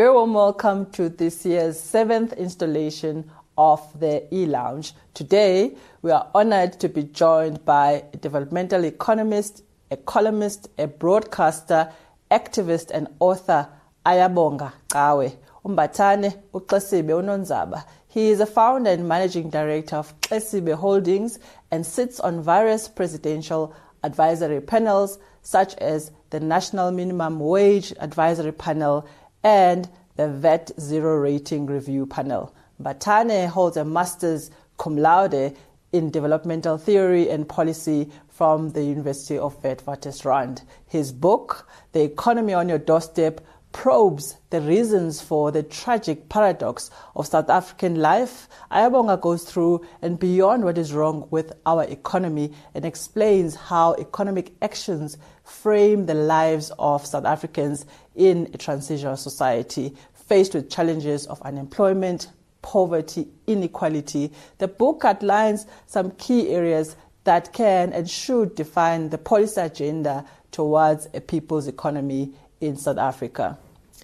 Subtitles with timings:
[0.00, 4.94] very warm welcome to this year's seventh installation of the E Lounge.
[5.12, 11.92] Today, we are honored to be joined by a developmental economist, a columnist, a broadcaster,
[12.30, 13.68] activist, and author,
[14.06, 15.36] Ayabonga Cawe.
[15.66, 17.84] Umbatane Uqesibe Unonzaba.
[18.08, 21.38] He is a founder and managing director of Xesibe Holdings
[21.70, 29.06] and sits on various presidential advisory panels such as the National Minimum Wage Advisory Panel
[29.42, 32.54] and the VAT Zero Rating Review Panel.
[32.82, 35.56] Batane holds a master's cum laude
[35.92, 40.62] in developmental theory and policy from the University of Witwatersrand.
[40.86, 43.40] His book, The Economy on Your Doorstep,
[43.72, 48.48] probes the reasons for the tragic paradox of South African life.
[48.72, 54.52] Ayabonga goes through and beyond what is wrong with our economy and explains how economic
[54.60, 55.16] actions
[55.50, 57.84] frame the lives of South Africans
[58.14, 62.28] in a transitional society faced with challenges of unemployment,
[62.62, 64.32] poverty, inequality.
[64.58, 71.08] The book outlines some key areas that can and should define the policy agenda towards
[71.14, 73.58] a people's economy in South Africa.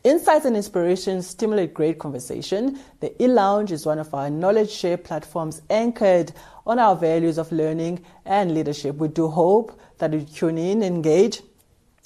[0.05, 2.79] Insights and inspiration stimulate great conversation.
[3.01, 6.33] The e Lounge is one of our knowledge share platforms anchored
[6.67, 8.97] on our values of learning and leadership.
[8.97, 11.43] We do hope that you tune in, engage,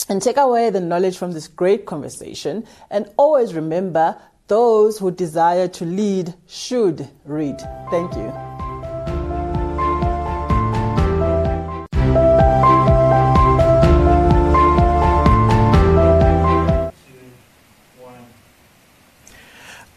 [0.08, 2.66] and take away the knowledge from this great conversation.
[2.91, 4.16] And always remember
[4.48, 7.60] those who desire to lead should read.
[7.91, 8.50] Thank you.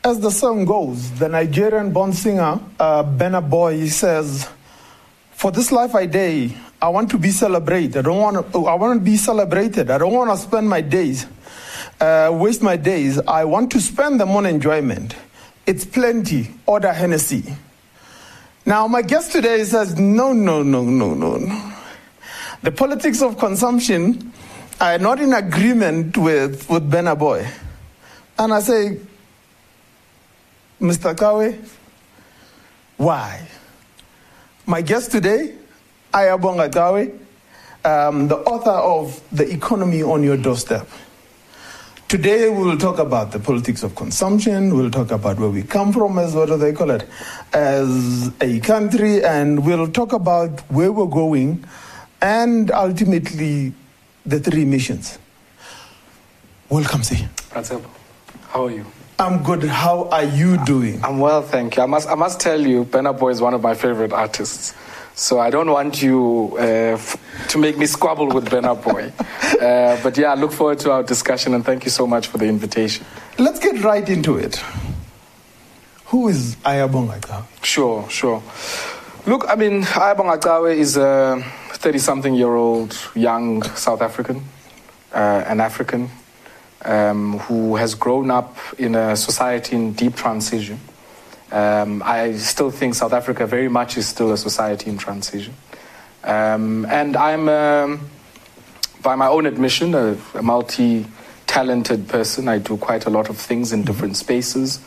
[0.06, 4.50] As the song goes, the Nigerian born singer uh, Burna Boy says,
[5.32, 7.96] For this life I day, I want to be celebrated.
[7.96, 9.90] I don't want to, I want to be celebrated.
[9.90, 11.26] I don't want to spend my days,
[12.02, 13.20] uh, waste my days.
[13.20, 15.16] I want to spend them on enjoyment.
[15.66, 16.54] It's plenty.
[16.66, 17.56] Order Hennessy.
[18.66, 21.74] Now, my guest today says, No, no, no, no, no, no.
[22.64, 24.34] The politics of consumption
[24.82, 27.48] are not in agreement with, with Burna Boy.
[28.38, 29.00] And I say,
[30.82, 31.16] Mr.
[31.16, 31.58] Cawe,
[32.98, 33.48] why?
[34.66, 35.56] My guest today,
[36.14, 37.12] Ayabonga Cawe,
[37.86, 40.88] um, the author of The Economy on Your Doorstep.
[42.08, 45.92] Today we will talk about the politics of consumption, we'll talk about where we come
[45.92, 47.08] from as what do they call it,
[47.54, 51.66] as a country, and we'll talk about where we're going
[52.22, 53.74] and ultimately
[54.24, 55.18] the three missions.
[56.70, 57.28] Welcome, see.
[58.50, 58.86] How are you?
[59.18, 59.64] I'm good.
[59.64, 61.04] How are you doing?
[61.04, 61.84] I'm well, thank you.
[61.84, 64.76] I must, I must tell you, Burna Boy is one of my favorite artists.
[65.16, 67.18] So I don't want you uh, f-
[67.50, 69.12] to make me squabble with Burna Boy.
[69.54, 72.38] Uh, but yeah, I look forward to our discussion and thank you so much for
[72.38, 73.06] the invitation.
[73.38, 74.56] Let's get right into it.
[76.08, 77.46] Who is Ayabonga Cawe?
[77.62, 78.42] Sure, sure.
[79.26, 84.44] Look, I mean, Ayabonga Cawe is a 30 something year old young South African,
[85.14, 86.10] uh, an African,
[86.84, 90.80] um, who has grown up in a society in deep transition.
[91.54, 95.54] Um, I still think South Africa very much is still a society in transition.
[96.24, 98.10] Um, and I'm, um,
[99.04, 101.06] by my own admission, a, a multi
[101.46, 102.48] talented person.
[102.48, 104.80] I do quite a lot of things in different spaces.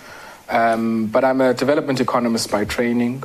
[0.49, 3.23] Um, but I'm a development economist by training,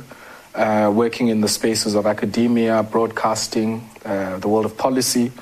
[0.54, 5.32] uh, working in the spaces of academia, broadcasting, uh, the world of policy,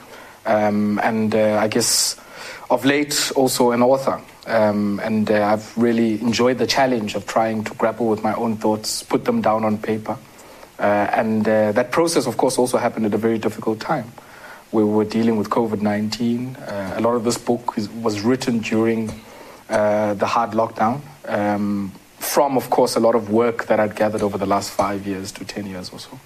[0.47, 2.17] um, and uh, I guess
[2.71, 4.23] of late also an author.
[4.47, 8.57] Um, and uh, I've really enjoyed the challenge of trying to grapple with my own
[8.57, 10.17] thoughts, put them down on paper.
[10.79, 14.11] Uh, and uh, that process, of course, also happened at a very difficult time.
[14.73, 16.57] We were dealing with COVID 19.
[16.57, 19.13] Uh, a lot of this book is, was written during
[19.69, 24.23] uh, the hard lockdown, um, from, of course, a lot of work that I'd gathered
[24.23, 26.19] over the last five years to 10 years or so.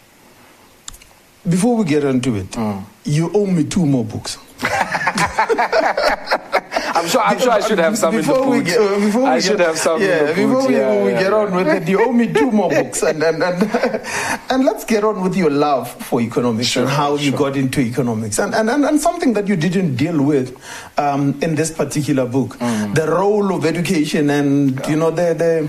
[1.49, 2.57] Before we get into it,
[3.05, 4.39] you owe me two more books.
[6.95, 9.41] I'm sure, I'm sure I should have some before we get, uh, before I we
[9.41, 11.39] should get, have some Yeah, before we, Yeah, we yeah, get yeah.
[11.39, 13.63] on with it, you owe me two more books, and and and,
[14.51, 17.81] and let's get on with your love for economics Sure, and how you got into
[17.81, 20.57] economics, and and, and and something that you didn't deal with
[20.99, 22.95] um, in this particular book, Mm.
[22.95, 25.69] the role of education, and you know the the.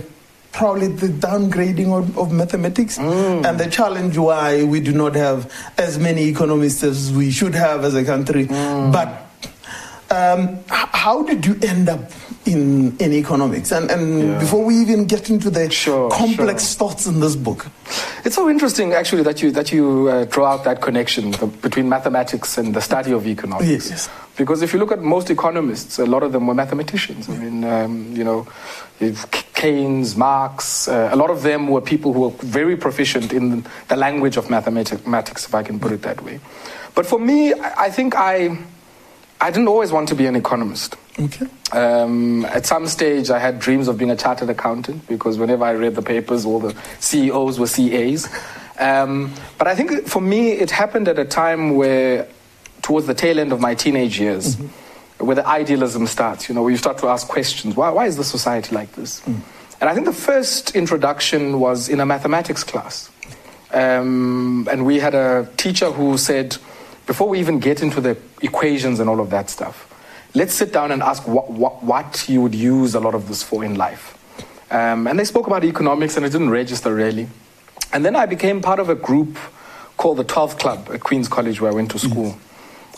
[0.56, 3.44] Probably the downgrading of, of mathematics Mm.
[3.45, 7.83] and the challenge why we do not have as many economists as we should have
[7.83, 8.48] as a country.
[8.48, 8.94] Mm.
[8.94, 9.25] But
[10.15, 12.00] um, how did you end up
[12.45, 13.71] in, in economics?
[13.71, 14.39] And, and Yeah.
[14.39, 16.77] before we even get into the Sure, complex sure.
[16.79, 17.67] thoughts in this book,
[18.25, 21.31] It's so interesting, actually, that you that you uh, draw out that connection
[21.62, 23.69] between mathematics and the study of economics.
[23.69, 24.09] Yes, yes.
[24.35, 27.29] Because if you look at most economists, a lot of them were mathematicians.
[27.29, 28.47] I mean, um, you know,
[29.53, 33.95] Keynes, Marx, uh, a lot of them were people who were very proficient in the
[33.95, 36.39] language of mathematics, if I can put it that way.
[36.95, 37.53] But for me,
[37.88, 38.57] I think I,
[39.42, 40.96] I didn't always want to be an economist.
[41.20, 41.48] okay?
[41.72, 45.72] Um, at some stage, I had dreams of being a chartered accountant because whenever I
[45.72, 48.30] read the papers, all the CEOs were CAs.
[48.80, 52.28] Um, but I think for me, it happened at a time where,
[52.82, 54.58] towards the tail end of my teenage years,
[55.18, 58.18] where the idealism starts, you know, where you start to ask questions why, why is
[58.18, 59.22] the society like this?
[59.26, 63.10] And I think the first introduction was in a mathematics class.
[63.74, 66.58] Um, and we had a teacher who said,
[67.06, 69.92] before we even get into the equations and all of that stuff,
[70.34, 73.44] let's sit down and ask what, what, what you would use a lot of this
[73.44, 74.18] for in life.
[74.72, 77.28] Um, and they spoke about economics, and it didn't register really.
[77.94, 79.38] And then I became part of a group
[79.98, 82.38] called the 12th Club at Queen's College, where I went to school.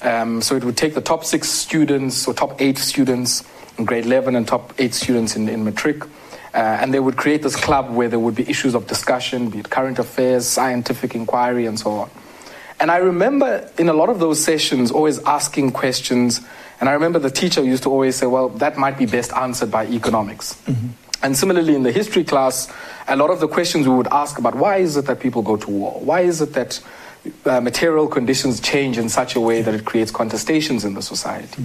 [0.01, 3.43] Um, so it would take the top six students or top eight students
[3.77, 6.03] in grade 11 and top eight students in, in matric.
[6.53, 9.59] Uh, and they would create this club where there would be issues of discussion, be
[9.59, 12.09] it current affairs, scientific inquiry, and so on.
[12.79, 16.41] And I remember in a lot of those sessions always asking questions.
[16.79, 19.71] And I remember the teacher used to always say, well, that might be best answered
[19.71, 20.61] by economics.
[21.23, 22.71] And similarly, in the history class,
[23.07, 25.57] a lot of the questions we would ask about why is it that people go
[25.57, 25.99] to war?
[25.99, 26.79] Why is it that
[27.45, 31.63] uh, material conditions change in such a way that it creates contestations in the society?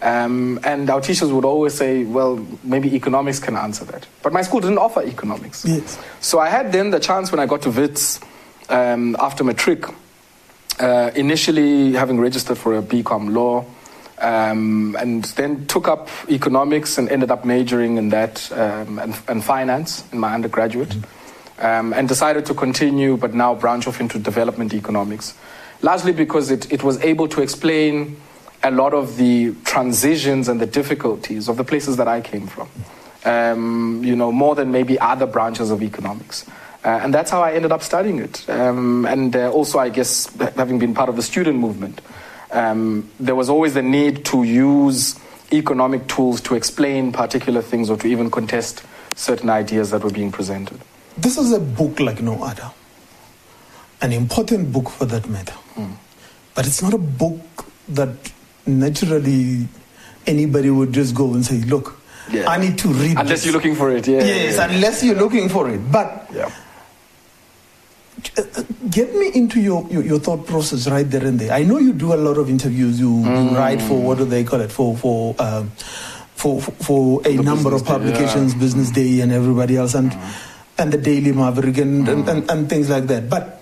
[0.00, 4.06] Um, and our teachers would always say, well, maybe economics can answer that.
[4.22, 5.64] But my school didn't offer economics.
[5.64, 5.98] Yes.
[6.20, 8.20] So I had then the chance when I got to WITS
[8.68, 9.84] um, after matric,
[10.78, 13.64] uh, initially having registered for a BCom law,
[14.18, 19.44] um, and then took up economics and ended up majoring in that um, and, and
[19.44, 20.96] finance in my undergraduate,
[21.58, 25.34] um, and decided to continue, but now branch off into development economics,
[25.82, 28.16] largely because it, it was able to explain
[28.62, 32.68] a lot of the transitions and the difficulties of the places that I came from.
[33.24, 36.46] Um, you know, more than maybe other branches of economics.
[36.86, 38.48] Uh, and that's how I ended up studying it.
[38.48, 42.00] Um, and uh, also, I guess, having been part of the student movement,
[42.52, 45.18] um, there was always the need to use
[45.52, 48.84] economic tools to explain particular things or to even contest
[49.16, 50.78] certain ideas that were being presented.
[51.18, 52.70] This is a book like no other.
[54.00, 55.54] An important book for that matter.
[56.54, 57.40] But it's not a book
[57.88, 58.10] that
[58.64, 59.66] naturally
[60.26, 61.98] anybody would just go and say, look,
[62.30, 62.48] Yeah.
[62.48, 63.44] I need to read Unless this.
[63.46, 64.18] you're looking for it, yeah.
[64.22, 65.80] Yes, yeah, unless you're looking for it.
[65.90, 66.50] But yeah.
[68.38, 71.52] Uh, uh, get me into your, your, your thought process right there and there.
[71.52, 72.98] I know you do a lot of interviews.
[73.00, 73.50] You, Mm.
[73.50, 75.70] you write for what do they call it for for um,
[76.36, 78.60] for, for, a The number of Business Day, publications, yeah.
[78.60, 80.34] Business Day, and everybody else, and Mm.
[80.78, 83.30] and the Daily Maverick and, and, and, and things like that.
[83.30, 83.60] But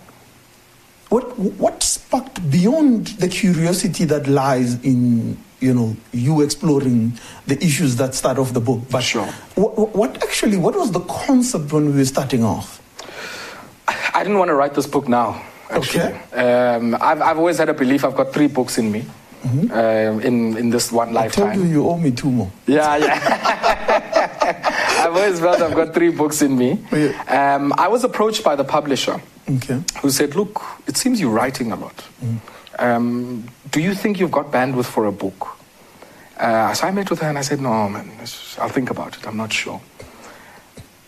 [1.09, 7.13] what what sparked beyond the curiosity that lies in you know you exploring
[7.47, 8.81] the issues that start off the book?
[8.91, 9.27] But Sure.
[9.55, 12.81] what, what actually what was the concept when we were starting off?
[14.15, 15.43] I didn't want to write this book now.
[15.71, 16.15] Actually.
[16.33, 19.05] Um, I've, I've always had a belief I've got three books in me.
[19.45, 19.71] um,
[20.23, 21.51] in, in this one lifetime.
[21.51, 22.51] I told you you owe me two more.
[22.67, 24.97] Yeah, yeah.
[25.05, 26.83] I've always felt I've got three books in me.
[26.93, 27.57] Yeah.
[27.57, 29.21] Um, I was approached by the publisher
[29.51, 29.83] Okay.
[30.01, 32.05] who said, Look, it seems you're writing a lot.
[32.79, 35.59] Um, do you think you've got bandwidth for a book?
[36.39, 38.11] Uh, so I met with her and I said, No, man,
[38.59, 39.27] I'll think about it.
[39.27, 39.81] I'm not sure.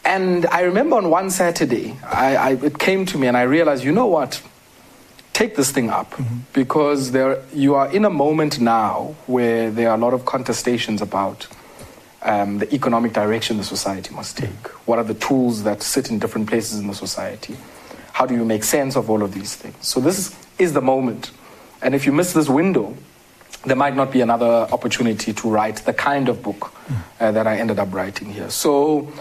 [0.06, 3.82] And I remember on one Saturday, I, I, it came to me and I realized,
[3.82, 4.40] you know what?
[5.32, 6.14] Take this thing up
[6.52, 11.00] because there, you are in a moment now where there are a lot of contestations
[11.02, 11.48] about
[12.22, 14.68] um, the economic direction the society must take.
[14.86, 17.56] What are the tools that sit in different places in the society?
[18.12, 19.74] How do you make sense of all of these things?
[19.80, 21.32] So, this is, is the moment.
[21.82, 22.96] And if you miss this window,
[23.66, 26.72] there might not be another opportunity to write the kind of book
[27.20, 28.48] uh, that I ended up writing here.
[28.50, 29.12] So,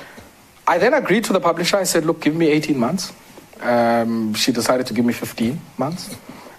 [0.67, 1.77] I then agreed to the publisher.
[1.77, 3.13] I said, look, give me 18 months.
[3.61, 6.15] Um, she decided to give me 15 months.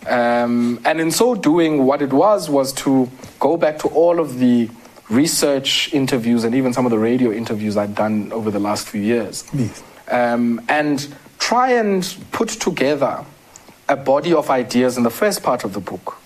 [0.06, 3.10] Um, and in so doing, what it was was to
[3.40, 4.70] go back to all of the
[5.08, 9.00] research interviews and even some of the radio interviews I'd done over the last few
[9.00, 9.44] years.
[9.52, 9.82] Yes.
[10.08, 13.24] Um, and try and put together
[13.88, 16.18] a body of ideas in the first part of the book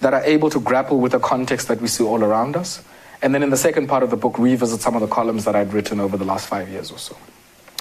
[0.00, 2.82] that are able to grapple with the context that we see all around us.
[3.22, 5.56] And then in the second part of the book, revisit some of the columns that
[5.56, 7.16] I'd written over the last five years or so.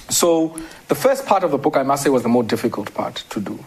[0.10, 3.24] So the first part of the book, I must say, was the more difficult part
[3.30, 3.60] to do.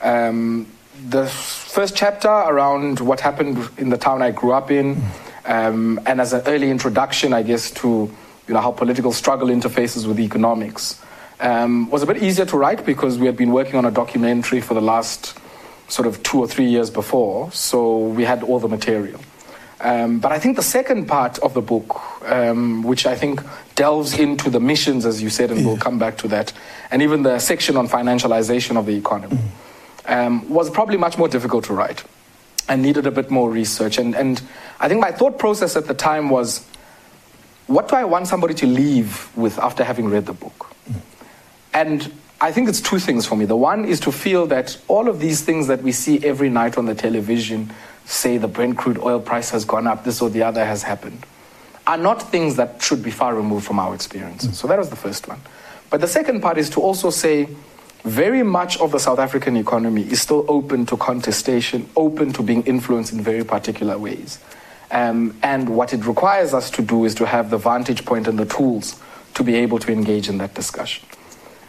[0.00, 0.66] Um,
[1.08, 5.02] the first chapter around what happened in the town I grew up in,
[5.44, 8.10] Um, and as an early introduction, I guess, to
[8.46, 11.02] you know, how political struggle interfaces with economics,
[11.40, 14.60] um, was a bit easier to write because we had been working on a documentary
[14.60, 15.36] for the last
[15.88, 19.20] sort of two or three years before, so we had all the material.
[19.82, 23.42] Um, but I think the second part of the book, um, which I think
[23.74, 25.66] delves into the missions, as you said, and yeah.
[25.66, 26.52] we'll come back to that,
[26.90, 30.26] and even the section on financialization of the economy, mm.
[30.26, 32.04] um, was probably much more difficult to write
[32.68, 33.98] and needed a bit more research.
[33.98, 34.40] And, and
[34.78, 36.64] I think my thought process at the time was
[37.66, 40.74] what do I want somebody to leave with after having read the book?
[40.88, 41.00] Mm.
[41.74, 43.44] And I think it's two things for me.
[43.44, 46.76] The one is to feel that all of these things that we see every night
[46.76, 47.72] on the television,
[48.04, 51.24] say the Brent crude oil price has gone up, this or the other has happened,
[51.86, 54.46] are not things that should be far removed from our experience.
[54.46, 54.54] Mm.
[54.54, 55.40] So that was the first one.
[55.90, 57.48] But the second part is to also say
[58.04, 62.62] very much of the South African economy is still open to contestation, open to being
[62.64, 64.38] influenced in very particular ways.
[64.90, 68.38] Um, and what it requires us to do is to have the vantage point and
[68.38, 69.00] the tools
[69.34, 71.06] to be able to engage in that discussion.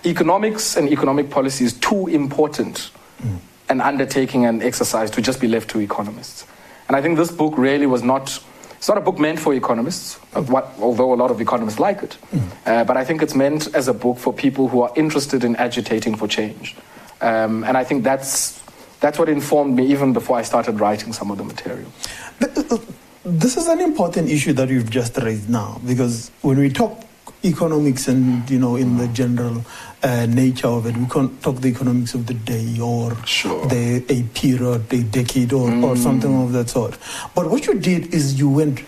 [0.05, 3.39] Economics and economic policy is too important mm
[3.69, 6.45] an undertaking and exercise to just be left to economists.
[6.87, 8.39] And I think this book really was not,
[8.73, 12.17] it's not a book meant for economists, what, although a lot of economists like it.
[12.31, 12.41] Mm.
[12.65, 15.55] Uh, but I think it's meant as a book for people who are interested in
[15.55, 16.75] agitating for change.
[17.21, 18.61] Um, and I think that's,
[18.99, 21.91] that's what informed me even before I started writing some of the material.
[22.39, 22.77] But, uh,
[23.25, 27.01] this is an important issue that you've just raised now, because when we talk
[27.43, 29.63] economics and you know in the general
[30.03, 30.97] uh, nature of it.
[30.97, 33.65] We can't talk the economics of the day or sure.
[33.67, 35.83] the a period, a decade, or, mm.
[35.83, 36.97] or something of that sort.
[37.35, 38.83] But what you did is you went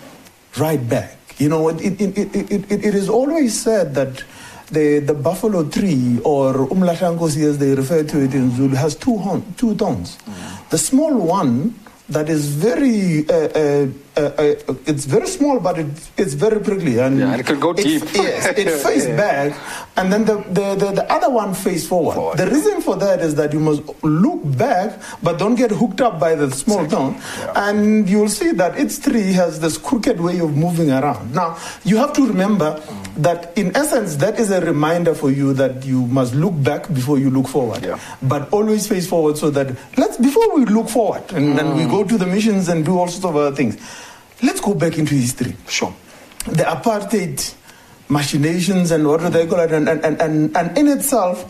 [0.58, 1.18] right back.
[1.38, 4.24] You know, it, it, it, it, it is always said that
[4.68, 9.18] the, the buffalo tree, or umlahlankosi as they refer to it in Zulu, has two,
[9.18, 10.18] horn, two thorns.
[10.18, 10.70] Mm.
[10.70, 11.76] The small one
[12.10, 17.00] that is very, uh, uh, uh, uh, it's very small, but it, it's very prickly.
[17.00, 18.02] And yeah, it can go deep.
[18.14, 19.18] yes, it faces yeah.
[19.18, 22.16] back, and then the, the, the, the, other one face forward.
[22.16, 22.38] forward.
[22.38, 26.20] The reason for that is that you must look back, but don't get hooked up
[26.20, 27.22] by the small exactly.
[27.40, 27.70] yeah.
[27.70, 31.34] And you'll see that its tree has this crooked way of moving around.
[31.34, 33.16] Now, you have to remember mm.
[33.18, 37.20] that, in essence, that is a reminder for you that you must look back before
[37.20, 37.84] you look forward.
[37.84, 38.00] Yeah.
[38.22, 41.56] But always face forward so that, let's, before we look forward, and mm.
[41.58, 43.78] then we go to the missions and do all sorts of other things.
[44.44, 45.56] Let's go back into history.
[45.68, 45.94] Sure.
[46.46, 47.56] The apartheid
[48.10, 51.44] machinations and what do they call it, and, and, and, and in itself,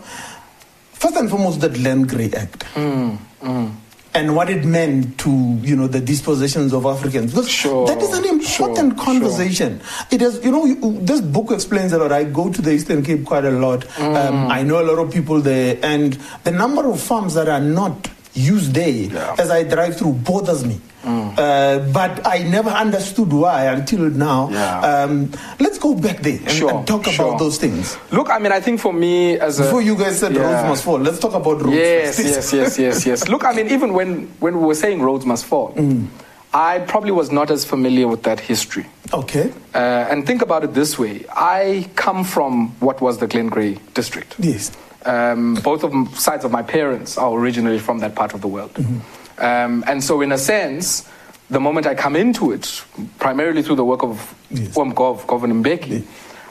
[0.92, 2.60] first and foremost, the Glen Grey Act.
[2.74, 3.74] Mm, mm.
[4.14, 7.32] And what it meant to you know the dispossessions of Africans.
[7.32, 9.78] Because sure, that is an important sure, conversation.
[9.78, 10.06] Sure.
[10.10, 10.66] It is you know
[11.00, 12.12] this book explains a lot.
[12.12, 13.80] I go to the Eastern Cape quite a lot.
[13.80, 14.16] Mm.
[14.16, 16.14] Um, I know a lot of people there, and
[16.44, 19.34] the number of farms that are not used there yeah.
[19.38, 20.80] as I drive through bothers me.
[21.02, 21.38] Mm.
[21.38, 24.50] Uh, but I never understood why until now.
[24.50, 24.80] Yeah.
[24.80, 27.26] Um, let's go back there and, sure, and talk sure.
[27.26, 27.96] about those things.
[28.10, 30.40] Look, I mean, I think for me, as a, before you guys said yeah.
[30.40, 31.76] roads must fall, let's talk about roads.
[31.76, 33.28] Yes, yes, yes, yes, yes.
[33.28, 35.72] Look, I mean, even when when we were saying roads must fall.
[35.74, 36.08] Mm.
[36.52, 38.86] I probably was not as familiar with that history.
[39.12, 39.52] Okay.
[39.74, 43.74] Uh, and think about it this way I come from what was the Glen Grey
[43.92, 44.36] district.
[44.38, 44.72] Yes.
[45.06, 48.74] Um, both of sides of my parents are originally from that part of the world.
[48.74, 49.44] Mm-hmm.
[49.44, 51.08] Um, and so, in a sense,
[51.48, 52.82] the moment I come into it,
[53.18, 54.74] primarily through the work of yes.
[54.74, 56.04] Umgov, Govan Mbeki, yes.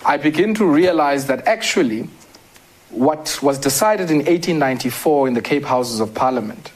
[0.05, 2.07] I begin to realize that actually
[2.91, 6.71] what was decided in 1894 in the Cape Houses of Parliament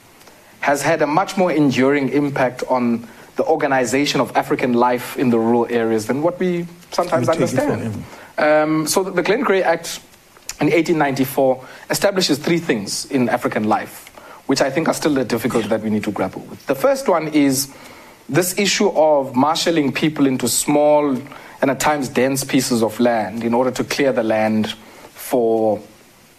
[0.59, 3.07] has had a much more enduring impact on
[3.37, 8.03] the organization of African life in the rural areas than what we sometimes understand.
[8.37, 10.01] Um, so the Glen Grey Act
[10.61, 14.09] in 1894 establishes three things in African life,
[14.47, 16.65] which I think are still a difficulty that we need to grapple with.
[16.65, 17.73] The first one is
[18.27, 21.17] this issue of marshalling people into small
[21.61, 24.73] and at times dense pieces of land in order to clear the land
[25.13, 25.81] for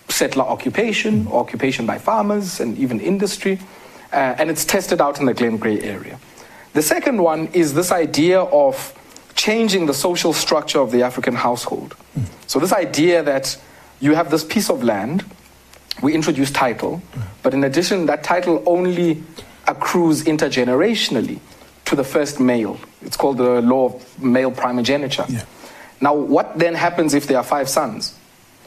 [0.08, 3.58] settler occupation, or occupation by farmers, and even industry.
[4.12, 6.18] Uh, and it's tested out in the Glen Grey area.
[6.72, 8.94] The second one is this idea of
[9.34, 11.96] changing the social structure of the African household.
[12.46, 13.56] So, this idea that
[14.00, 15.24] you have this piece of land,
[16.02, 17.02] we introduce title,
[17.42, 19.22] but in addition, that title only
[19.68, 21.38] accrues intergenerationally
[21.84, 22.80] to the first male.
[23.02, 25.26] It's called the law of male primogeniture.
[25.28, 25.44] Yeah.
[26.00, 28.16] Now, what then happens if there are five sons?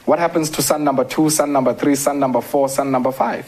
[0.04, 3.44] What happens to son number two, son number three, son number four, son number five?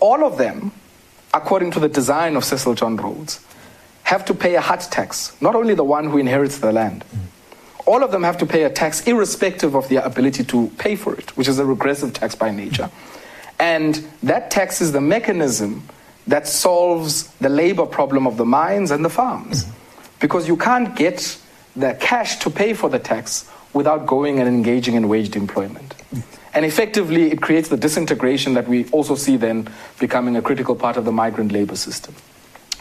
[0.00, 0.72] All of them,
[1.32, 3.44] according to the design of Cecil John Rhodes,
[4.02, 7.04] have to pay a hut tax, not only the one who inherits the land.
[7.14, 7.31] Mm
[7.86, 11.14] all of them have to pay a tax irrespective of their ability to pay for
[11.14, 12.90] it, which is a regressive tax by nature.
[13.58, 15.88] And that tax is the mechanism
[16.26, 19.66] that solves the labor problem of the mines and the farms.
[20.22, 21.36] because you can't get
[21.74, 25.94] the cash to pay for the tax without going and engaging in waged employment.
[26.54, 30.96] And effectively, it creates the disintegration that we also see then becoming a critical part
[30.96, 32.14] of the migrant labor system.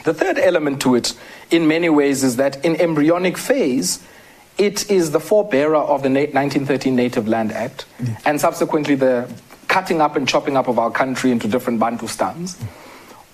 [0.04, 1.14] The third element to it,
[1.50, 4.04] in many ways, is that in embryonic phase,
[4.62, 8.16] it is the forebearer of the 1913 Native Land Act mm.
[8.26, 9.28] and subsequently the
[9.68, 12.58] cutting up and chopping up of our country into different Bantustans.
[12.58, 12.68] Mm.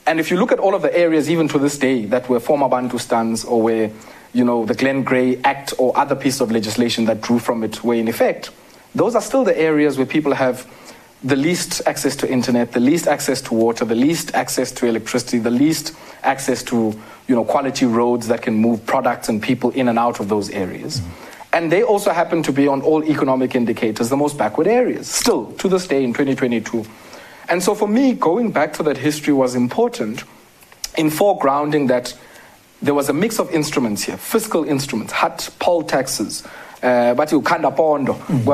[0.08, 2.40] And if you look at all of the areas, even to this day, that were
[2.40, 3.92] former Bantustans or where,
[4.32, 7.84] you know, the Glen Grey Act or other pieces of legislation that drew from it
[7.84, 8.52] were in effect,
[8.96, 10.66] those are still the areas where people have
[11.24, 15.40] the least access to internet, the least access to water, the least access to electricity,
[15.40, 16.94] the least access to
[17.28, 20.50] you know, quality roads that can move products and people in and out of those
[20.52, 21.00] areas.
[21.00, 21.28] Mm-hmm.
[21.54, 25.52] And they also happen to be on all economic indicators the most backward areas, still
[25.54, 26.86] to this day in 2022.
[27.50, 30.24] And so for me, going back to that history was important
[30.98, 32.16] in foregrounding that
[32.82, 36.44] there was a mix of instruments here fiscal instruments, HUT, poll taxes,
[36.82, 38.46] but uh, but ukanda pondo, mm.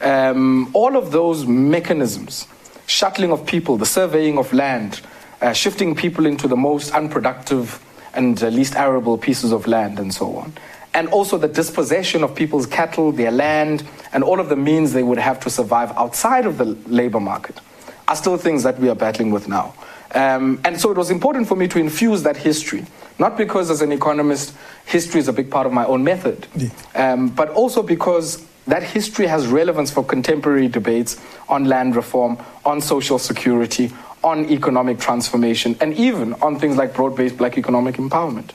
[0.00, 2.46] Um, all of those mechanisms,
[2.86, 5.00] shuttling of people, the surveying of land,
[5.40, 10.12] uh, shifting people into the most unproductive and uh, least arable pieces of land, and
[10.12, 10.52] so on.
[10.92, 15.04] And also the dispossession of people's cattle, their land, and all of the means they
[15.04, 17.60] would have to survive outside of the labor market
[18.08, 19.72] are still things that we are battling with now.
[20.12, 22.84] Um, and so it was important for me to infuse that history,
[23.20, 24.52] not because as an economist,
[24.84, 26.70] history is a big part of my own method, yeah.
[26.96, 32.80] um, but also because that history has relevance for contemporary debates on land reform, on
[32.80, 33.90] social security,
[34.22, 38.50] on economic transformation, and even on things like broad based black economic empowerment.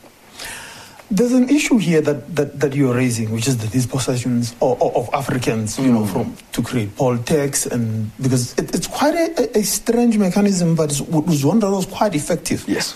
[1.12, 5.10] There's an issue here that, that, that you're raising, which is the dispossessions of, of
[5.14, 5.94] Africans, you mm.
[5.94, 10.76] know, from to create poll tax, and because it, it's quite a, a, strange mechanism,
[10.76, 12.66] but it was one that was quite effective.
[12.68, 12.96] Yes,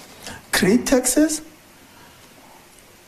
[0.51, 1.43] create taxes,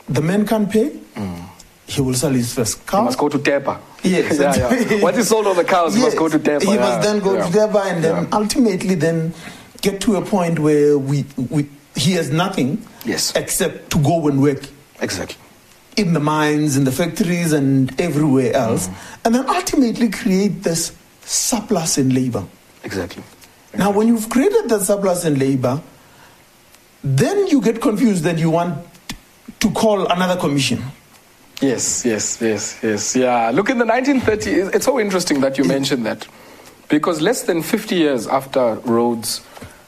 [0.08, 0.90] the men can pay.
[0.90, 1.51] Mm
[1.94, 2.98] he will sell his first cow.
[2.98, 3.80] He must go to Tepa.
[4.02, 4.38] Yes.
[4.40, 5.02] yeah, yeah.
[5.02, 5.98] Once he sold all the cows, yes.
[5.98, 6.62] he must go to Tepa.
[6.62, 6.80] He yeah.
[6.80, 7.46] must then go yeah.
[7.46, 9.34] to Tepa and then ultimately then
[9.80, 13.34] get to a point where we, we he has nothing yes.
[13.36, 14.62] except to go and work.
[15.00, 15.36] Exactly.
[15.96, 18.88] In the mines, in the factories, and everywhere else.
[18.88, 18.94] Mm.
[19.24, 22.44] And then ultimately create this surplus in labor.
[22.84, 23.22] Exactly.
[23.22, 23.78] exactly.
[23.78, 25.82] Now, when you've created that surplus in labor,
[27.04, 28.86] then you get confused and you want
[29.60, 30.82] to call another commission.
[31.62, 33.14] Yes, yes, yes, yes.
[33.14, 33.52] Yeah.
[33.54, 36.26] Look, in the 1930s, it's so interesting that you mentioned that.
[36.88, 39.42] Because less than 50 years after Rhodes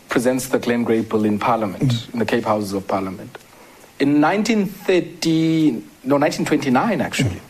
[0.08, 2.12] presents the Glen Grey Bill in Parliament, mm.
[2.12, 3.38] in the Cape Houses of Parliament,
[3.98, 5.70] in 1930,
[6.04, 7.40] no, 1929 actually, mm.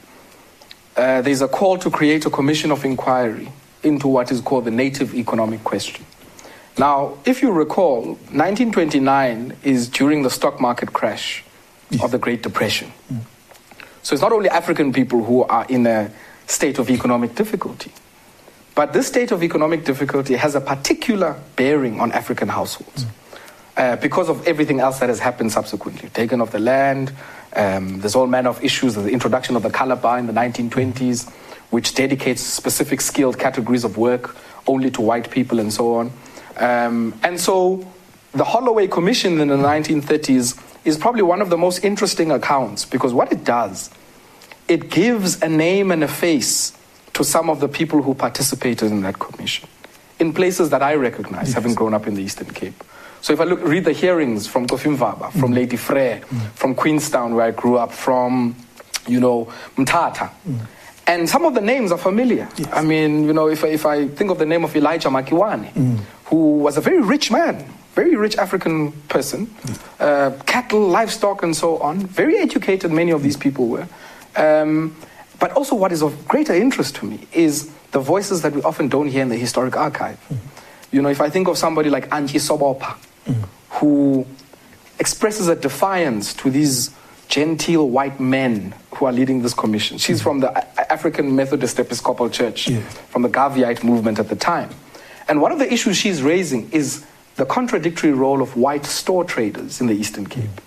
[0.96, 4.70] uh, there's a call to create a commission of inquiry into what is called the
[4.70, 6.04] native economic question.
[6.78, 11.44] Now, if you recall, 1929 is during the stock market crash
[11.90, 12.02] yes.
[12.02, 12.90] of the Great Depression.
[13.12, 13.20] Mm.
[14.04, 16.12] So it's not only African people who are in a
[16.46, 17.90] state of economic difficulty,
[18.74, 23.04] but this state of economic difficulty has a particular bearing on African households.
[23.04, 23.10] Mm.
[23.76, 27.12] Uh, because of everything else that has happened subsequently, taken off the land,
[27.56, 28.94] um, there's all manner of issues.
[28.94, 31.30] The introduction of the color bar in the 1920s,
[31.70, 34.36] which dedicates specific skilled categories of work
[34.66, 36.12] only to white people and so on.
[36.58, 37.90] Um, and so
[38.32, 43.12] the Holloway Commission in the 1930s is probably one of the most interesting accounts because
[43.12, 43.90] what it does,
[44.68, 46.77] it gives a name and a face
[47.14, 49.68] to some of the people who participated in that commission
[50.18, 51.55] in places that I recognize, yes.
[51.55, 52.85] having grown up in the Eastern Cape.
[53.20, 55.55] So if I look, read the hearings from Cofimvaba, from mm.
[55.55, 56.51] Lady Frere, mm.
[56.53, 58.55] from Queenstown, where I grew up, from,
[59.07, 60.61] you know, Mthatha, mm.
[61.07, 62.49] and some of the names are familiar.
[62.57, 62.68] Yes.
[62.73, 65.73] I mean, you know, if I, if I think of the name of Elijah Makiwane,
[65.73, 65.99] mm.
[66.27, 69.54] who was a very rich man, very rich African person,
[70.00, 72.00] uh, cattle, livestock, and so on.
[72.00, 73.87] Very educated, many of these people were.
[74.37, 74.96] Um,
[75.38, 78.88] but also, what is of greater interest to me is the voices that we often
[78.88, 80.18] don't hear in the historic archive.
[80.90, 83.42] You know, if I think of somebody like Antjie Sobopha, mm-hmm.
[83.70, 84.26] who
[84.98, 86.90] expresses a defiance to these
[87.28, 89.98] genteel white men who are leading this commission.
[89.98, 92.70] She's from the African Methodist Episcopal Church,
[93.11, 94.70] from the Garveyite movement at the time.
[95.26, 97.04] And one of the issues she's raising is
[97.37, 100.61] the contradictory role of white store traders in the Eastern Cape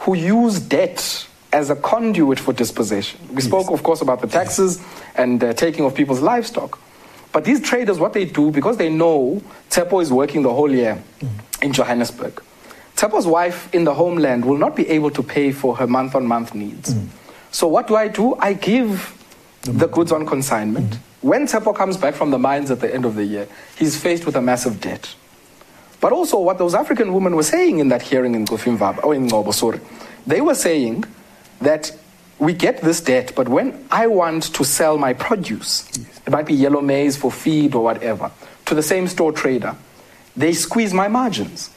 [0.00, 3.20] who use debt as a conduit for dispossession.
[3.28, 3.44] We yes.
[3.44, 4.82] spoke, of course, about the taxes
[5.14, 6.80] and uh, taking of people's livestock.
[7.30, 11.02] But these traders, what they do, because they know Tepo is working the whole year
[11.20, 11.28] mm.
[11.62, 12.42] in Johannesburg,
[12.96, 16.26] Tepo's wife in the homeland will not be able to pay for her month on
[16.26, 16.94] month needs.
[16.94, 17.08] Mm.
[17.50, 18.34] So, what do I do?
[18.36, 19.16] I give
[19.62, 20.90] the, the goods on consignment.
[20.90, 20.98] Mm.
[21.22, 24.26] When Tepo comes back from the mines at the end of the year, he's faced
[24.26, 25.14] with a massive debt.
[26.02, 29.12] But also what those African women were saying in that hearing in Cofimvaba, or oh,
[29.12, 29.78] in Ngcobo, sorry,
[30.26, 31.04] they were saying
[31.60, 31.92] that
[32.40, 35.88] we get this debt, but when I want to sell my produce,
[36.26, 38.32] it might be yellow maize for feed or whatever,
[38.66, 39.76] to the same store trader,
[40.36, 41.70] they squeeze my margins.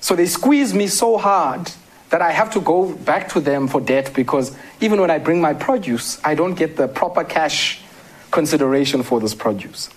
[0.00, 1.70] So they squeeze me so hard
[2.08, 5.42] that I have to go back to them for debt because even when I bring
[5.42, 7.82] my produce, I don't get the proper cash
[8.30, 9.90] consideration for this produce.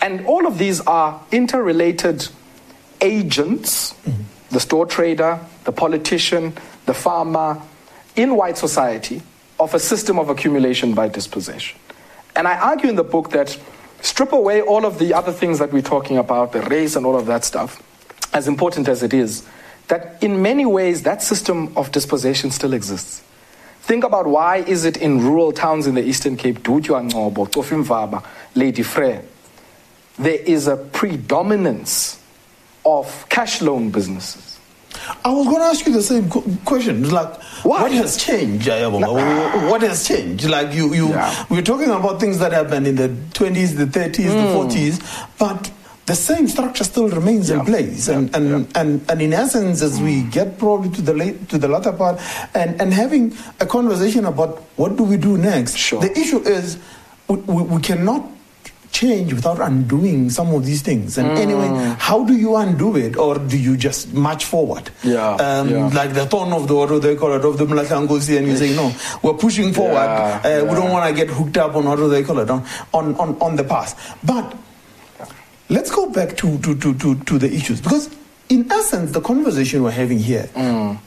[0.00, 2.28] And all of these are interrelated
[3.00, 3.94] agents
[4.50, 6.54] the store trader, the politician,
[6.86, 7.60] the farmer
[8.16, 9.22] in white society
[9.60, 11.78] of a system of accumulation by dispossession.
[12.34, 13.58] And I argue in the book that
[14.00, 17.16] strip away all of the other things that we're talking about, the race and all
[17.16, 17.82] of that stuff,
[18.32, 19.46] as important as it is,
[19.88, 23.22] that in many ways that system of dispossession still exists.
[23.82, 28.24] Think about why is it in rural towns in the Eastern Cape, Dutywa Ngcobo, Cofimvaba,
[28.54, 29.22] Lady Frere,
[30.18, 32.20] there is a predominance
[32.88, 34.48] of cash loan businesses.
[35.24, 36.28] I was going to ask you the same
[36.64, 37.08] question.
[37.10, 39.70] Like, what, what has changed, Ayabonga?
[39.70, 40.48] What has changed?
[40.48, 41.46] Like, you, you, yeah.
[41.50, 44.70] we're talking about things that happened in the 20s, the 30s, mm.
[44.70, 45.70] the 40s, but
[46.06, 47.60] the same structure still remains yeah.
[47.60, 48.08] in place.
[48.08, 48.80] And, and, yeah.
[48.80, 50.32] and, and in essence, as we mm.
[50.32, 52.20] get probably to the late, to the latter part
[52.54, 56.00] and, and having a conversation about what do we do next, sure.
[56.00, 56.78] the issue is
[57.28, 58.26] we, we, we cannot
[58.92, 61.18] change without undoing some of these things.
[61.18, 61.36] And mm.
[61.36, 64.90] anyway, how do you undo it, or do you just march forward?
[65.02, 65.88] Yeah, um, yeah.
[65.88, 68.74] Like the tone of the what they call it of the Mlahlankosi, and you say
[68.74, 69.94] no, we're pushing forward.
[69.94, 70.62] Yeah, uh, yeah.
[70.62, 73.14] We don't want to get hooked up on what do they call it on on
[73.16, 74.18] on, on the path.
[74.24, 74.56] But
[75.68, 78.10] let's go back to to, to, to to the issues because
[78.48, 80.48] in essence, the conversation we're having here.
[80.54, 80.98] Mm.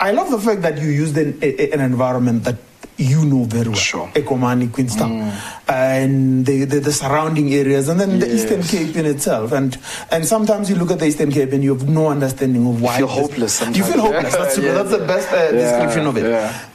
[0.00, 2.56] I love the fact that you used an, a, an environment that
[2.98, 3.78] you know very well.
[3.78, 4.08] Sure.
[4.08, 5.68] Ekomani, Queenstown, mm.
[5.68, 8.20] and the, the, the, surrounding areas, and then yes.
[8.20, 9.52] the Eastern Cape in itself.
[9.52, 9.78] And
[10.10, 12.98] and sometimes you look at the Eastern Cape and you have no understanding of why.
[12.98, 13.54] You feel hopeless.
[13.54, 13.78] Sometimes.
[13.78, 14.34] You feel hopeless.
[14.34, 14.72] That's, yeah.
[14.72, 15.50] that's the best uh, yeah.
[15.52, 16.24] description of it.
[16.24, 16.68] Yeah.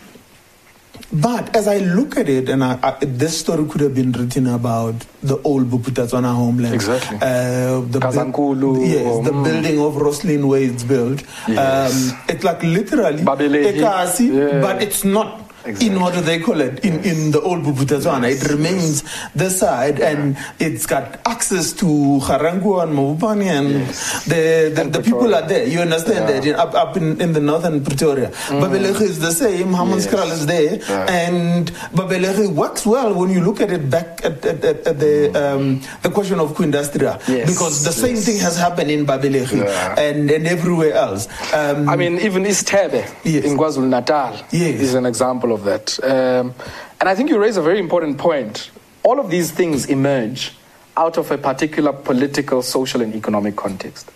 [1.13, 4.47] But as I look at it, and I, I, this story could have been written
[4.47, 6.73] about the old Bophuthatswana homeland.
[6.73, 7.17] Exactly.
[7.17, 8.81] Uh, the Gazankulu.
[8.87, 9.43] Yes, the mm.
[9.43, 11.23] building of Rosslyn where it's built.
[11.47, 12.11] Yes.
[12.11, 14.59] Um, it's like literally Ekasi, yeah.
[14.59, 15.95] but it's not Exactly.
[15.95, 18.29] in what do they call it in, in the old Bophuthatswana.
[18.29, 18.43] Yes.
[18.43, 19.31] It remains yes.
[19.33, 20.09] the side yeah.
[20.09, 24.25] and it's got access to Harangu and Mabopane and yes.
[24.25, 25.65] the, the, and the people are there.
[25.65, 26.39] You understand yeah.
[26.41, 28.27] that in, up, up in, in the northern Pretoria.
[28.27, 28.61] Mm.
[28.61, 30.39] Babelegi is the same, Hammanskraal yes.
[30.39, 31.29] is there yeah.
[31.29, 35.31] and Babelegi works well when you look at it back at, at, at, at the
[35.31, 35.35] mm.
[35.35, 39.65] um, the question of Quindustria because the same thing has happened in Babelegi
[39.97, 41.29] and, and everywhere else.
[41.53, 46.03] Um, I mean even Isithebe in KwaZulu Natal is an example of that.
[46.03, 46.53] Um,
[46.99, 48.71] and I think you raise a very important point.
[49.03, 50.53] All of these things emerge
[50.95, 54.11] out of a particular political, social, and economic context.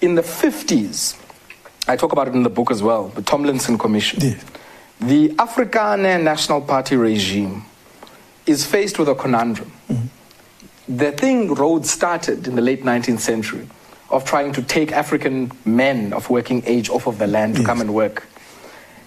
[0.00, 1.18] In the 50s,
[1.88, 4.20] I talk about it in the book as well, the Tomlinson Commission.
[4.20, 4.40] Yeah.
[5.00, 7.64] The Afrikaner National Party regime
[8.46, 9.70] is faced with a conundrum.
[9.88, 10.96] Mm-hmm.
[10.96, 13.68] The thing Rhodes started in the late 19th century
[14.10, 17.66] of trying to take African men of working age off of the land to yes.
[17.66, 18.26] come and work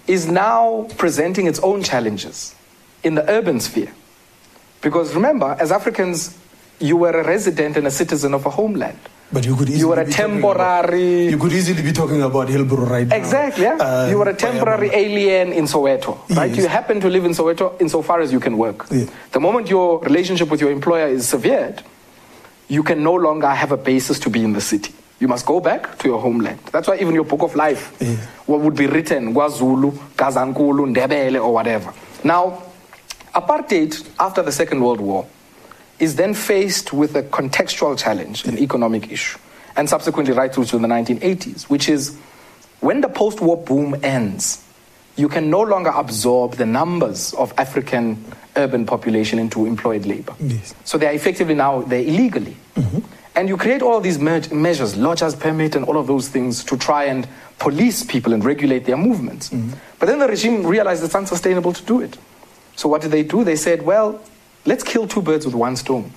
[0.06, 2.54] is now presenting its own challenges
[3.02, 3.92] in the urban sphere.
[4.80, 6.36] Because remember, as Africans,
[6.78, 8.98] you were a resident and a citizen of a homeland.
[9.32, 11.28] But you could easily you were a temporary.
[11.28, 13.14] About, you could easily be talking about Hillbrow right now.
[13.14, 13.62] Exactly.
[13.62, 13.76] Yeah.
[13.76, 16.50] Uh, you were a temporary alien in Soweto, right?
[16.50, 16.58] Yes.
[16.58, 18.88] You happen to live in Soweto insofar as you can work.
[18.88, 21.82] The moment your relationship with your employer is severed,
[22.66, 24.92] you can no longer have a basis to be in the city.
[25.20, 26.58] You must go back to your homeland.
[26.72, 28.16] That's why even your book of life yeah.
[28.46, 31.92] what would be written KwaZulu, Gazankulu, Ndebele, or whatever.
[32.24, 32.62] Now,
[33.34, 35.26] apartheid after the Second World War
[35.98, 39.38] is then faced with a contextual challenge, an economic issue,
[39.76, 42.18] and subsequently right through to the 1980s, which is
[42.80, 44.64] when the post war boom ends,
[45.16, 48.24] you can no longer absorb the numbers of African
[48.56, 50.34] urban population into employed labor.
[50.40, 50.74] Yes.
[50.84, 52.56] So they are effectively now, they're illegally.
[52.74, 53.00] Mm-hmm.
[53.40, 56.76] And you create all these me- measures, lodgers permit and all of those things to
[56.76, 57.26] try and
[57.58, 59.48] police people and regulate their movements.
[59.48, 59.78] Mm-hmm.
[59.98, 62.18] But then the regime realized it's unsustainable to do it.
[62.76, 63.42] So what did they do?
[63.42, 64.20] They said, well,
[64.66, 66.12] let's kill two birds with one stone.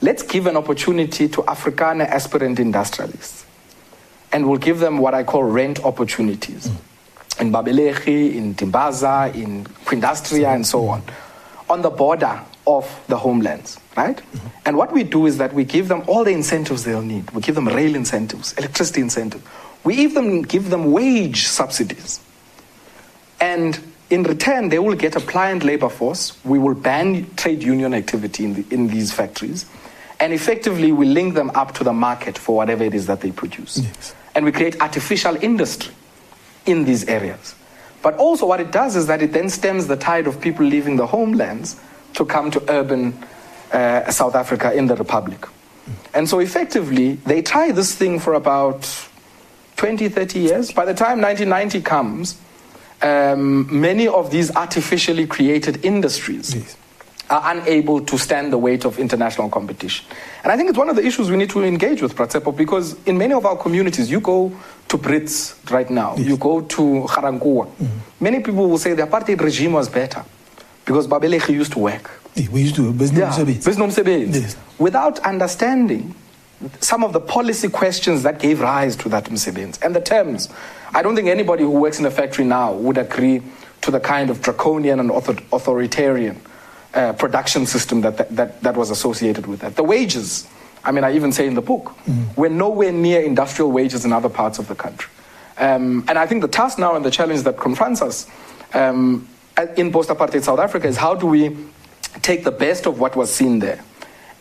[0.00, 3.44] Let's give an opportunity to Afrikaner aspirant industrialists.
[4.30, 6.68] And we'll give them what I call rent opportunities.
[6.68, 7.42] Mm-hmm.
[7.42, 11.02] In Babelegi, in Dimbaza, in Quindustria, and so on.
[11.68, 14.16] On the border of the homelands, right?
[14.16, 14.48] Mm-hmm.
[14.66, 17.30] And what we do is that we give them all the incentives they'll need.
[17.32, 19.44] We give them rail incentives, electricity incentives.
[19.84, 22.20] We even give them wage subsidies.
[23.40, 23.78] And
[24.10, 26.38] in return, they will get a pliant labor force.
[26.44, 29.66] We will ban trade union activity in, the, in these factories.
[30.20, 33.30] And effectively, we link them up to the market for whatever it is that they
[33.30, 33.78] produce.
[33.78, 34.14] Yes.
[34.34, 35.94] And we create artificial industry
[36.66, 37.54] in these areas.
[38.02, 40.96] But also, what it does is that it then stems the tide of people leaving
[40.96, 41.80] the homelands
[42.14, 43.12] to come to urban
[43.72, 45.46] uh, South Africa in the Republic.
[46.14, 48.86] And so, effectively, they try this thing for about
[49.76, 50.72] 20, 30 years.
[50.72, 52.36] By the time 1990 comes,
[53.00, 56.76] um, many of these artificially created industries Yes.
[57.30, 60.04] are unable to stand the weight of international competition.
[60.42, 62.96] And I think it's one of the issues we need to engage with, Pratsepo, because
[63.06, 64.50] in many of our communities, you go
[64.88, 67.68] to Brits right now, you go to Garankuwa,
[68.20, 70.24] many people will say the apartheid regime was better
[70.84, 72.10] because Babelegi used to work.
[72.38, 73.64] Yeah, we used to business service.
[73.64, 74.42] Beznomsebenzi.
[74.42, 74.56] Yes.
[74.78, 76.14] Without understanding
[76.80, 80.48] some of the policy questions that gave rise to that msebenzi and the terms.
[80.94, 83.42] I don't think anybody who works in a factory now would agree
[83.82, 86.40] to the kind of draconian and author- authoritarian
[86.94, 89.76] uh, production system that, that, that, that was associated with that.
[89.76, 90.48] The wages,
[90.82, 91.94] I mean, I even say in the book,
[92.36, 95.10] we're nowhere near industrial wages in other parts of the country.
[95.58, 98.26] Um, and I think the task now and the challenge that confronts us
[98.74, 99.28] um,
[99.76, 101.56] in post apartheid South Africa is how do we
[102.22, 103.82] take the best of what was seen there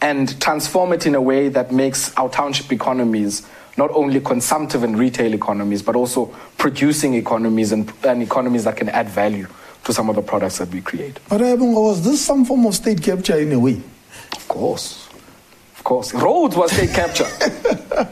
[0.02, 4.98] and transform it in a way that makes our township economies not only consumptive and
[4.98, 6.26] retail economies, but also
[6.58, 9.48] producing economies and, and economies that can add value
[9.84, 11.20] to some of the products that we create.
[11.30, 13.80] But uh, was this some form of state capture in a way?
[14.36, 15.08] Of course.
[15.78, 16.14] Of course.
[16.14, 17.24] Rhodes was state capture.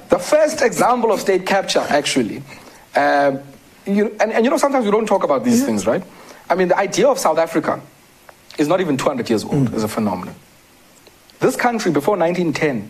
[0.10, 2.44] the first example of state capture, actually.
[2.96, 3.40] Um,
[3.86, 6.04] you, and, and you know, sometimes we don't talk about these things, right?
[6.50, 7.82] I mean, the idea of South Africa
[8.58, 9.74] is not even 200 years old mm.
[9.74, 10.36] as a phenomenon.
[11.40, 12.90] This country, before 1910,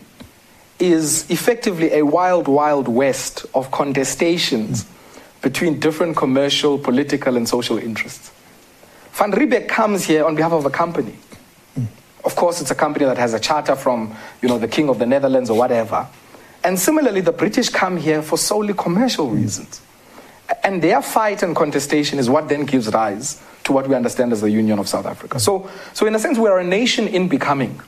[0.80, 5.42] is effectively a wild, wild west of contestations mm.
[5.42, 8.32] between different commercial, political, and social interests.
[9.14, 11.16] Van Riebeeck comes here on behalf of a company.
[11.80, 11.88] Mm.
[12.24, 15.00] Of course, it's a company that has a charter from, you know, the King of
[15.00, 16.08] the Netherlands or whatever.
[16.64, 19.82] And similarly, the British come here for solely commercial reasons.
[20.64, 24.42] And their fight and contestation is what then gives rise to what we understand as
[24.42, 25.40] the Union of South Africa.
[25.40, 27.80] So, so in a sense, we're a nation in becoming.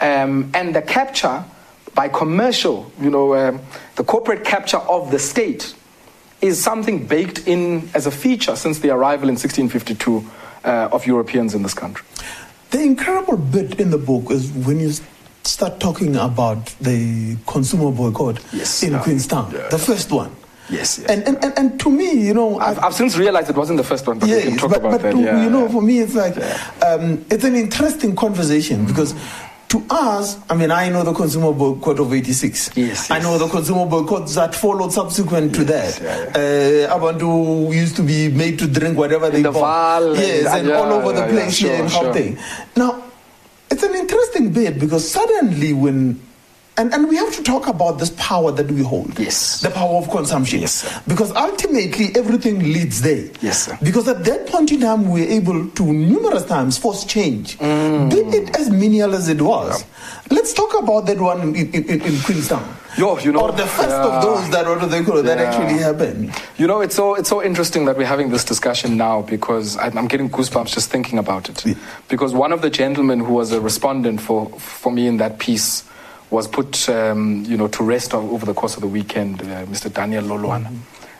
[0.00, 1.44] Um, and the capture
[1.94, 3.60] by commercial, you know, um,
[3.96, 5.74] the corporate capture of the state
[6.40, 10.24] is something baked in as a feature since the arrival in 1652
[10.64, 12.04] uh, of Europeans in this country.
[12.70, 14.92] The incredible bit in the book is when you
[15.44, 19.02] start talking about the consumer boycott Yes, in yeah.
[19.02, 19.84] Queenstown, Yeah, the yeah.
[19.84, 20.32] first one.
[20.70, 21.08] Yes, yes.
[21.10, 23.84] And, and, and, and to me, you know, I've, I've since realized it wasn't the
[23.84, 25.12] first one, but we can talk but, about but that.
[25.12, 25.42] to- yeah.
[25.44, 26.36] you know, for me, it's like
[26.82, 29.14] um, it's an interesting conversation because
[29.68, 32.76] to us, I mean, I know the consumer boycott of '86.
[32.76, 36.00] Yes, I know the consumer boycotts that followed subsequent to that.
[36.00, 40.00] yeah, Uh, Abantu used to be made to drink whatever they the bought.
[40.00, 42.36] Vaal and- Yes, and yeah, all over the yeah, yeah, place here in sure, sure.
[42.76, 43.02] Now,
[43.70, 46.20] it's an interesting bit because suddenly when
[46.76, 49.18] and, and we have to talk about this power that we hold.
[49.18, 49.60] Yes.
[49.60, 50.60] The power of consumption.
[50.60, 51.02] Yes, sir.
[51.06, 53.30] Because ultimately everything leads there.
[53.40, 53.78] Yes, sir.
[53.82, 58.10] Because at that point in time, we were able to numerous times force change, Mm.
[58.10, 59.84] be it as menial as it was.
[60.30, 62.64] Let's talk about that one in, in, in, in Queenstown.
[62.96, 64.04] Yo, you know, or the first yeah.
[64.06, 65.44] of those that what do they call that Yeah.
[65.44, 66.32] actually happened.
[66.58, 69.86] You know, it's so it's so interesting that we're having this discussion now because I,
[69.86, 71.66] I'm getting goosebumps just thinking about it.
[71.66, 71.74] Yeah.
[72.08, 75.82] Because one of the gentlemen who was a respondent for for me in that piece
[76.30, 79.40] was put, um, you know, to rest over the course of the weekend.
[79.42, 79.92] Uh, Mr.
[79.92, 80.74] Daniel Lolwana,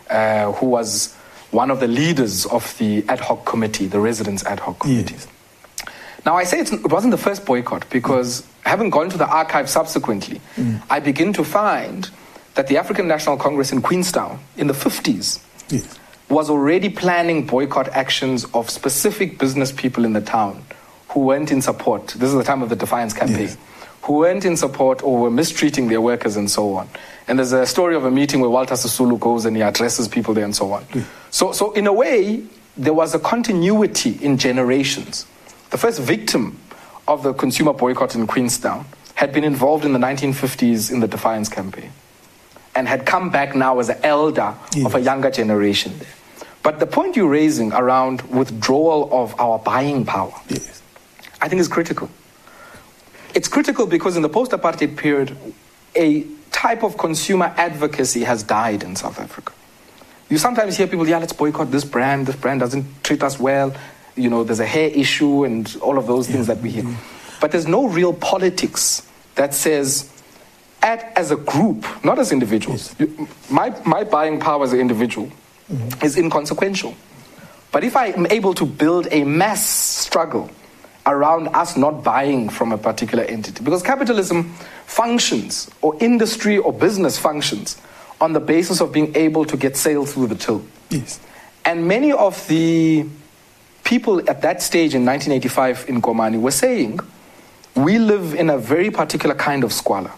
[0.09, 1.15] uh, who was
[1.51, 5.13] one of the leaders of the ad hoc committee, the residents ad hoc committee.
[5.13, 5.27] Yes.
[6.25, 9.69] Now, I say it's, it wasn't the first boycott because having gone to the archive
[9.69, 10.41] subsequently,
[10.89, 12.09] I begin to find
[12.55, 15.39] that the African National Congress in Queenstown in the 50s
[15.69, 15.99] Yes.
[16.29, 20.63] was already planning boycott actions of specific business people in the town
[21.09, 22.07] who weren't in support.
[22.07, 23.49] This is the time of the Defiance campaign.
[23.49, 23.57] Yes.
[24.05, 26.87] Who weren't in support or were mistreating their workers and so on.
[27.27, 30.33] And there's a story of a meeting where Walter Sisulu goes and he addresses people
[30.33, 30.83] there and so on.
[30.83, 31.01] Hmm.
[31.31, 32.43] So, so in a way,
[32.77, 35.25] there was a continuity in generations.
[35.71, 36.59] The first victim
[37.07, 41.49] of the consumer boycott in Queenstown had been involved in the 1950s in the Defiance
[41.49, 41.91] campaign
[42.75, 44.53] and had come back now as an elder
[44.85, 46.09] of a younger generation there.
[46.61, 50.81] But the point you're raising around withdrawal of our buying power, Yes.
[51.41, 52.09] I think is critical.
[53.35, 55.37] It's critical because in the post apartheid period,
[55.93, 59.51] a type of consumer advocacy has died in South Africa.
[60.29, 63.75] You sometimes hear people, yeah, let's boycott this brand, this brand doesn't treat us well,
[64.15, 66.85] you know, there's a hair issue and all of those things that we hear.
[67.41, 70.09] But there's no real politics that says,
[70.81, 72.95] act as a group, not as individuals.
[72.97, 75.27] You, my, my buying power as an individual
[75.69, 76.05] mm-hmm.
[76.05, 76.95] is inconsequential.
[77.73, 80.49] But if I am able to build a mass struggle
[81.05, 84.53] around us not buying from a particular entity, because capitalism
[84.85, 87.79] functions, or industry or business functions,
[88.21, 90.65] on the basis of being able to get sales through the till.
[90.89, 91.19] Yes.
[91.65, 93.05] And many of the
[93.83, 96.99] people at that stage in 1985 in Komani were saying,
[97.75, 100.11] we live in a very particular kind of squalor.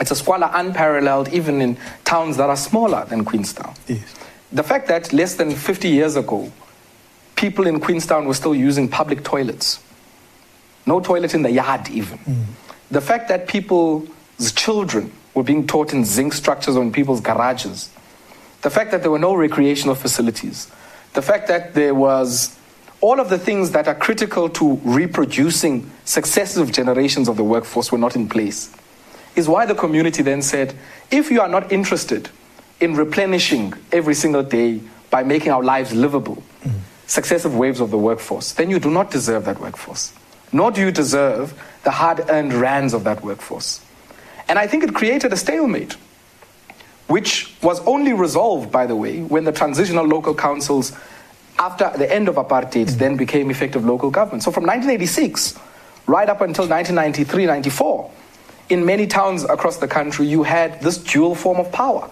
[0.00, 3.74] It's a squalor unparalleled even in towns that are smaller than Queenstown.
[3.86, 4.02] Yes.
[4.50, 6.50] The fact that less than 50 years ago,
[7.36, 9.80] people in Queenstown were still using public toilets,
[10.86, 12.18] no toilet in the yard even.
[12.18, 12.44] Mm.
[12.90, 14.08] The fact that people's
[14.54, 17.90] children were being taught in zinc structures or in people's garages,
[18.62, 20.70] the fact that there were no recreational facilities,
[21.14, 22.56] the fact that there was
[23.00, 27.98] all of the things that are critical to reproducing successive generations of the workforce were
[27.98, 28.74] not in place
[29.34, 30.74] is why the community then said
[31.10, 32.28] if you are not interested
[32.80, 36.72] in replenishing every single day by making our lives livable, mm.
[37.06, 40.12] successive waves of the workforce, then you do not deserve that workforce.
[40.52, 43.80] Nor do you deserve the hard earned rands of that workforce.
[44.48, 45.96] And I think it created a stalemate,
[47.06, 50.92] which was only resolved, by the way, when the transitional local councils,
[51.58, 52.98] after the end of apartheid, mm-hmm.
[52.98, 54.42] then became effective local government.
[54.42, 55.58] So from 1986
[56.06, 58.10] right up until 1993 94,
[58.68, 62.10] in many towns across the country, you had this dual form of power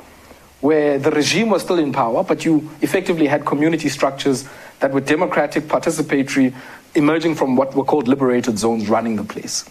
[0.61, 4.47] where the regime was still in power, but you effectively had community structures
[4.81, 6.55] that were democratic, participatory,
[6.95, 9.65] emerging from what were called liberated zones running the place.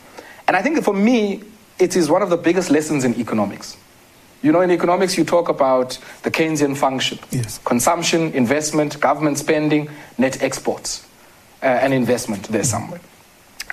[0.48, 1.44] And I think for me,
[1.78, 3.78] it is one of the biggest lessons in economics.
[4.42, 7.60] You know, in economics, you talk about the Keynesian function Yes.
[7.66, 11.06] consumption, investment, government spending, net exports,
[11.62, 13.02] uh, and investment there somewhere.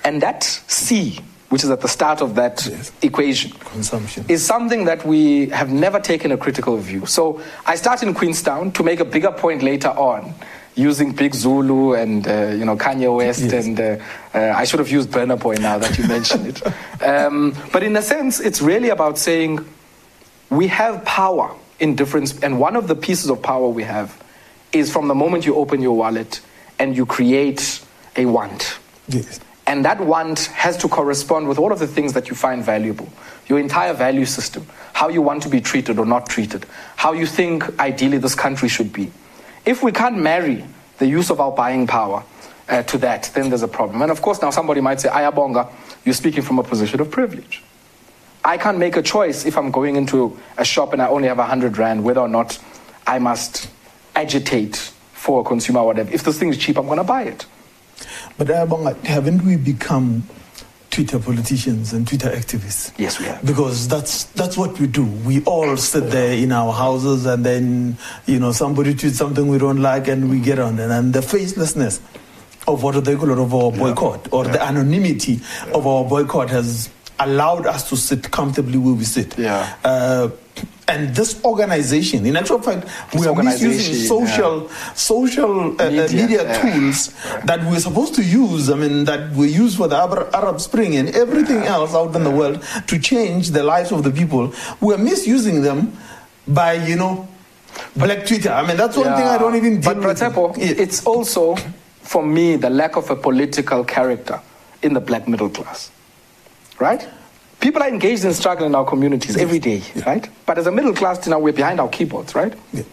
[0.03, 2.91] And that C, which is at the start of that Yes.
[3.01, 4.25] equation, Consumption.
[4.27, 7.05] is something that we have never taken a critical view.
[7.05, 10.33] So I start in Queenstown to make a bigger point later on,
[10.77, 13.65] using Big Zulu and uh, you know Kanye West, Yes.
[13.65, 13.97] and uh,
[14.33, 16.61] uh, I should have used Burna Boy now that you mention it.
[16.99, 19.63] Um, but in a sense, it's really about saying
[20.49, 24.09] we have power in difference, and one of the pieces of power we have
[24.73, 26.41] is from the moment you open your wallet
[26.79, 27.83] and you create
[28.15, 28.79] a want.
[29.07, 29.39] Yes.
[29.67, 33.07] And that want has to correspond with all of the things that you find valuable.
[33.47, 37.25] Your entire value system, how you want to be treated or not treated, how you
[37.27, 39.11] think ideally this country should be.
[39.67, 40.63] If we can't marry
[40.97, 42.23] the use of our buying power
[42.69, 44.01] uh, to that, then there's a problem.
[44.01, 45.69] And of course, now somebody might say, Ayabonga,
[46.05, 47.61] you're speaking from a position of privilege.
[48.45, 51.37] I can't make a choice if I'm going into a shop and I only have
[51.37, 52.57] 100 Rand, whether or not
[53.05, 53.69] I must
[54.15, 54.77] agitate
[55.11, 56.13] for a consumer or whatever.
[56.13, 57.45] If this thing is cheap, I'm going to buy it.
[58.37, 60.23] But Ayabonga, haven't we become
[60.97, 62.91] Twitter politicians and Twitter activists?
[62.97, 63.45] Yes, we have.
[63.45, 65.05] Because that's that's what we do.
[65.05, 69.59] We all sit there in our houses, and then you know somebody tweets something we
[69.59, 70.89] don't like, and we get on it.
[70.89, 71.99] And the facelessness
[72.67, 75.39] of what they call of our boycott, or the anonymity
[75.71, 79.37] of our boycott, has allowed us to sit comfortably where we sit.
[79.37, 79.75] Yeah.
[79.83, 80.29] Uh,
[80.87, 86.43] and this organization, in actual fact, we are misusing social social uh, uh, Media, media,
[86.43, 86.61] yeah.
[86.61, 88.69] tools that we're supposed to use.
[88.69, 92.31] I mean, that we use for the Arab, Spring and everything else out in the
[92.31, 94.53] world to change the lives of the people.
[94.79, 95.91] We're misusing them
[96.47, 97.27] by, you know,
[97.97, 98.49] black Twitter.
[98.49, 100.17] I mean, that's one thing I don't even deal But with.
[100.19, 100.83] Pratepo, Yeah.
[100.83, 101.57] it's also,
[102.01, 104.39] for me, the lack of a political character
[104.81, 105.91] in the black middle class.
[106.79, 107.05] Right?
[107.67, 110.29] People are engaged in struggle in our communities every day, right?
[110.45, 112.53] But as a middle class, you know, we're behind our keyboards, right?
[112.71, 112.83] Yeah.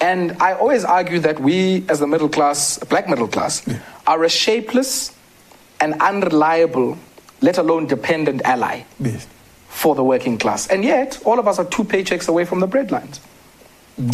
[0.00, 3.68] And I always argue that we, as the middle class, black middle class,
[4.06, 5.12] are a shapeless
[5.80, 6.96] and unreliable,
[7.40, 9.26] let alone dependent ally Yes.
[9.66, 10.68] for the working class.
[10.68, 13.18] And yet, all of us are two paychecks away from the breadlines.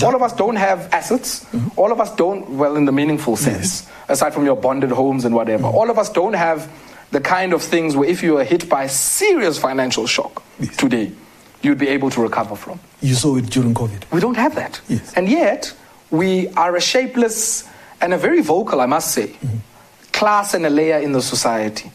[0.02, 1.44] All of us don't have assets.
[1.44, 1.79] Mm-hmm.
[1.79, 5.35] All of us don't, well, in the meaningful sense, aside from your bonded homes and
[5.35, 5.64] whatever.
[5.64, 5.76] Mm-hmm.
[5.76, 6.70] All of us don't have
[7.11, 10.77] the kind of things where if you were hit by a serious financial shock Yes.
[10.77, 11.12] today,
[11.62, 12.81] you'd be able to recover from.
[13.01, 14.11] You saw it during COVID.
[14.12, 14.81] We don't have that.
[14.88, 15.12] Yes.
[15.14, 15.75] And yet,
[16.11, 17.69] we are a shapeless
[18.01, 19.57] and a very vocal, I must say, mm-hmm.
[20.12, 21.90] class and a layer in the society.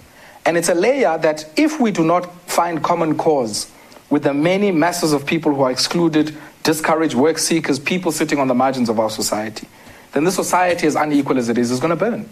[0.45, 3.71] And it's a layer that if we do not find common cause
[4.09, 8.47] with the many masses of people who are excluded, discouraged, work seekers, people sitting on
[8.47, 9.67] the margins of our society,
[10.13, 12.27] then this society, as unequal as it is, is going to burn.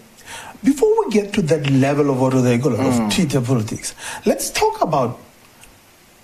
[0.62, 3.06] Before we get to that level of what they call Mm.
[3.08, 3.94] of Twitter politics,
[4.26, 5.18] let's talk about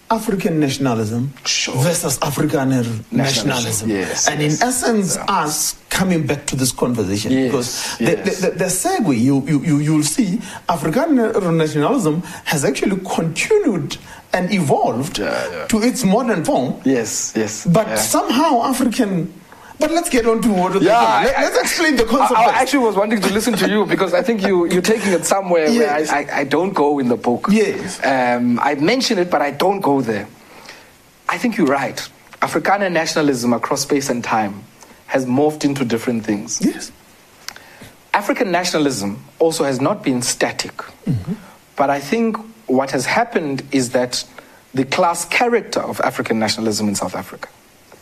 [0.09, 1.75] African nationalism Sure.
[1.83, 3.91] versus Afrikaner Nationalism, nationalism.
[3.91, 4.61] yes, and yes.
[4.63, 8.41] in essence, us coming back to this conversation Yes, because yes.
[8.41, 13.97] the, the, the segue you, you, you, you'll see Afrikaner nationalism has actually continued
[14.33, 15.67] and evolved Yeah, yeah.
[15.67, 16.81] to its modern form.
[16.85, 17.67] Yes, yes.
[17.67, 17.97] But yeah.
[17.97, 19.33] somehow African.
[19.79, 20.99] But let's get on to what Yeah.
[20.99, 22.39] I- Let, us explain the concept.
[22.41, 25.13] I, I actually was wanting to listen to you because I think you, you're taking
[25.13, 26.11] it somewhere Yes.
[26.11, 27.47] where I, I, I don't go in the book.
[27.51, 28.01] Yes.
[28.05, 30.27] Um, I mention it, but I don't go there.
[31.29, 31.97] I think you're right.
[32.41, 34.63] Afrikaner nationalism across space and time
[35.07, 36.61] has morphed into different things.
[36.65, 36.91] Yes.
[38.15, 40.73] African nationalism also has not been static.
[40.77, 41.35] Mm-hmm.
[41.77, 44.25] But I think what has happened is that
[44.73, 47.49] the class character of African nationalism in South Africa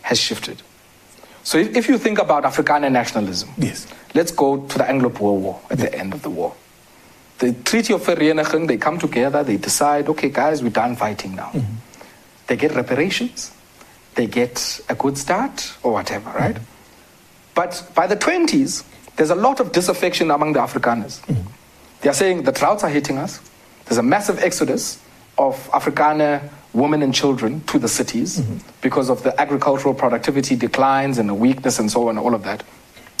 [0.03, 0.61] has shifted.
[1.45, 3.85] So if, you think about Afrikaner nationalism, yes.
[4.15, 6.55] let's go to the Anglo-Boer War at the end of the war.
[7.37, 11.51] The Treaty of Vereniging, they come together, they decide, okay, guys, we're done fighting now.
[11.53, 11.75] Mm-hmm.
[12.47, 13.51] They get reparations,
[14.15, 16.55] they get a good start, or whatever, right?
[16.55, 16.63] Mm-hmm.
[17.53, 18.83] But by the 20s,
[19.15, 21.21] there's a lot of disaffection among the Afrikaners.
[21.27, 21.47] Mm-hmm.
[22.01, 23.39] They are saying the droughts are hitting us.
[23.85, 24.99] There's a massive exodus
[25.37, 28.57] of Afrikaner women and children to the cities mm-hmm.
[28.81, 32.63] because of the agricultural productivity declines and the weakness and so on, all of that.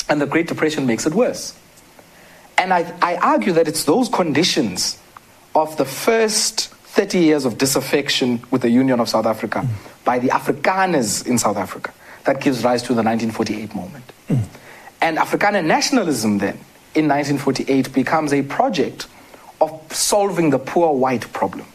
[0.09, 1.57] And the Great Depression makes it worse.
[2.57, 4.99] And I, I argue that it's those conditions
[5.55, 10.03] of the first 30 years of disaffection with the Union of South Africa mm-hmm.
[10.03, 11.93] by the Afrikaners in South Africa
[12.25, 14.11] that gives rise to the 1948 moment.
[14.29, 14.43] Mm-hmm.
[15.01, 16.57] And Afrikaner nationalism then,
[16.93, 19.07] in 1948, becomes a project
[19.61, 21.67] of solving the poor white problem.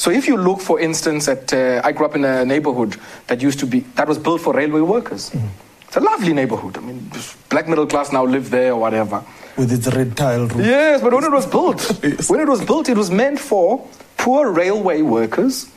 [0.00, 2.96] So if you look, for instance, at uh, I grew up in a neighborhood
[3.26, 5.28] that used to be that was built for railway workers.
[5.28, 5.46] Mm-hmm.
[5.88, 6.78] It's a lovely neighborhood.
[6.78, 7.10] I mean,
[7.50, 9.22] black middle class now live there or whatever.
[9.58, 10.64] With its red tile roof.
[10.64, 12.30] Yes, but when it was built, yes.
[12.30, 13.86] when it was built, it was meant for
[14.16, 15.70] poor railway workers.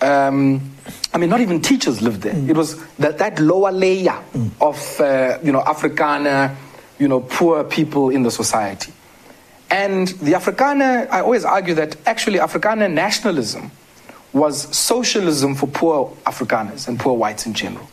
[0.00, 0.72] Um,
[1.14, 2.34] I mean, not even teachers lived there.
[2.34, 2.48] Mm.
[2.48, 4.50] It was that, that lower layer mm.
[4.60, 6.56] of, uh, you know, Afrikaner,
[6.98, 8.92] you know, poor people in the society.
[9.70, 13.70] And the Afrikaner, I always argue that actually Afrikaner nationalism
[14.32, 17.88] was socialism for poor Afrikaners and poor whites in general.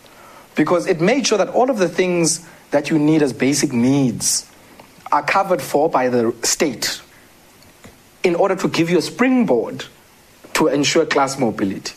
[0.55, 4.49] Because it made sure that all of the things that you need as basic needs
[5.11, 7.01] are covered for by the state
[8.23, 9.85] in order to give you a springboard
[10.53, 11.93] to ensure class mobility.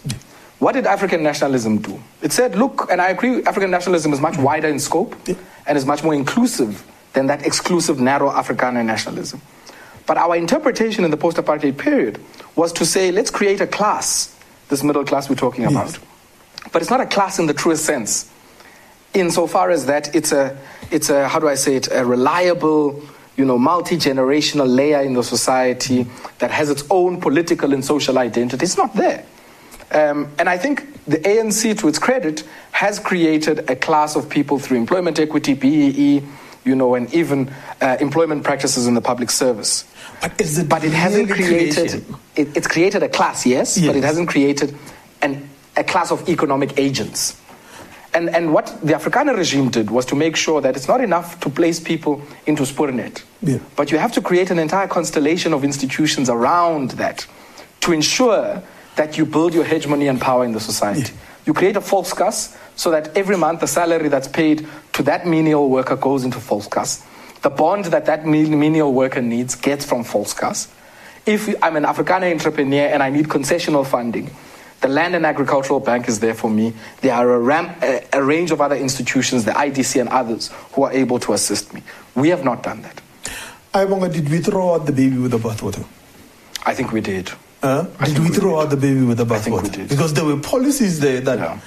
[0.59, 2.03] What did African nationalism do?
[2.20, 5.14] It said, look, and I agree, African nationalism is much wider in scope
[5.66, 9.41] and is much more inclusive than that exclusive, narrow Afrikaner nationalism.
[10.09, 12.18] But our interpretation in the post apartheid period
[12.56, 14.34] was to say, let's create a class,
[14.70, 15.70] this middle class we're talking yes.
[15.70, 15.98] about.
[16.72, 18.32] But it's not a class in the truest sense,
[19.12, 20.56] insofar as that it's a,
[20.90, 23.04] it's a how do I say it, a reliable,
[23.36, 26.06] you know, multi generational layer in the society
[26.38, 28.64] that has its own political and social identity.
[28.64, 29.26] It's not there.
[29.90, 34.59] Um, and I think the ANC, to its credit, has created a class of people
[34.59, 36.22] through employment equity, BEE,
[36.68, 37.50] you know, and even
[37.80, 39.84] uh, employment practices in the public service.
[40.20, 42.04] But, is it but it hasn't created.
[42.36, 44.76] It, it's created a class, yes, yes, but it hasn't created
[45.22, 47.40] an, a class of economic agents.
[48.14, 51.40] And, and what the Afrikaner regime did was to make sure that it's not enough
[51.40, 53.58] to place people into Spoornet, yeah.
[53.76, 57.26] but you have to create an entire constellation of institutions around that
[57.80, 58.62] to ensure
[58.96, 61.12] that you build your hegemony and power in the society.
[61.12, 61.28] Yeah.
[61.49, 65.70] You create a volkskas so that every month the salary that's paid to that menial
[65.70, 67.03] worker goes into false volkskas.
[67.40, 70.68] The bond that that menial worker needs gets from false volkskas.
[71.24, 74.30] If I'm an Afrikaner entrepreneur and I need concessional funding,
[74.82, 76.74] the Land and Agricultural Bank is there for me.
[77.01, 80.82] There are a, ram- a, a range of other institutions, the IDC and others, who
[80.82, 81.82] are able to assist me.
[82.14, 83.01] We have not done that.
[83.72, 85.86] I wonder, did we throw out the baby with the bathwater?
[86.66, 87.32] I think we did.
[87.62, 89.88] Uh, did we throw we out the baby with the bathwater?
[89.88, 91.61] Because there were policies there that yeah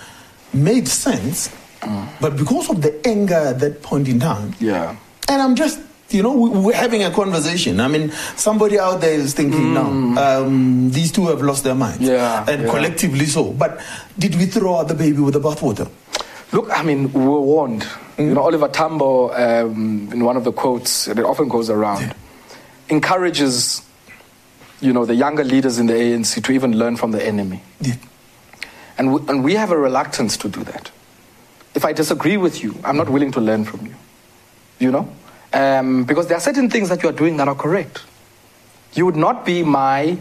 [0.54, 1.50] made sense,
[1.82, 2.08] mm.
[2.20, 4.96] but because of the anger at that point in time, yeah.
[5.30, 5.80] And I'm just,
[6.10, 7.80] you know, we're having a conversation.
[7.80, 10.14] I mean, somebody out there is thinking, mm.
[10.16, 12.70] now, um, these two have lost their minds, yeah, and yeah.
[12.70, 13.52] collectively so.
[13.54, 13.82] But
[14.20, 15.90] did we throw out the baby with the bathwater?
[16.52, 17.84] Look, I mean, we were warned.
[18.18, 18.28] Mm.
[18.28, 22.14] You know, Oliver Tambo, um, in one of the quotes that often goes around,
[22.90, 23.82] encourages,
[24.82, 27.62] you know, the younger leaders in the ANC to even learn from the enemy.
[27.80, 27.96] Yeah.
[28.98, 30.92] And we, and we have a reluctance to do that.
[31.74, 33.96] If I disagree with you, I'm not willing to learn from you.
[34.80, 35.16] You know?
[35.54, 38.02] Um, because there are certain things that you are doing that are correct.
[38.94, 40.18] You would not be my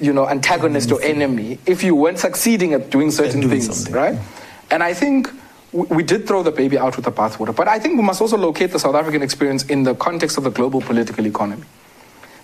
[0.00, 3.94] you know, antagonist or enemy if you weren't succeeding at doing certain doing things, something.
[3.94, 4.18] right?
[4.70, 5.30] And I think
[5.72, 7.54] we did throw the baby out with the bathwater.
[7.54, 10.44] But I think we must also locate the South African experience in the context of
[10.44, 11.64] the global political economy.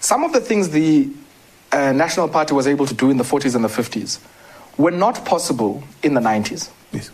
[0.01, 1.09] Some of the things the
[1.73, 4.19] uh, National Party was able to do in the 40s and the 50s
[4.77, 6.71] were not possible in the 90s.
[6.93, 7.11] Yes.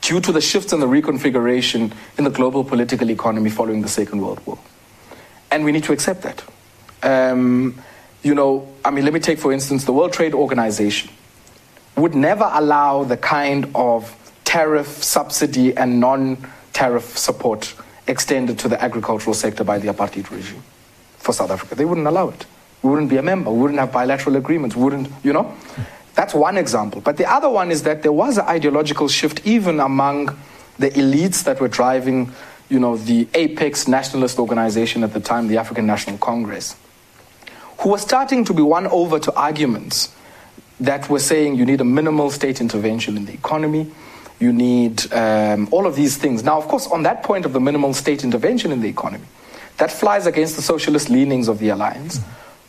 [0.00, 4.20] Due to the shifts and the reconfiguration in the global political economy following the Second
[4.20, 4.58] World War.
[5.50, 6.42] And we need to accept that.
[7.02, 7.80] Um,
[8.22, 11.10] you know, I mean, let me take, for instance, the World Trade Organization
[11.96, 16.38] would never allow the kind of tariff subsidy and non
[16.72, 17.74] tariff support
[18.06, 20.62] extended to the agricultural sector by the apartheid regime
[21.18, 21.74] for South Africa.
[21.74, 22.46] They wouldn't allow it.
[22.82, 23.50] We wouldn't be a member.
[23.50, 24.74] We wouldn't have bilateral agreements.
[24.74, 25.54] Wouldn't, you know?
[26.14, 27.00] That's one example.
[27.00, 30.36] But the other one is that there was an ideological shift even among
[30.78, 32.32] the elites that were driving
[32.72, 36.74] you know, the apex nationalist organization at the time, the African National Congress,
[37.80, 40.14] who was starting to be won over to arguments
[40.80, 43.90] that were saying you need a minimal state intervention in the economy,
[44.40, 46.42] you need um, all of these things.
[46.42, 49.26] Now, of course, on that point of the minimal state intervention in the economy,
[49.76, 52.20] that flies against the socialist leanings of the alliance.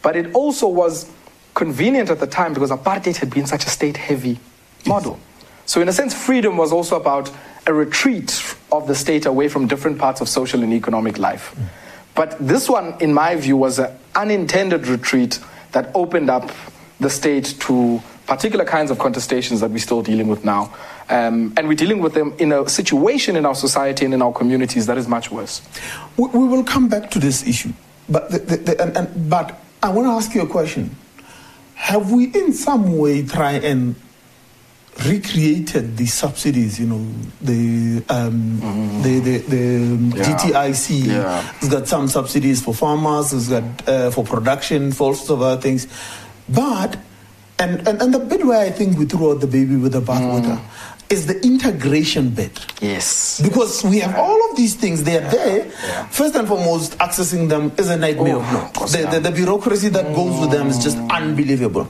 [0.03, 1.09] But it also was
[1.55, 4.39] convenient at the time because apartheid had been such a state heavy
[4.85, 5.19] model.
[5.65, 7.31] So, in a sense, freedom was also about
[7.65, 11.55] a retreat of the state away from different parts of social and economic life.
[12.15, 15.39] But this one, in my view, was an unintended retreat
[15.71, 16.51] that opened up
[16.99, 20.73] the state to particular kinds of contestations that we're still dealing with now.
[21.09, 24.31] Um, and we're dealing with them in a situation in our society and in our
[24.31, 25.61] communities that is much worse.
[26.17, 27.73] We, we will come back to this issue.
[28.07, 30.95] But, the, the, the, and, and, but I want to ask you a question.
[31.75, 33.95] Have we in some way tried and
[35.05, 37.05] recreated the subsidies, you know,
[37.41, 39.03] the um, mm.
[39.03, 40.23] the the, the yeah.
[40.23, 41.41] DTIC yeah.
[41.41, 45.41] has got some subsidies for farmers, it's got uh, for production, for all sorts of
[45.41, 45.87] other things.
[46.47, 46.97] But
[47.59, 50.01] and, and and the bit where I think we threw out the baby with the
[50.01, 50.57] bathwater.
[50.57, 50.82] Mm
[51.13, 52.65] is the integration bit.
[52.81, 53.39] Yes.
[53.41, 55.29] Because we have all of these things, they are yeah.
[55.29, 55.65] there.
[55.65, 56.07] Yeah.
[56.07, 58.37] First and foremost, accessing them is a nightmare.
[58.37, 60.15] Oh, the, the, the, bureaucracy that mm.
[60.15, 61.87] goes with them is just unbelievable.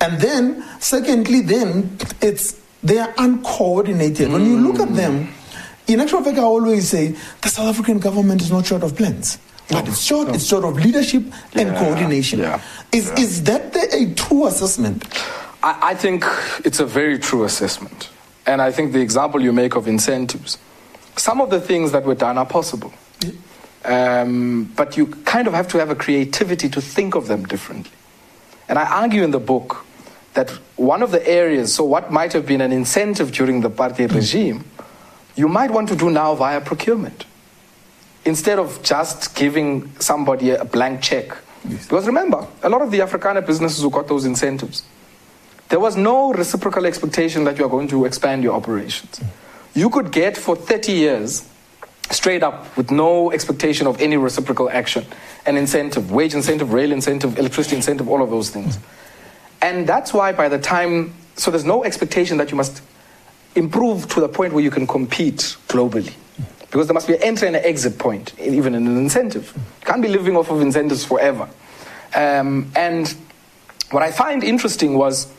[0.00, 4.28] And then, secondly, then it's they are uncoordinated.
[4.28, 4.32] Mm.
[4.32, 5.32] When you look at them,
[5.86, 9.38] in actual fact, I always say the South African government is not short of plans.
[9.70, 11.62] But it's short, it's short of leadership yeah.
[11.62, 12.40] and coordination.
[12.92, 15.04] Is, is that the, a true assessment?
[15.62, 16.24] I, I think
[16.66, 18.10] it's a very true assessment.
[18.46, 20.58] And I think the example you make of incentives,
[21.16, 22.92] some of the things that were done are possible.
[23.84, 27.92] Um, but you kind of have to have a creativity to think of them differently.
[28.68, 29.84] And I argue in the book
[30.34, 34.12] that one of the areas, so what might have been an incentive during the apartheid
[34.14, 34.64] regime,
[35.36, 37.26] you might want to do now via procurement.
[38.24, 41.36] Instead of just giving somebody a blank check.
[41.68, 41.84] Yes.
[41.84, 44.82] Because remember, a lot of the Afrikaner businesses who got those incentives,
[45.74, 49.20] there was no reciprocal expectation that you are going to expand your operations.
[49.74, 51.48] You could get for 30 years
[52.12, 55.04] straight up with no expectation of any reciprocal action
[55.46, 58.78] an incentive, wage incentive, rail incentive, electricity incentive, all of those things.
[59.60, 62.80] And that's why by the time, so there's no expectation that you must
[63.56, 66.14] improve to the point where you can compete globally.
[66.70, 69.52] Because there must be an entry and an exit point, even in an incentive.
[69.56, 71.48] You can't be living off of incentives forever.
[72.14, 73.12] Um, and
[73.90, 75.33] what I find interesting was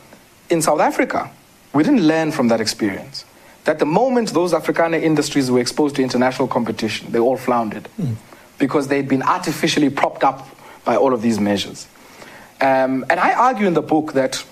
[0.50, 1.30] in South Africa,
[1.74, 3.26] we didn't learn from that experience.
[3.66, 8.16] That the moment those Afrikaner industries were exposed to international competition, they all floundered mm.
[8.60, 10.48] because they'd been artificially propped up
[10.86, 11.88] by all of these measures.
[12.62, 14.46] Um, and I argue in the book that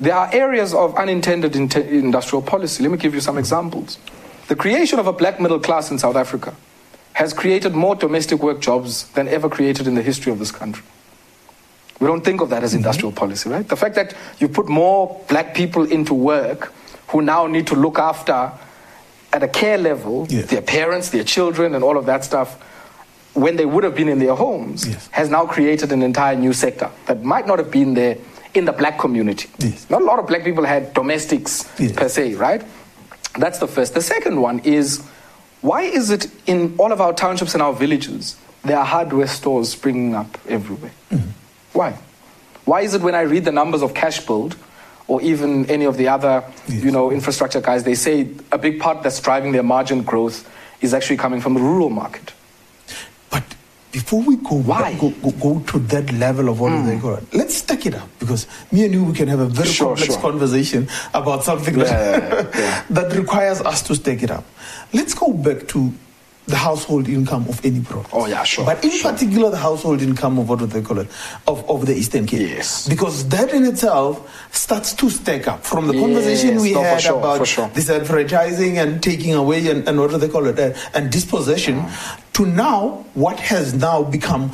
[0.00, 2.82] there are areas of unintended in- industrial policy.
[2.82, 3.98] Let me give you some examples.
[4.48, 6.54] The creation of a black middle class in South Africa
[7.12, 10.84] has created more domestic work jobs than ever created in the history of this country.
[12.00, 12.78] We don't think of that as mm-hmm.
[12.78, 13.18] industrial mm-hmm.
[13.18, 13.66] policy, right?
[13.66, 16.72] The fact that you put more black people into work
[17.08, 18.52] who now need to look after
[19.32, 20.48] at a care level yes.
[20.50, 22.60] their parents, their children, and all of that stuff
[23.34, 25.08] when they would have been in their homes yes.
[25.08, 28.16] has now created an entire new sector that might not have been there
[28.54, 29.48] in the black community.
[29.58, 29.90] Yes.
[29.90, 31.64] Not a lot of black people had domestics
[31.94, 32.62] per se, right?
[33.36, 33.94] That's the first.
[33.94, 35.04] The second one is
[35.60, 39.72] why is it in all of our townships and our villages there are hardware stores
[39.72, 40.92] springing up everywhere?
[41.10, 41.30] Mm-hmm.
[41.74, 41.98] Why?
[42.64, 44.56] Why is it when I read the numbers of Cashbuild
[45.06, 46.82] or even any of the other, yes.
[46.82, 50.50] you know, infrastructure guys, they say a big part that's driving their margin growth
[50.80, 52.32] is actually coming from the rural market.
[53.28, 53.42] But
[53.92, 54.96] before we go, Why?
[54.98, 56.86] go, go, go to that level of what mm.
[56.86, 59.68] they call let's stack it up because me and you we can have a very
[59.68, 60.22] sure, complex sure.
[60.22, 62.84] conversation about something yeah, that, yeah.
[62.90, 64.44] that requires us to stack it up.
[64.92, 65.92] Let's go back to
[66.46, 68.10] the household income of any province.
[68.12, 68.66] Oh yeah, sure.
[68.66, 69.12] But in sure.
[69.12, 71.08] particular, the household income of what do they call it,
[71.46, 72.50] of, of the Eastern Cape.
[72.50, 72.86] Yes.
[72.88, 74.20] Because that in itself
[74.54, 76.02] starts to stack up from the yes.
[76.02, 80.28] conversation we no, had sure, about disenfranchising and taking away and, and what do they
[80.28, 82.32] call it, uh, and dispossession, mm.
[82.34, 84.52] to now what has now become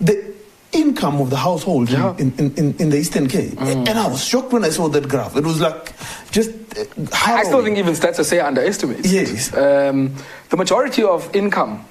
[0.00, 0.31] the
[0.72, 2.16] income of the household yeah.
[2.16, 3.52] in, in, in, the Eastern Cape.
[3.52, 3.88] Mm.
[3.88, 5.36] And I was shocked when I saw that graph.
[5.36, 5.92] It was like
[6.30, 6.50] just.
[6.76, 9.04] Uh, I still think even stats are say underestimate.
[9.06, 9.54] Yes.
[9.54, 10.14] Um,
[10.48, 11.84] the majority of income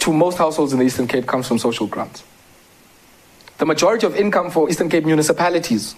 [0.00, 2.22] to most households in the Eastern Cape comes from social grants.
[3.58, 5.94] The majority of income for Eastern Cape municipalities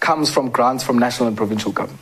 [0.00, 2.00] comes from grants from national and provincial government.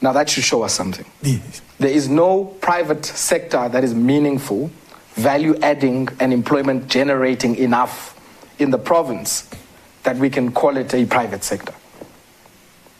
[0.00, 1.06] Now that should show us something.
[1.22, 1.62] Yes.
[1.78, 4.70] There is no private sector that is meaningful,
[5.14, 8.18] value adding, and employment generating enough
[8.62, 9.48] in the province
[10.04, 11.74] that we can call it a private sector.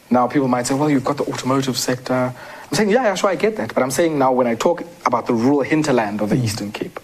[0.09, 2.13] Now, people might say, well, you've got the automotive sector.
[2.13, 3.73] I'm saying, yeah, yeah, sure, I get that.
[3.73, 6.43] But I'm saying now when I talk about the rural hinterland of the Mm.
[6.43, 6.99] Eastern Cape,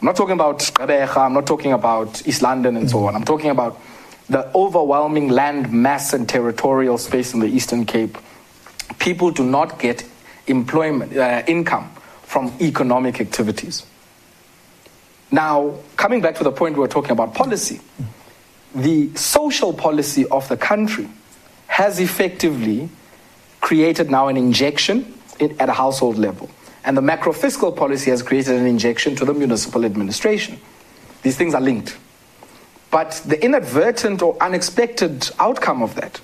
[0.00, 2.90] I'm not talking about Gqeberha, I'm not talking about East London and Mm.
[2.90, 3.14] so on.
[3.14, 3.78] I'm talking about
[4.28, 8.16] the overwhelming land mass and territorial space in the Eastern Cape.
[8.98, 10.04] People do not get
[10.46, 11.90] employment, uh, income
[12.24, 13.84] from economic activities.
[15.30, 17.80] Now, coming back to the point we were talking about policy,
[18.74, 21.08] the social policy of the country
[21.66, 22.88] has effectively
[23.60, 26.50] created now an injection in, at a household level.
[26.84, 30.58] And the macro fiscal policy has created an injection to the municipal administration.
[31.22, 31.96] These things are linked.
[32.90, 36.20] But the inadvertent or unexpected outcome of that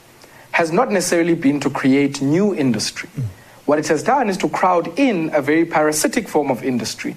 [0.52, 3.08] has not necessarily been to create new industry.
[3.16, 3.24] Mm.
[3.66, 7.14] What it has done is to crowd in a very parasitic form of industry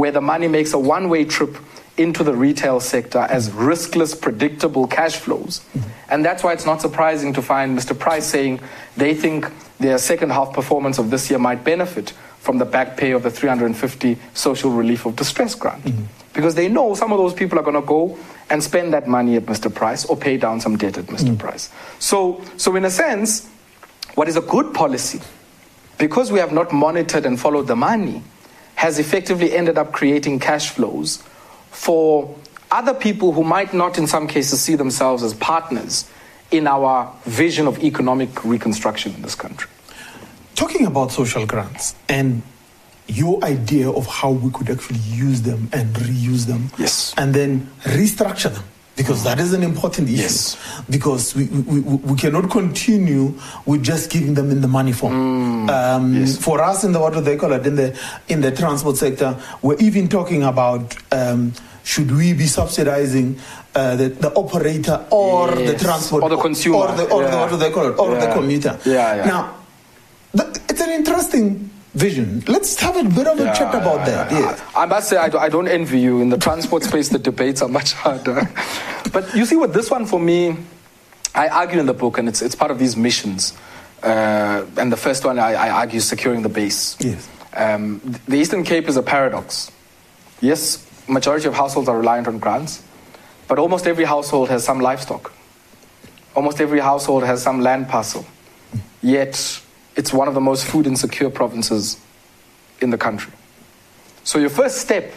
[0.00, 1.56] where the money makes a one way trip
[1.98, 5.62] into the retail sector as riskless, predictable cash flows.
[6.08, 7.96] And that's why it's not surprising to find Mr.
[7.96, 8.60] Price saying
[8.96, 13.10] they think their second half performance of this year might benefit from the back pay
[13.10, 15.84] of the 350 social relief of distress grant.
[15.84, 16.04] Mm-hmm.
[16.32, 19.36] Because they know some of those people are going to go and spend that money
[19.36, 19.72] at Mr.
[19.72, 21.24] Price or pay down some debt at Mr.
[21.24, 21.36] Mm-hmm.
[21.36, 21.70] Price.
[21.98, 23.46] So, so, in a sense,
[24.14, 25.20] what is a good policy,
[25.98, 28.22] because we have not monitored and followed the money,
[28.80, 31.18] has effectively ended up creating cash flows
[31.70, 32.34] for
[32.70, 36.08] other people who might not, in some cases, see themselves as partners
[36.50, 39.68] in our vision of economic reconstruction in this country.
[40.54, 42.40] Talking about social grants and
[43.06, 47.12] your idea of how we could actually use them and reuse them Yes.
[47.18, 48.64] and then restructure them
[48.96, 50.56] because that is an important issue Yes.
[50.90, 53.32] because we, we, we cannot continue
[53.64, 56.36] with just giving them in the money form um, Yes.
[56.36, 59.36] for us in the what do they call it in the in the transport sector
[59.62, 61.52] we're even talking about um,
[61.84, 63.38] should we be subsidizing
[63.74, 66.76] uh, the, the operator or the transport Or the consumer.
[66.78, 69.24] or the, or the what do they call it or the commuter Yeah, yeah.
[69.24, 69.54] now
[70.36, 72.42] th- it's an interesting vision.
[72.46, 74.30] Let's have a bit of a chat about that.
[74.30, 74.62] Yes.
[74.76, 76.20] I must say, I, do, I don't envy you.
[76.20, 78.48] In the transport space, the debates are much harder.
[79.12, 80.56] But you see, with this one, for me,
[81.34, 83.54] I argue in the book, and it's, it's part of these missions.
[84.02, 86.96] Uh, and the first one, I, I argue, securing the base.
[87.00, 87.28] Yes.
[87.54, 89.72] Um, the Eastern Cape is a paradox.
[90.40, 92.82] Yes, majority of households are reliant on grants,
[93.48, 95.32] but almost every household has some livestock.
[96.36, 98.24] Almost every household has some land parcel.
[99.02, 99.60] Yet,
[100.00, 101.98] it's one of the most food insecure provinces
[102.80, 103.32] in the country.
[104.24, 105.12] So, your first step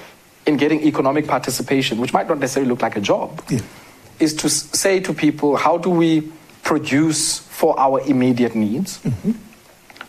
[0.45, 3.59] in getting economic participation, which might not necessarily look like a job, Yeah.
[4.19, 6.31] is to say to people, how do we
[6.63, 8.99] produce for our immediate needs?
[8.99, 9.31] Mm-hmm.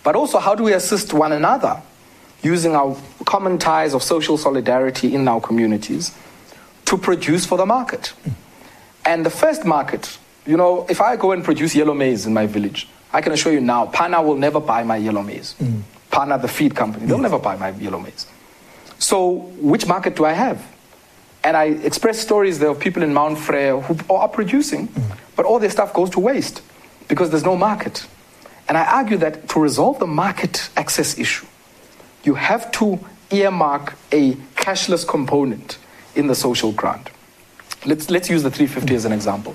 [0.02, 1.80] But also, how do we assist one another
[2.42, 6.10] using our common ties of social solidarity in our communities
[6.86, 8.12] to produce for the market?
[8.26, 8.32] Mm.
[9.06, 12.46] And the first market, you know, if I go and produce yellow maize in my
[12.46, 15.52] village, I can assure you now, Pana will never buy my yellow maize.
[15.52, 15.82] Hmm.
[16.10, 17.22] Pana, the feed company, they'll hmm.
[17.22, 18.26] never buy my yellow maize.
[18.98, 20.66] So, which market do I have?
[21.44, 25.12] And I express stories there of people in Mount Frere who are producing, hmm.
[25.36, 26.60] but all their stuff goes to waste
[27.06, 28.04] because there's no market.
[28.68, 31.46] And I argue that to resolve the market access issue,
[32.24, 32.98] you have to
[33.30, 35.78] earmark a cashless component
[36.16, 37.10] in the social grant.
[37.86, 39.54] Let's, let's use the 350 as an example.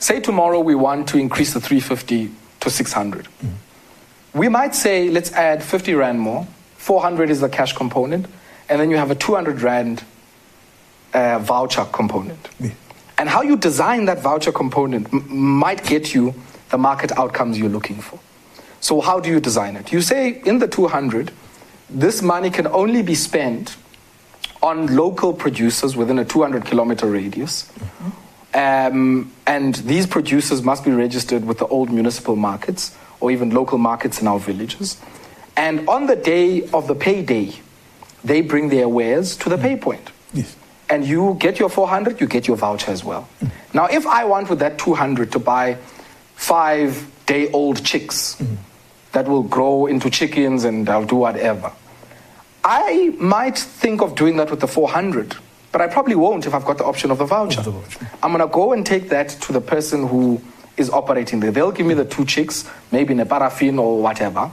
[0.00, 3.28] Say tomorrow we want to increase the 350 to 600.
[4.34, 6.46] We might say, let's add 50 Rand more,
[6.76, 8.26] 400 is the cash component,
[8.68, 10.04] and then you have a 200 Rand
[11.12, 12.48] uh, voucher component.
[12.60, 12.70] Yeah.
[13.18, 16.34] And how you design that voucher component m- might get you
[16.70, 18.18] the market outcomes you're looking for.
[18.80, 19.92] So, how do you design it?
[19.92, 21.32] You say in the 200,
[21.90, 23.76] this money can only be spent
[24.62, 27.70] on local producers within a 200 kilometer radius.
[28.52, 33.78] Um, and these producers must be registered with the old municipal markets or even local
[33.78, 35.00] markets in our villages.
[35.56, 37.52] And on the day of the payday,
[38.24, 39.62] they bring their wares to the mm.
[39.62, 40.56] pay point Yes.
[40.88, 43.28] and you get your 400, you get your voucher as well.
[43.40, 43.50] Mm.
[43.74, 45.76] Now, if I want with that 200 to buy
[46.34, 48.56] five day old chicks mm.
[49.12, 51.72] that will grow into chickens and I'll do whatever,
[52.64, 55.36] I might think of doing that with the 400,
[55.72, 57.62] but I probably won't if I've got the option of the voucher.
[57.62, 58.10] The voucher.
[58.22, 60.40] I'm going to go and take that to the person who
[60.76, 61.50] is operating there.
[61.50, 64.50] They'll give me the two chicks, maybe in a paraffin or whatever,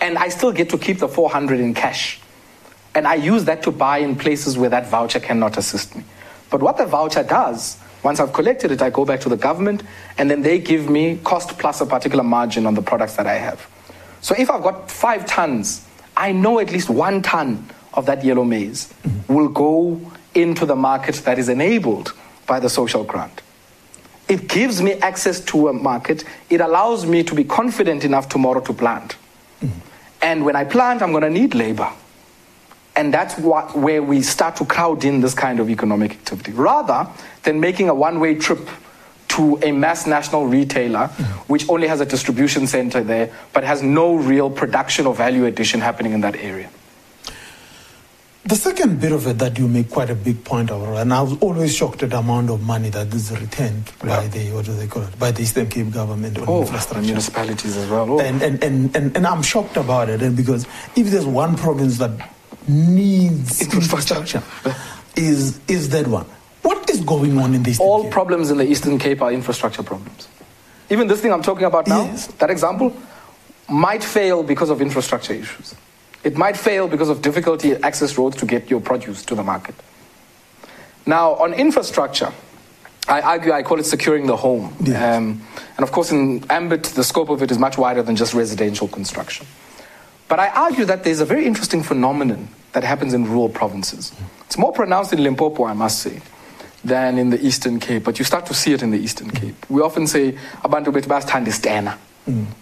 [0.00, 2.20] and I still get to keep the 400 in cash.
[2.94, 6.04] And I use that to buy in places where that voucher cannot assist me.
[6.50, 9.82] But what the voucher does, once I've collected it, I go back to the government
[10.18, 13.34] and then they give me cost plus a particular margin on the products that I
[13.34, 13.66] have.
[14.20, 18.44] So if I've got five tons, I know at least one ton of that yellow
[18.44, 19.32] maize mm-hmm.
[19.32, 20.00] will go
[20.34, 22.12] into the market that is enabled
[22.46, 23.42] by the social grant.
[24.28, 26.24] It gives me access to a market.
[26.48, 29.16] It allows me to be confident enough tomorrow to plant.
[29.60, 29.70] Mm.
[30.22, 31.90] And when I plant, I'm going to need labor.
[32.94, 37.08] And that's what, where we start to crowd in this kind of economic activity, rather
[37.42, 38.68] than making a one way trip
[39.28, 41.24] to a mass national retailer, mm.
[41.48, 45.80] which only has a distribution center there, but has no real production or value addition
[45.80, 46.70] happening in that area.
[48.44, 51.22] The second bit of it that you make quite a big point of, and I
[51.22, 54.74] was always shocked at the amount of money that is returned by the what do
[54.74, 57.02] they call it by the Eastern Cape government on Oh, infrastructure.
[57.06, 58.10] municipalities as well.
[58.14, 58.20] Oh.
[58.20, 60.66] And, and, and, and, and I'm shocked about it and because
[60.96, 62.10] if there's one province that
[62.66, 64.16] needs Infrastructure.
[64.16, 64.42] infrastructure,
[65.16, 66.26] is is that one.
[66.62, 67.78] What is going on in this?
[67.78, 70.26] all problems in the Eastern Cape are infrastructure problems.
[70.90, 72.26] Even this thing I'm talking about now, Yes.
[72.38, 72.92] that example,
[73.68, 75.76] might fail because of infrastructure issues.
[76.24, 79.74] It might fail because of difficulty access roads to get your produce to the market.
[81.04, 82.32] Now, on infrastructure,
[83.08, 84.74] I argue I call it securing the home.
[84.80, 85.16] Yes.
[85.18, 85.42] Um,
[85.76, 88.86] and of course, in ambit, the scope of it is much wider than just residential
[88.86, 89.46] construction.
[90.28, 94.12] But I argue that there's a very interesting phenomenon that happens in rural provinces.
[94.46, 96.22] It's more pronounced in Limpopo, I must say,
[96.84, 99.56] than in the Eastern Cape, but you start to see it in the Eastern Cape.
[99.68, 100.32] We often say,
[100.64, 101.98] abantu bethu bayathanda istena,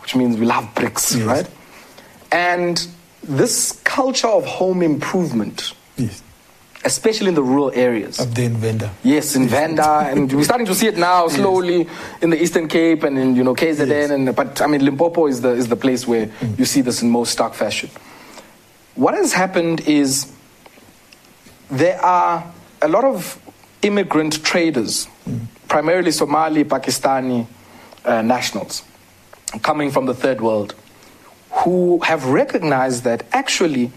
[0.01, 1.27] which means we love bricks, Yes.
[1.27, 1.49] right?
[2.33, 2.87] And
[3.23, 6.23] this culture of home improvement, Yes,
[6.85, 8.91] especially in the rural areas, of the inventor.
[9.03, 11.87] Yes, in Venda, and we're starting to see it now slowly
[12.23, 13.89] in the Eastern Cape and in you know KZN.
[13.89, 14.11] Yes.
[14.11, 17.11] And but I mean Limpopo is the is the place where you see this in
[17.11, 17.91] most stark fashion.
[18.95, 20.33] What has happened is
[21.71, 22.45] there are
[22.83, 23.39] a lot of
[23.83, 25.07] immigrant traders,
[25.69, 27.47] primarily Somali, Pakistani
[28.05, 28.83] uh, nationals,
[29.63, 30.75] coming from the third world,
[31.51, 33.91] who have recognized that actually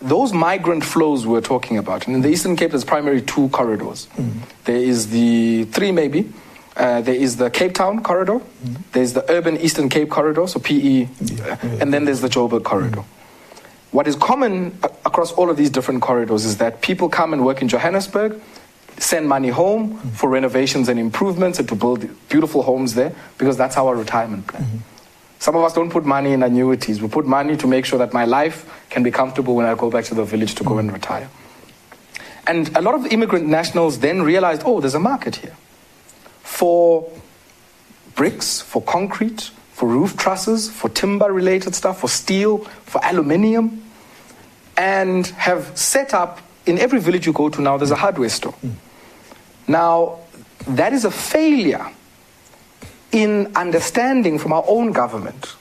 [0.00, 4.06] those migrant flows we're talking about, and in the Eastern Cape, there's primarily two corridors.
[4.16, 4.40] Mm-hmm.
[4.64, 6.32] There is the three, maybe.
[6.76, 8.34] Uh, there is the Cape Town corridor.
[8.38, 8.74] Mm-hmm.
[8.92, 13.00] There's the Urban Eastern Cape corridor, so PE, uh, and then there's the Joburg corridor.
[13.00, 13.96] Mm-hmm.
[13.96, 17.46] What is common a- across all of these different corridors is that people come and
[17.46, 18.38] work in Johannesburg,
[18.98, 23.76] send money home for renovations and improvements and to build beautiful homes there because that's
[23.78, 24.82] our retirement plan.
[25.38, 27.00] Some of us don't put money in annuities.
[27.00, 29.90] We put money to make sure that my life can be comfortable when I go
[29.90, 31.28] back to the village to go and retire.
[32.46, 35.56] And a lot of immigrant nationals then realized, oh, there's a market here
[36.42, 37.10] for
[38.14, 43.82] bricks, for concrete, for roof trusses, for timber related stuff, for steel, for aluminium,
[44.76, 48.54] and have set up in every village you go to now, there's a hardware store.
[48.64, 48.72] Mm.
[49.68, 50.18] Now,
[50.66, 51.86] that is a failure
[53.16, 55.54] in understanding from our own government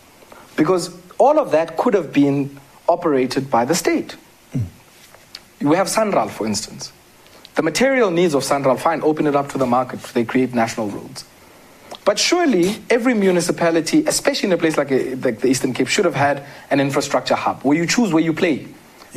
[0.57, 4.17] because all of that could have been operated by the state.
[5.61, 6.91] We have Sanral, for instance.
[7.55, 10.89] The material needs of Sanral, fine, open it up to the market, they create national
[10.89, 11.23] roads.
[12.03, 16.03] But surely every municipality, especially in a place like, uh, like the Eastern Cape, should
[16.03, 18.67] have had an infrastructure hub where you choose where you play.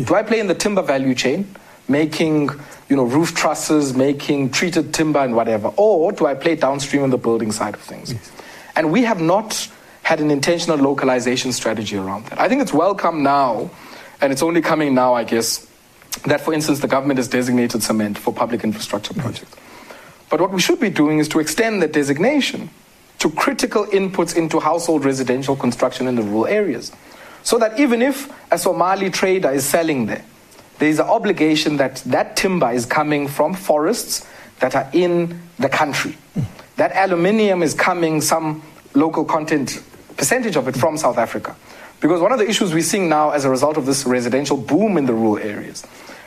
[0.03, 1.53] Do I play in the timber value chain,
[1.89, 2.51] making
[2.89, 7.11] you know roof trusses, making treated timber and whatever, or do I play downstream on
[7.11, 8.15] the building side of things?
[8.77, 9.69] And we have not
[10.03, 12.41] had an intentional localization strategy around that.
[12.41, 13.71] I think it's welcome now,
[14.21, 15.67] and it's only coming now, I guess,
[16.27, 19.55] that for instance the government has designated cement for public infrastructure projects.
[20.31, 22.71] But what we should be doing is to extend that designation
[23.19, 26.93] to critical inputs into household residential construction in the rural areas.
[27.43, 30.25] So that even if a Somali trader is selling there,
[30.79, 34.27] there is an obligation that that timber is coming from forests
[34.61, 36.17] that are in the country.
[36.77, 38.63] That aluminium is coming, some
[38.95, 39.83] local content
[40.17, 41.57] percentage of it from South Africa.
[42.01, 44.97] Because one of the issues we're seeing now as a result of this residential boom
[44.97, 45.85] in the rural areas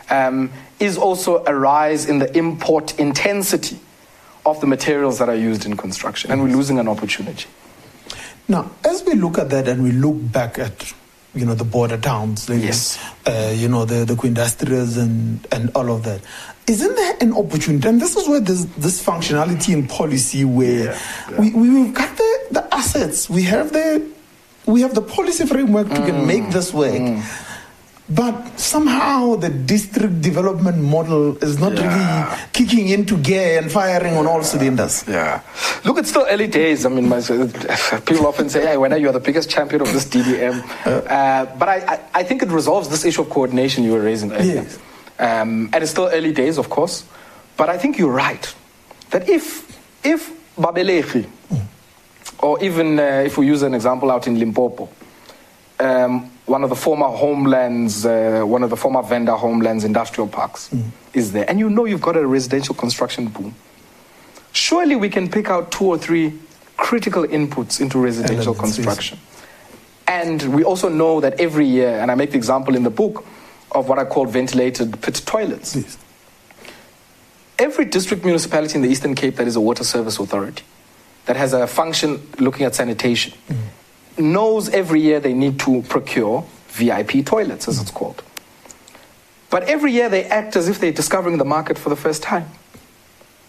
[0.09, 3.79] um, is also a rise in the import intensity
[4.45, 7.47] of the materials that are used in construction, and we're losing an opportunity.
[8.47, 10.93] Now, as we look at that and we look back at,
[11.33, 12.99] you know, the border towns, like, Yes.
[13.25, 16.21] uh, you know, the, the Ekandustrias and, and all of that,
[16.67, 17.87] isn't there an opportunity?
[17.87, 20.99] And this is where there's this functionality in policy where Yeah,
[21.31, 21.39] yeah.
[21.39, 24.05] We, we, we've got the, the assets, we have the,
[24.65, 26.93] we have the policy framework to can make this work.
[28.15, 31.87] But somehow the district development model is not Yeah.
[31.87, 35.05] really kicking into gear and firing on all cylinders.
[35.07, 35.39] Yeah.
[35.85, 36.85] Look, it's still early days.
[36.85, 37.21] I mean, my,
[38.05, 40.61] people often say, hey, when are you are the biggest champion of this DDM?
[40.85, 44.31] Uh, but I, I, I think it resolves this issue of coordination you were raising
[44.33, 44.63] earlier.
[44.63, 44.79] Yes.
[45.19, 47.05] Um, and it's still early days, of course.
[47.55, 48.53] But I think you're right.
[49.11, 51.27] That if, if Babelegi,
[52.39, 54.89] or even uh, if we use an example out in Limpopo,
[55.79, 60.69] um, one of the former homelands, uh, one of the former Venda homelands industrial parks
[61.13, 61.49] is there.
[61.49, 63.55] And you know you've got a residential construction boom.
[64.51, 66.33] Surely we can pick out two or three
[66.77, 68.85] critical inputs into residential Elements, yes.
[68.85, 69.19] construction
[70.07, 73.23] And we also know that every year, and I make the example in the book
[73.71, 75.75] of what I call ventilated pit toilets.
[75.75, 75.97] Yes.
[77.57, 80.63] Every district municipality in the Eastern Cape that is a water service authority,
[81.27, 83.33] that has a function looking at sanitation,
[84.21, 88.23] knows every year they need to procure VIP toilets, as it's called.
[89.49, 92.49] But every year they act as if they're discovering the market for the first time.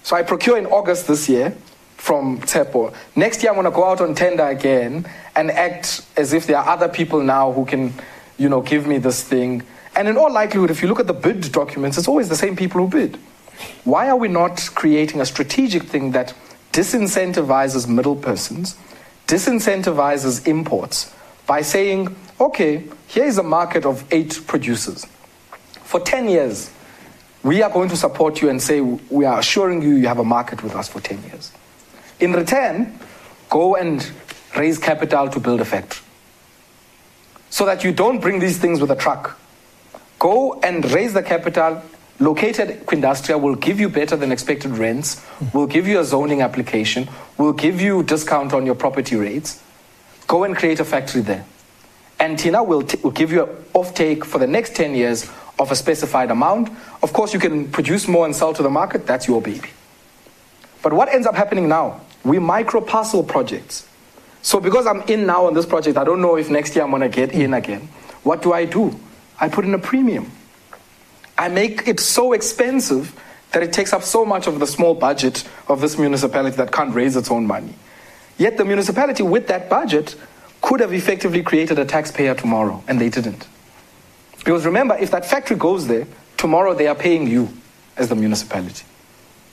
[0.02, 1.56] So I procure in August this year
[1.96, 2.92] from Tepo.
[3.14, 6.58] Next year I'm going to go out on tender again and act as if there
[6.58, 7.94] are other people now who can,
[8.36, 9.62] you know, give me this thing.
[9.94, 12.56] And in all likelihood, if you look at the bid documents, it's always the same
[12.56, 13.16] people who bid.
[13.84, 16.34] Why are we not creating a strategic thing that
[16.72, 18.76] disincentivizes middle persons,
[19.32, 21.10] disincentivizes imports
[21.46, 25.06] by saying, okay, here is a market of eight producers.
[25.84, 26.70] For 10 years,
[27.42, 30.24] we are going to support you and say, we are assuring you you have a
[30.24, 31.50] market with us for 10 years.
[32.20, 32.98] In return,
[33.48, 34.06] go and
[34.54, 36.04] raise capital to build a factory.
[37.48, 39.38] So that you don't bring these things with a truck.
[40.18, 41.82] Go and raise the capital.
[42.20, 47.08] Located Ekandustria will give you better than expected rents, will give you a zoning application,
[47.38, 49.62] will give you discount on your property rates.
[50.28, 51.44] Go and create a factory there.
[52.20, 55.72] And Tina will, t- will give you an offtake for the next 10 years of
[55.72, 56.70] a specified amount.
[57.02, 59.68] Of course, you can produce more and sell to the market, that's your baby.
[60.82, 62.00] But what ends up happening now?
[62.24, 63.88] We micro parcel projects.
[64.42, 66.90] So because I'm in now on this project, I don't know if next year I'm
[66.90, 67.88] going to get in again.
[68.22, 68.98] What do I do?
[69.40, 70.30] I put in a premium.
[71.42, 73.20] I make it so expensive
[73.50, 76.94] that it takes up so much of the small budget of this municipality that can't
[76.94, 77.74] raise its own money.
[78.38, 80.14] Yet the municipality, with that budget,
[80.60, 83.48] could have effectively created a taxpayer tomorrow, and they didn't.
[84.38, 87.48] Because remember, if that factory goes there, tomorrow they are paying you
[87.96, 88.84] as the municipality.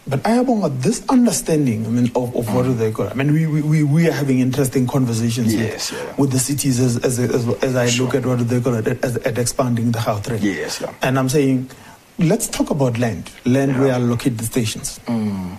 [0.10, 3.12] But I have this understanding, I mean, of, of what do they call it?
[3.12, 6.16] I mean, we, we, we are having interesting conversations Yes, with, yeah.
[6.18, 8.06] with the cities as, as, as, as I Sure.
[8.08, 10.42] look at what do they call it, as, at expanding the health rate.
[10.42, 10.92] Yes, yeah.
[11.04, 11.70] And I'm saying,
[12.18, 15.00] let's talk about land, land where I locate the stations.
[15.06, 15.58] Mm.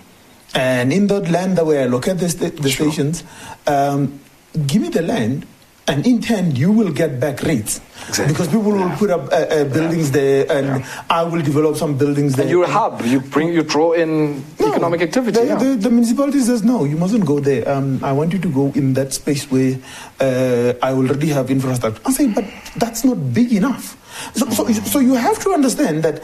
[0.53, 2.91] And in that land that where I locate the, sta- the Sure.
[2.91, 3.23] stations,
[3.67, 4.19] um,
[4.67, 5.47] give me the land,
[5.87, 7.81] and in turn you will get back rates.
[8.07, 8.33] Exactly.
[8.33, 8.95] Because people will Yeah.
[8.97, 10.85] put up uh, uh, buildings there, and Yeah.
[11.09, 12.43] I will develop some buildings there.
[12.43, 13.01] And you're a hub.
[13.05, 15.39] You bring, you draw in No, economic activity.
[15.39, 15.55] The, yeah.
[15.55, 17.67] the, the municipality says no, you mustn't go there.
[17.69, 19.77] Um, I want you to go in that space where
[20.19, 22.01] uh, I already have infrastructure.
[22.05, 22.45] I say, but
[22.77, 23.97] that's not big enough.
[24.35, 26.21] So, so, so you have to understand that.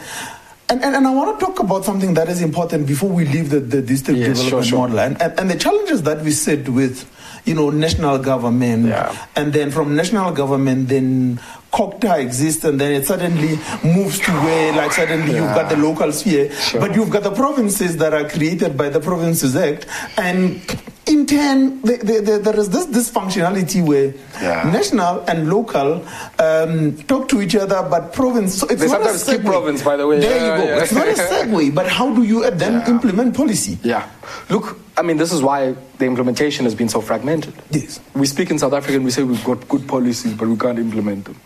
[0.70, 3.48] And, and, and I want to talk about something that is important before we leave
[3.48, 4.78] the, the district Yes, sure, development sure.
[4.80, 7.08] model and, and, and the challenges that we sit with,
[7.44, 9.14] you know, national government, Yeah.
[9.36, 11.40] and then from national government, then
[11.72, 16.10] COGTA exists, and then it suddenly moves to where, like, suddenly you've got the local
[16.12, 16.80] sphere, Sure.
[16.80, 19.86] but you've got the provinces that are created by the Provinces Act,
[20.16, 20.60] and
[21.08, 24.70] in turn, the, the, the, there is this dysfunctionality where Yeah.
[24.70, 26.04] national and local
[26.38, 28.58] um, talk to each other, but province.
[28.60, 29.44] So it's They not a sometimes skip segue.
[29.46, 30.20] province, by the way.
[30.20, 30.68] There Yeah, you go.
[30.68, 30.82] yeah.
[30.82, 33.78] It's not a segue, but how do you then implement policy?
[33.82, 34.06] Yeah.
[34.50, 37.54] Look, I mean, this is why the implementation has been so fragmented.
[37.70, 38.00] Yes.
[38.14, 40.78] We speak in South Africa and we say we've got good policies, but we can't
[40.78, 41.36] implement them.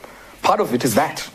[0.43, 1.29] Part of it is that,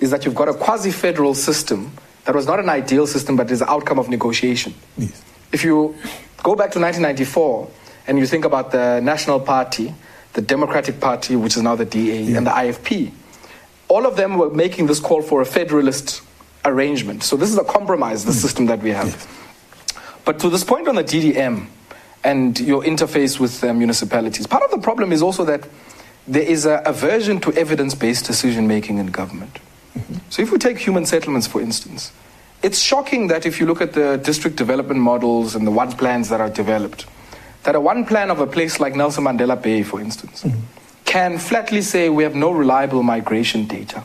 [0.00, 1.92] is that you've got a quasi-federal system
[2.24, 4.74] that was not an ideal system, but is the outcome of negotiation.
[4.96, 5.22] Yes.
[5.52, 5.94] If you
[6.42, 7.70] go back to 1994
[8.06, 9.94] and you think about the National Party,
[10.32, 13.12] the Democratic Party, which is now the DA, and the IFP,
[13.88, 16.22] all of them were making this call for a federalist
[16.64, 17.22] arrangement.
[17.22, 19.26] So this is a compromise, the system that we have.
[20.24, 21.66] But to this point on the DDM
[22.22, 25.66] and your interface with uh, municipalities, part of the problem is also that
[26.26, 29.58] there is a aversion to evidence-based decision-making in government.
[30.28, 32.12] So if we take human settlements, for instance,
[32.62, 36.28] it's shocking that if you look at the district development models and the one plans
[36.28, 37.06] that are developed,
[37.62, 40.60] that a one plan of a place like Nelson Mandela Bay, for instance, mm-hmm.
[41.04, 44.04] can flatly say we have no reliable migration data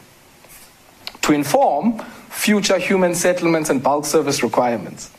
[1.21, 1.99] to inform
[2.29, 5.11] future human settlements and bulk service requirements.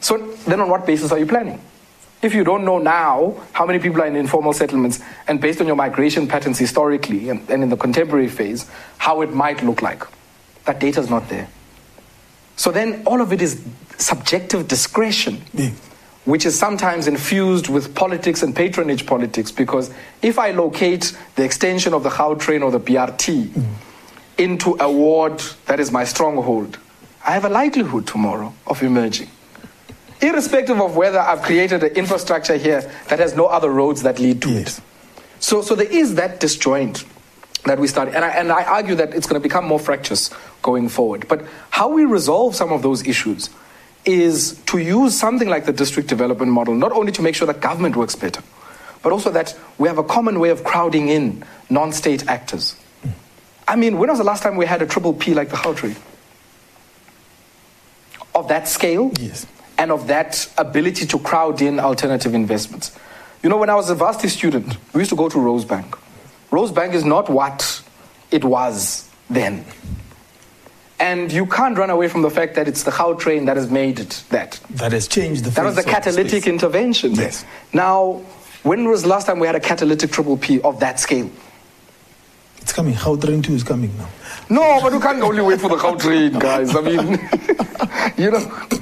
[0.00, 1.60] So then on what basis are you planning?
[2.22, 5.66] If you don't know now how many people are in informal settlements and based on
[5.66, 10.04] your migration patterns historically and, and in the contemporary phase, how it might look like,
[10.64, 11.48] that data is not there.
[12.58, 13.62] So then all of it is
[13.98, 15.70] subjective discretion, Yeah.
[16.24, 19.52] which is sometimes infused with politics and patronage politics.
[19.52, 19.90] Because
[20.22, 23.64] if I locate the extension of the Gautrain or the BRT mm.
[24.38, 26.78] into a ward that is my stronghold,
[27.24, 29.28] I have a likelihood tomorrow of emerging.
[30.20, 34.42] Irrespective of whether I've created an infrastructure here that has no other roads that lead
[34.42, 34.78] to Yes.
[34.78, 34.84] it.
[35.38, 37.04] So, so there is that disjoint
[37.64, 38.14] that we started.
[38.14, 40.30] And I, and I argue that it's going to become more fractious
[40.62, 41.26] going forward.
[41.28, 43.50] But how we resolve some of those issues
[44.04, 47.60] is to use something like the district development model, not only to make sure that
[47.60, 48.42] government works better,
[49.02, 52.74] but also that we have a common way of crowding in non state actors.
[53.66, 55.96] I mean, when was the last time we had a triple P like the Gautrain?
[58.34, 59.46] Of that scale Yes.
[59.76, 62.92] and of that ability to crowd in alternative investments.
[63.42, 65.98] You know, when I was a varsity student, we used to go to Rosebank.
[66.50, 67.82] Rosebank is not what
[68.30, 69.64] it was then.
[71.00, 74.00] And you can't run away from the fact that it's the Gautrain that has made
[74.00, 74.58] it that.
[74.70, 77.12] That has changed the That was the catalytic intervention.
[77.14, 77.44] Yes.
[77.72, 78.22] Now,
[78.64, 81.30] when was the last time we had a catalytic triple P of that scale?
[82.60, 82.94] It's coming.
[82.94, 84.08] Gautrain 2 is coming now.
[84.50, 86.74] No, but you can't only wait for the Gautrain, guys.
[86.74, 87.18] I mean,
[88.24, 88.77] you know.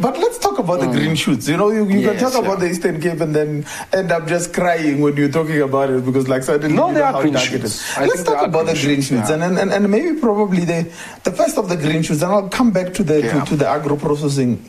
[0.00, 1.46] But let's talk about the green shoots.
[1.48, 4.26] You know, you, you Yes, can talk about the Eastern Cape and then end up
[4.26, 7.12] just crying when you're talking about it because, like, suddenly No, you there know are
[7.12, 7.64] how green shoots.
[7.64, 7.96] is.
[7.98, 9.34] Let's talk about the green shoots, yeah.
[9.44, 10.90] and, and, and, maybe probably the,
[11.24, 12.22] the first of the green shoots.
[12.22, 13.40] And I'll come back to the Yeah.
[13.44, 14.64] to, to the agro processing,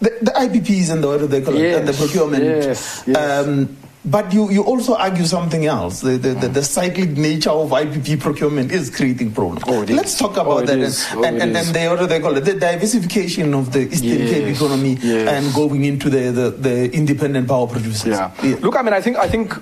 [0.00, 2.44] the, the IPPs and the what do they call it, and the procurement.
[2.44, 3.46] yes, yes.
[3.46, 3.76] Um,
[4.10, 6.00] but you, you also argue something else.
[6.00, 9.62] The, the, the, the cyclic nature of IPP procurement is creating problems.
[9.66, 9.80] Oh.
[9.88, 10.78] Let's talk Oh, about it that.
[10.78, 11.06] is.
[11.10, 11.66] And, Oh, and, and, is.
[11.68, 12.40] and the, what do they call it?
[12.44, 15.28] The diversification of the Eastern Cape economy yes.
[15.28, 18.06] and going into the, the, the independent power producers.
[18.18, 18.32] Yeah.
[18.60, 19.54] Look, I mean, I think I think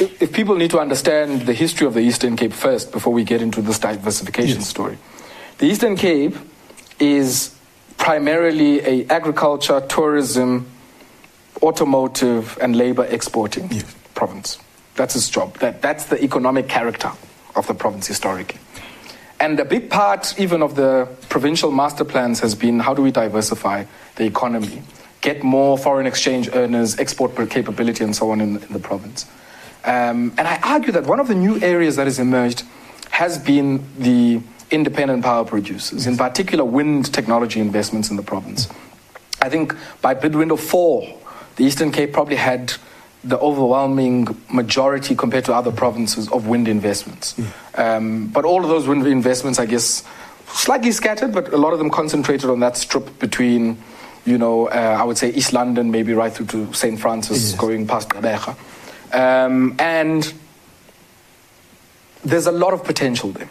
[0.00, 3.24] if, if people need to understand the history of the Eastern Cape first before we
[3.24, 4.68] get into this diversification Yes.
[4.68, 4.98] story,
[5.58, 6.36] the Eastern Cape
[7.00, 7.54] is
[7.98, 10.66] primarily a agriculture, tourism,
[11.62, 13.84] automotive, and labor exporting Yes.
[14.14, 14.58] province.
[14.96, 15.58] That's its job.
[15.58, 17.10] That, that's the economic character
[17.56, 18.60] of the province historically.
[19.40, 23.10] And a big part, even of the provincial master plans, has been how do we
[23.10, 23.84] diversify
[24.16, 24.82] the economy,
[25.20, 29.26] get more foreign exchange earners, export capability, and so on in, in the province.
[29.84, 32.62] Um, and I argue that one of the new areas that has emerged
[33.10, 34.40] has been the
[34.70, 38.68] independent power producers, in particular wind technology investments in the province.
[39.42, 41.20] I think by bid window four,
[41.56, 42.72] the Eastern Cape probably had
[43.22, 47.34] the overwhelming majority compared to other provinces of wind investments.
[47.74, 50.02] Um, but all of those wind investments, I guess,
[50.48, 53.78] slightly scattered, but a lot of them concentrated on that strip between,
[54.26, 57.00] you know, uh, I would say East London, maybe right through to St.
[57.00, 57.60] Francis, Yes.
[57.60, 58.56] going past Gqeberha.
[59.12, 60.32] Um, and
[62.24, 63.48] there's a lot of potential there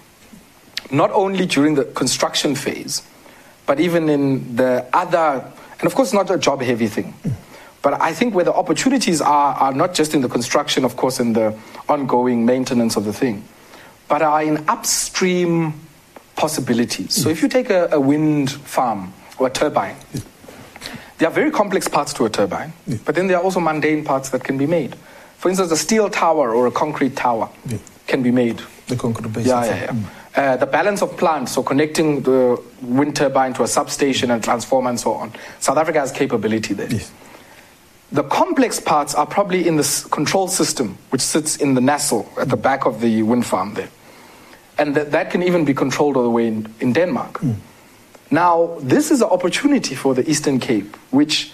[0.92, 3.02] not only during the construction phase,
[3.66, 5.44] but even in the other,
[5.80, 7.16] and of course, not a job heavy thing.
[7.84, 11.20] But I think where the opportunities are, are not just in the construction, of course,
[11.20, 11.54] in the
[11.90, 13.44] ongoing maintenance of the thing,
[14.08, 15.74] but are in upstream
[16.36, 17.14] possibilities.
[17.14, 19.98] So if you take a, a wind farm or a turbine,
[21.18, 22.72] there are very complex parts to a turbine,
[23.06, 24.96] but then there are also mundane parts that can be made.
[25.38, 27.78] For instance, a steel tower or a concrete tower Yeah.
[28.08, 29.46] can be made The concrete base.
[29.46, 29.96] yeah, yeah, yeah.
[30.36, 34.90] Uh, the balance of plant, so connecting the wind turbine to a substation and transformer
[34.90, 35.32] and so on.
[35.60, 36.88] South Africa has capability there.
[36.90, 37.12] Yes.
[38.14, 42.48] The complex parts are probably in this control system, which sits in the nacelle at
[42.48, 43.90] the back of the wind farm there.
[44.78, 47.40] And that, that can even be controlled all the way in, in Denmark.
[47.40, 47.54] Hmm.
[48.30, 51.54] Now, this is an opportunity for the Eastern Cape, which,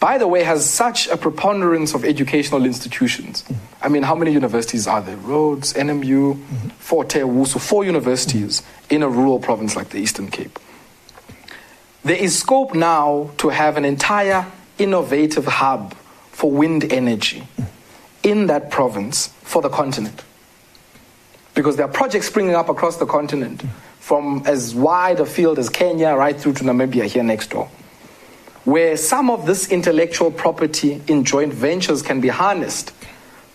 [0.00, 3.42] by the way, has such a preponderance of educational institutions.
[3.42, 3.54] Hmm.
[3.80, 5.16] I mean, how many universities are there?
[5.16, 6.68] Rhodes, NMU, hmm.
[6.70, 10.58] Fort Hare, Wusu, four universities in a rural province like the Eastern Cape.
[12.02, 14.46] There is scope now to have an entire
[14.76, 15.94] innovative hub
[16.40, 17.46] for wind energy
[18.22, 20.24] in that province for the continent.
[21.54, 23.62] Because there are projects springing up across the continent
[23.98, 27.68] from as wide a field as Kenya right through to Namibia here next door,
[28.64, 32.94] where some of this intellectual property in joint ventures can be harnessed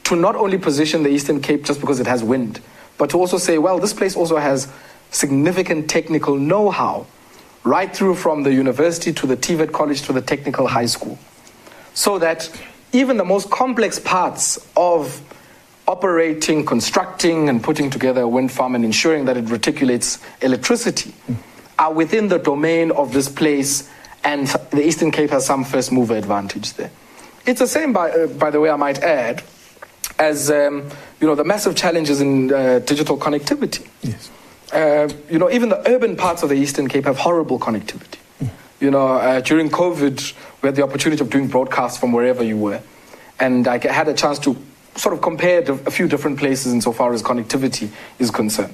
[0.04, 2.62] to not only position the Eastern Cape just because it has wind,
[3.00, 4.72] but to also say, well, this place also has
[5.10, 7.08] significant technical know how,
[7.64, 11.18] right through from the university to the TVET college to the technical high school.
[11.96, 12.52] So that
[12.96, 15.22] even the most complex parts of
[15.88, 21.14] operating, constructing, and putting together a wind farm and ensuring that it reticulates electricity
[21.78, 23.90] are within the domain of this place,
[24.24, 26.90] and the Eastern Cape has some first mover advantage there.
[27.46, 29.44] It's the same, by, uh, by the way, I might add,
[30.18, 30.90] as um,
[31.20, 33.86] you know, the massive challenges in uh, digital connectivity.
[34.02, 34.32] Yes.
[34.72, 38.18] Uh, you know, even the urban parts of the Eastern Cape have horrible connectivity.
[38.80, 40.34] You know, uh, during COVID,
[40.66, 42.82] we had the opportunity of doing broadcasts from wherever you were.
[43.40, 44.58] And I had a chance to
[44.96, 48.74] sort of compare a few different places insofar as connectivity is concerned.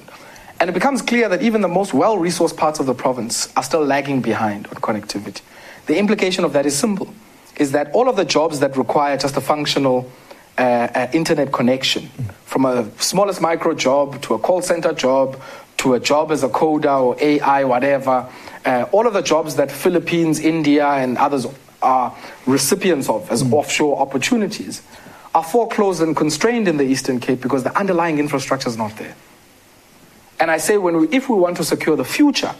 [0.58, 3.62] And it becomes clear that even the most well resourced parts of the province are
[3.62, 5.42] still lagging behind on connectivity.
[5.84, 7.12] The implication of that is simple
[7.56, 10.10] is that all of the jobs that require just a functional
[10.56, 12.08] uh, uh, internet connection,
[12.46, 15.38] from a smallest micro job to a call center job
[15.82, 18.28] to a job as a coder or AI, whatever,
[18.64, 21.44] uh, all of the jobs that Philippines, India, and others
[21.82, 22.16] are
[22.46, 24.82] recipients of as offshore opportunities
[25.34, 29.14] are foreclosed and constrained in the Eastern Cape because the underlying infrastructure is not there.
[30.38, 32.54] And I say, when we, if we want to secure the future,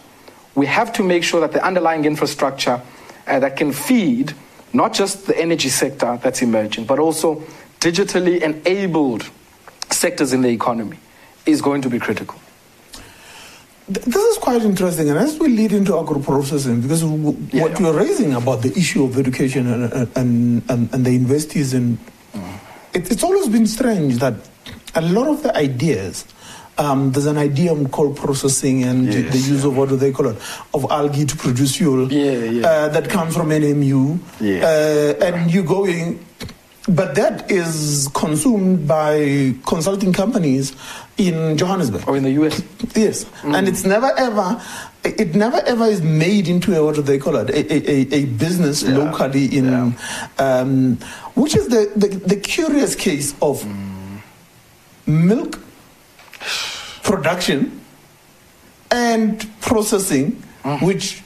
[0.55, 2.81] we have to make sure that the underlying infrastructure
[3.27, 4.33] uh, that can feed
[4.71, 7.43] not just the energy sector that's emerging, but also
[7.79, 9.29] digitally enabled
[9.91, 10.97] sectors in the economy
[11.45, 12.39] is going to be critical.
[13.87, 17.71] This is quite interesting, and as we lead into agro processing, because w- Yeah, what
[17.71, 17.79] yeah.
[17.79, 21.97] you're raising about the issue of education and and, and, and the investees, and
[22.33, 22.41] Mm.
[22.93, 24.33] it, it's always been strange that
[24.95, 26.25] a lot of the ideas.
[26.79, 30.25] Um, there's an idiom called processing and Yes, the use of what do they call
[30.29, 30.37] it
[30.73, 32.65] of algae to produce fuel Yeah, yeah.
[32.67, 34.65] Uh, that comes from NMU Yeah.
[34.65, 36.25] uh, and you going
[36.89, 40.73] but that is consumed by consulting companies
[41.17, 42.07] in Johannesburg.
[42.07, 42.61] Or in the US.
[42.95, 43.55] Yes, mm.
[43.55, 44.61] and it's never ever,
[45.03, 48.25] it never ever is made into a, what do they call it, a, a, a-
[48.25, 48.97] business Yeah.
[48.97, 49.95] locally in,
[50.39, 50.97] um,
[51.35, 54.19] which is the, the, the curious case of mm.
[55.05, 55.59] milk
[57.03, 57.79] production
[58.91, 60.81] and processing, mm.
[60.85, 61.21] which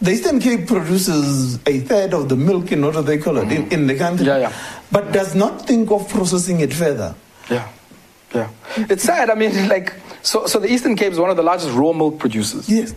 [0.00, 3.50] the Eastern Cape produces a third of the milk in what do they call it
[3.50, 4.52] in, in the country, Yeah, yeah.
[4.92, 7.14] but does not think of processing it further.
[7.50, 7.68] Yeah,
[8.34, 8.48] yeah.
[8.76, 9.30] It's sad.
[9.30, 12.18] I mean, like, so, so the Eastern Cape is one of the largest raw milk
[12.18, 12.68] producers.
[12.68, 12.94] Yes.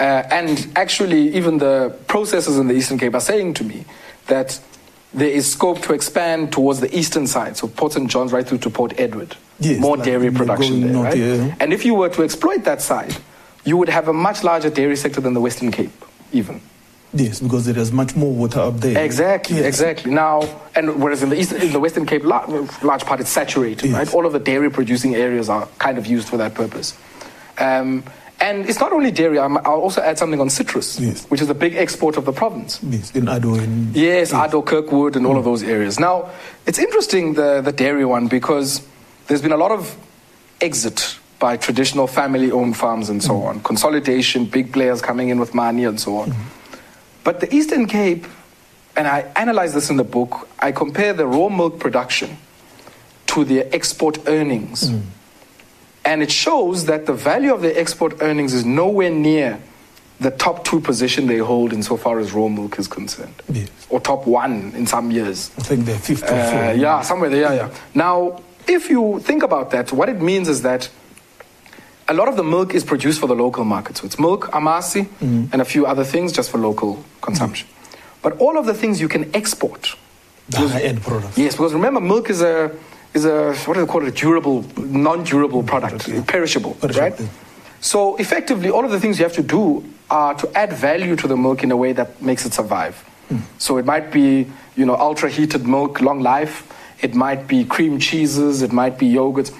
[0.00, 3.84] Uh, and actually, even the processors in the Eastern Cape are saying to me
[4.28, 4.58] that
[5.12, 8.08] there is scope to expand towards the eastern side, so Port St.
[8.08, 9.36] John's right through to Port Edward.
[9.58, 11.16] Yes, More like dairy production there, right?
[11.16, 11.54] yeah.
[11.58, 13.16] And if you were to exploit that side,
[13.64, 15.90] you would have a much larger dairy sector than the Western Cape,
[16.32, 16.60] even.
[17.14, 19.02] Yes, because there is much more water up there.
[19.02, 19.66] Exactly, Yes.
[19.66, 20.12] exactly.
[20.12, 20.42] Now,
[20.74, 22.44] and whereas in the eastern, in the Western Cape, la-
[22.82, 23.94] large part it's saturated, Yes.
[23.94, 24.14] right?
[24.14, 26.94] All of the dairy producing areas are kind of used for that purpose.
[27.58, 28.04] Um,
[28.40, 29.38] and it's not only dairy.
[29.38, 31.24] I'm, I'll also add something on citrus, Yes.
[31.28, 32.78] which is a big export of the province.
[32.82, 35.50] Yes, in Addo and Yes, Addo, Kirkwood, and all of mm.
[35.50, 35.98] those areas.
[35.98, 36.28] Now,
[36.66, 38.82] it's interesting the the dairy one because
[39.26, 39.96] there's been a lot of
[40.60, 43.46] exit by traditional family-owned farms and so mm.
[43.46, 46.30] on, consolidation, big players coming in with money and so on.
[46.30, 46.57] Mm-hmm.
[47.24, 48.26] But the Eastern Cape,
[48.96, 52.36] and I analyze this in the book, I compare the raw milk production
[53.28, 54.90] to their export earnings.
[56.04, 59.60] And it shows that the value of their export earnings is nowhere near
[60.20, 63.34] the top two position they hold insofar as raw milk is concerned.
[63.52, 63.68] Yes.
[63.88, 65.50] Or top one in some years.
[65.58, 66.78] I think they're fifth or Uh, fourth.
[66.78, 67.70] yeah, somewhere there, yeah, yeah.
[67.94, 70.88] Now, if you think about that, what it means is that
[72.08, 73.96] a lot of the milk is produced for the local market.
[73.98, 75.52] So it's milk, amasi, mm.
[75.52, 77.68] and a few other things just for local consumption.
[78.22, 79.94] But all of the things you can export.
[80.48, 81.36] The high-end products.
[81.36, 82.74] Yes, because remember, milk is a
[83.12, 84.08] is a what do they call it?
[84.08, 86.22] A durable, non-durable product, yeah.
[86.26, 87.20] perishable, Perishable, right?
[87.20, 87.28] yeah.
[87.80, 91.28] So effectively, all of the things you have to do are to add value to
[91.28, 93.04] the milk in a way that makes it survive.
[93.30, 93.42] Mm.
[93.58, 96.64] So it might be, you know, ultra heated milk, long life.
[97.00, 98.62] It might be cream cheeses.
[98.62, 99.52] It might be yogurts.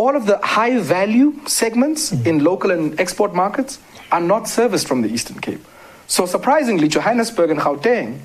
[0.00, 3.78] All of the high value segments in local and export markets
[4.10, 5.62] are not serviced from the Eastern Cape.
[6.06, 8.20] So surprisingly, Johannesburg and Gauteng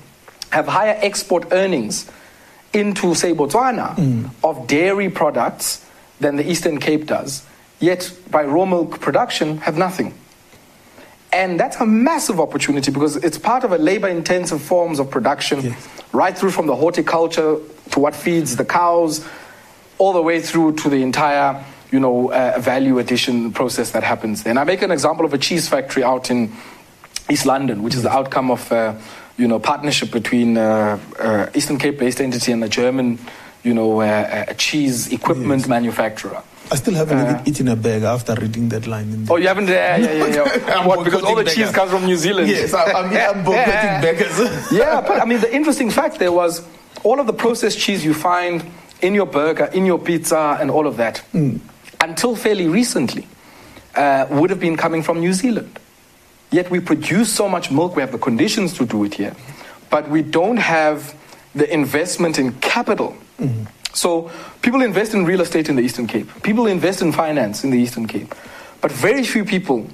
[0.52, 2.10] have higher export earnings
[2.72, 4.30] into, say, Botswana mm.
[4.42, 5.84] of dairy products
[6.18, 7.44] than the Eastern Cape does,
[7.78, 10.14] yet by raw milk production have nothing.
[11.30, 15.60] And that's a massive opportunity because it's part of a labor intensive forms of production,
[15.60, 15.88] Yes.
[16.14, 17.58] right through from the horticulture
[17.90, 19.22] to what feeds the cows,
[19.98, 24.42] all the way through to the entire you know, uh, value addition process that happens
[24.42, 24.50] there.
[24.50, 26.52] And I make an example of a cheese factory out in
[27.30, 28.94] East London, which is the outcome of uh,
[29.38, 33.18] you know partnership between uh, uh, Eastern Cape-based entity and a German
[33.62, 35.68] you know uh, uh, cheese equipment Yes.
[35.68, 36.42] manufacturer.
[36.72, 39.24] I still haven't Uh, eaten a burger after reading that line.
[39.30, 39.68] Oh, you haven't?
[39.68, 40.34] Yeah, yeah, yeah.
[40.66, 40.86] yeah.
[40.88, 41.04] What?
[41.04, 42.48] Because all the cheese comes from New Zealand.
[42.48, 43.06] Yes, I, I'm,
[43.38, 44.72] I'm boycotting burgers.
[44.72, 46.62] yeah, but I mean, the interesting fact there was
[47.04, 48.64] all of the processed cheese you find
[49.00, 51.22] in your burger, in your pizza, and all of that,
[52.00, 53.26] until fairly recently,
[53.94, 55.78] uh, would have been coming from New Zealand.
[56.50, 59.34] Yet we produce so much milk, we have the conditions to do it here,
[59.90, 61.14] but we don't have
[61.54, 63.16] the investment in capital.
[63.92, 64.30] So
[64.62, 67.78] people invest in real estate in the Eastern Cape, people invest in finance in the
[67.78, 68.34] Eastern Cape,
[68.80, 69.88] but very few people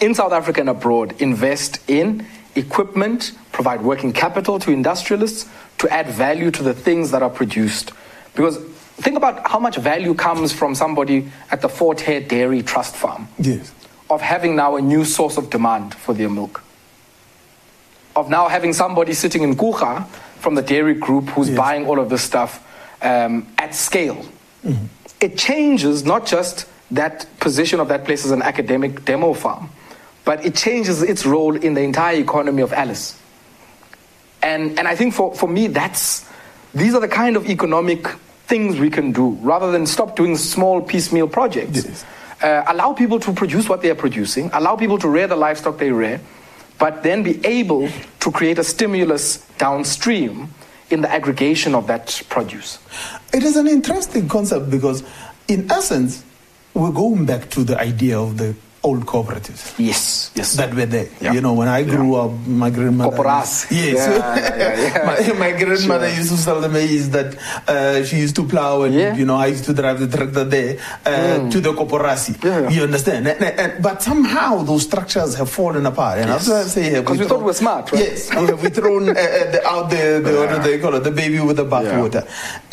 [0.00, 5.48] in South Africa and abroad invest in equipment, provide working capital to industrialists
[5.78, 7.92] to add value to the things that are produced.
[8.36, 8.58] Because
[8.98, 13.28] think about how much value comes from somebody at the Fort Hare Dairy Trust Farm
[13.38, 13.72] Yes.
[14.10, 16.62] of having now a new source of demand for their milk.
[18.14, 20.06] Of now having somebody sitting in Kucha
[20.38, 21.58] from the dairy group who's Yes.
[21.58, 22.62] buying all of this stuff
[23.02, 24.24] um, at scale.
[25.20, 29.70] It changes not just that position of that place as an academic demo farm,
[30.24, 33.18] but it changes its role in the entire economy of Alice.
[34.42, 36.24] And, and I think for, for me, that's
[36.74, 38.06] these are the kind of economic
[38.46, 41.84] things we can do rather than stop doing small piecemeal projects.
[41.84, 42.04] Yes.
[42.42, 45.78] Uh, allow people to produce what they are producing, allow people to rear the livestock
[45.78, 46.20] they rear,
[46.78, 47.88] but then be able
[48.20, 50.48] to create a stimulus downstream
[50.90, 52.78] in the aggregation of that produce.
[53.32, 55.02] It is an interesting concept because,
[55.48, 56.22] in essence,
[56.74, 58.54] we're going back to the idea of the
[58.86, 60.48] old cooperatives Yes, yes.
[60.58, 61.08] that were there.
[61.20, 61.32] Yeah.
[61.34, 62.32] You know, when I grew up,
[62.64, 63.10] my grandmother.
[63.16, 63.66] Corporasi.
[63.86, 64.02] Yes.
[64.06, 65.06] Yeah, yeah, yeah.
[65.34, 66.18] my, my grandmother Sure.
[66.20, 67.28] used to sell the maize that
[67.74, 69.14] uh, she used to plow, and Yeah.
[69.20, 70.72] you know, I used to drive the tractor there
[71.04, 72.32] uh, to the corporasi.
[72.44, 72.68] Yeah.
[72.74, 73.22] You understand?
[73.32, 76.18] And, and- and- but somehow those structures have fallen apart.
[76.20, 76.46] And Yes.
[76.46, 78.00] that's I say, because we thought we were smart, right?
[78.06, 80.94] Yes, we have we thrown uh, uh, the, out the, the what do they call
[80.98, 82.22] it, the baby with the bathwater.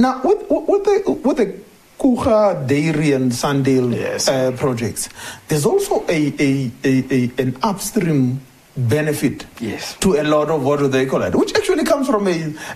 [0.06, 0.95] Now, with, with the
[1.27, 1.48] with the
[2.04, 4.28] Kucha Dairy and Sandale Yes.
[4.28, 5.08] uh, projects,
[5.48, 8.42] there's also a, a, a, a an upstream
[8.76, 9.96] benefit Yes.
[10.00, 12.32] to a lot of what do they call it, which actually comes from a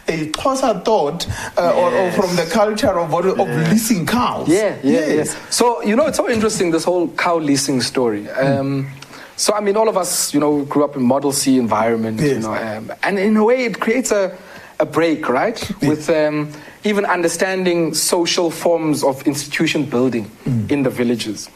[0.07, 1.27] a Xhosa thought
[1.57, 4.47] uh, or, or from the culture of what, of leasing cows.
[4.47, 5.33] Yeah, yeah, yes.
[5.33, 5.49] yeah.
[5.49, 8.29] So you know, it's so interesting this whole cow leasing story.
[8.29, 8.87] Um,
[9.35, 12.39] so I mean, all of us, you know, grew up in Model C environment, you
[12.39, 14.35] know, um, and in a way, it creates a
[14.79, 16.51] a break, right, with um,
[16.83, 20.29] even understanding social forms of institution building
[20.69, 21.49] in the villages.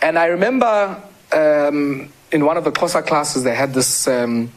[0.00, 1.02] And I remember
[1.32, 4.06] um, in one of the Xhosa classes, they had this.
[4.08, 4.52] Um,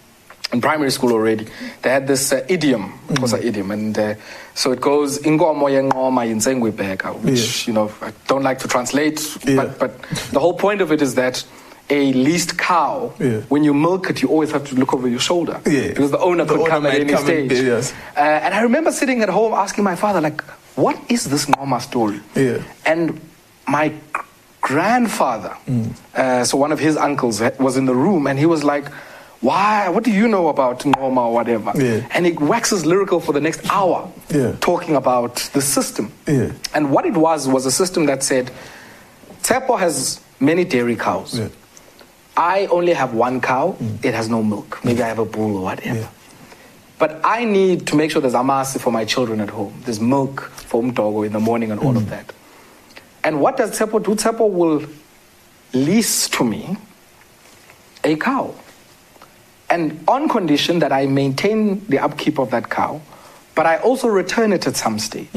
[0.53, 1.47] in primary school already,
[1.81, 4.15] they had this uh, idiom, Xhosa idiom, and uh,
[4.53, 9.21] so it goes "inkomo yenqoma yinsengwe ibheka," which you know I don't like to translate,
[9.45, 9.55] Yeah.
[9.55, 10.01] but but
[10.33, 11.41] the whole point of it is that
[11.91, 13.41] a leased cow, Yeah.
[13.53, 15.89] when you milk it, you always have to look over your shoulder Yeah.
[15.89, 17.63] because the owner The could owner come at any come and- stage.
[17.71, 17.93] yes.
[18.15, 20.39] Uh, and I remember sitting at home asking my father, like,
[20.75, 22.57] "What is this Ngoma story?" Yeah.
[22.91, 23.19] And
[23.67, 23.85] my
[24.61, 25.89] grandfather, Mm.
[26.15, 28.85] uh, so one of his uncles, was in the room, and he was like.
[29.43, 29.89] Why?
[29.89, 31.71] What do you know about Norma or whatever?
[31.73, 32.01] Yeah.
[32.13, 33.97] And he waxes lyrical for the next hour,
[34.29, 34.51] Yeah.
[34.59, 36.11] talking about the system.
[36.27, 36.49] Yeah.
[36.75, 38.51] And what it was was a system that said,
[39.41, 41.31] Tsepo has many dairy cows.
[42.37, 43.75] I only have one cow.
[43.79, 44.05] Mm.
[44.05, 44.79] It has no milk.
[44.83, 45.03] Maybe mm.
[45.03, 45.99] I have a bull or whatever.
[45.99, 46.09] Yeah.
[46.97, 49.81] But I need to make sure there's amasi for my children at home.
[49.85, 52.09] There's milk for umdogo in the morning and all of mm.
[52.09, 52.31] that.
[53.23, 54.15] And what does Tsepo do?
[54.15, 54.85] Tsepo will
[55.73, 56.77] lease to me
[58.03, 58.53] a cow.
[59.69, 63.01] And on condition that I maintain the upkeep of that cow,
[63.55, 65.29] but I also return it at some stage.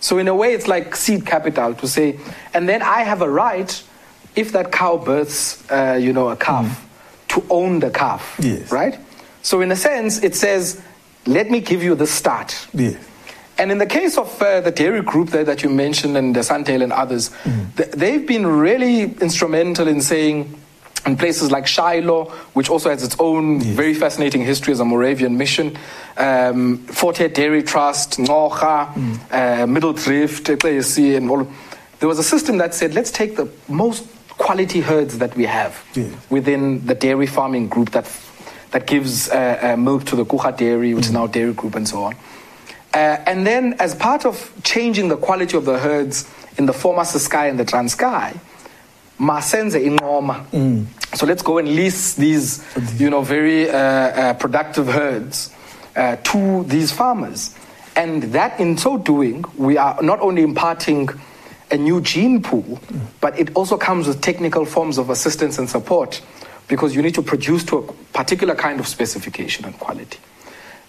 [0.00, 2.18] So in a way, it's like seed capital to say,
[2.54, 3.82] and then I have a right,
[4.36, 6.86] if that cow births, uh, you know, a calf,
[7.28, 8.70] to own the calf, Yes.
[8.72, 8.98] right?
[9.42, 10.80] So in a sense, it says,
[11.26, 12.66] let me give you the start.
[12.74, 12.96] Yeah.
[13.58, 16.40] And in the case of uh, the dairy group there that you mentioned and the
[16.40, 17.30] Suntail and others,
[17.76, 20.58] th- they've been really instrumental in saying,
[21.04, 25.36] in places like Shiloh, which also has its own very fascinating history as a Moravian
[25.36, 25.76] mission,
[26.16, 28.88] um, Fort Hare Dairy Trust, Ngocha,
[29.30, 31.46] uh, Middle Drift, and all.
[32.00, 34.04] There was a system that said, let's take the most
[34.42, 36.10] quality herds that we have Yes.
[36.30, 38.06] within the dairy farming group that
[38.72, 41.86] that gives uh, uh, milk to the Kucha Dairy, which is now Dairy Group, and
[41.86, 42.14] so on.
[42.94, 46.24] Uh, and then, as part of changing the quality of the herds
[46.56, 48.32] in the former Ciskei and the Transkei,
[49.20, 50.36] Masenze Ingoma.
[51.14, 52.64] So let's go and lease these,
[52.98, 55.52] you know, very uh, uh, productive herds
[55.94, 57.54] uh, to these farmers.
[57.94, 61.10] And that, in so doing, we are not only imparting
[61.72, 62.78] a new gene pool,
[63.20, 66.20] but it also comes with technical forms of assistance and support
[66.68, 70.18] because you need to produce to a particular kind of specification and quality.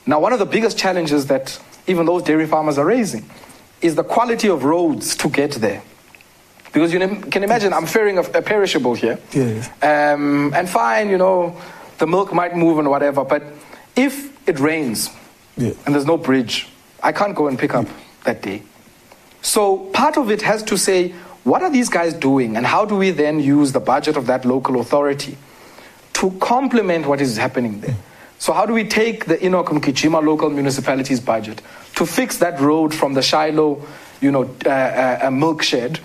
[0.05, 1.57] Now, one of the biggest challenges that
[1.87, 3.29] even those dairy farmers are raising
[3.81, 5.81] is the quality of roads to get there.
[6.73, 9.19] Because you can imagine, I'm fearing a perishable here.
[9.31, 9.69] Yes.
[9.81, 11.55] Um, and fine, you know,
[11.99, 13.43] the milk might move and whatever, but
[13.95, 15.09] if it rains
[15.55, 15.71] Yeah.
[15.85, 16.67] and there's no bridge,
[17.01, 17.85] I can't go and pick up
[18.23, 18.63] that day.
[19.43, 21.13] So part of it has to say,
[21.43, 24.45] what are these guys doing, and how do we then use the budget of that
[24.45, 25.37] local authority
[26.13, 27.97] to complement what is happening there?
[28.39, 31.61] So how do we take the Mgijima local municipality's budget
[31.95, 33.85] to fix that road from the Shiloh,
[34.21, 35.99] you know, uh, uh, uh, milk shed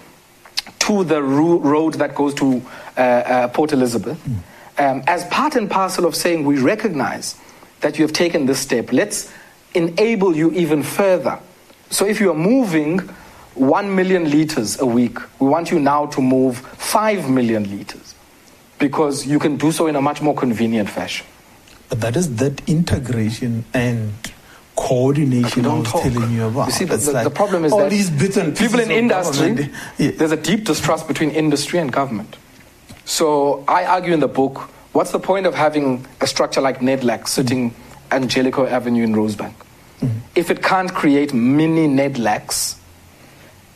[0.81, 2.61] to the ro- road that goes to
[2.97, 4.21] uh, uh, Port Elizabeth,
[4.79, 7.37] um, as part and parcel of saying we recognize
[7.81, 8.93] that you have taken this step.
[8.93, 9.33] Let's
[9.75, 11.39] enable you even further.
[11.91, 13.09] So if you are moving
[13.59, 18.15] 1 million liters a week, we want you now to move 5 million liters
[18.79, 21.27] because you can do so in a much more convenient fashion.
[21.89, 24.13] But that is that integration and
[24.77, 26.03] coordination I was talk.
[26.03, 26.67] telling you about.
[26.67, 28.91] You see, the, the, like the problem is all that these bits and people in
[28.91, 30.13] industry, yeah.
[30.13, 32.37] there's a deep distrust between industry and government.
[33.05, 34.59] So I argue in the book,
[34.93, 38.17] what's the point of having a structure like NEDLAC sitting mm.
[38.17, 39.55] in Jellicoe Avenue in Rosebank?
[40.01, 40.21] Mm.
[40.37, 42.78] if it can't create mini NEDLACs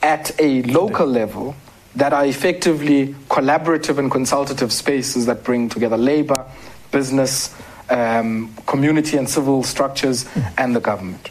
[0.03, 1.55] at a local level
[1.97, 6.45] that are effectively collaborative and consultative spaces that bring together labor,
[6.91, 7.55] business,
[7.91, 10.27] um, community and civil structures,
[10.57, 11.31] and the government.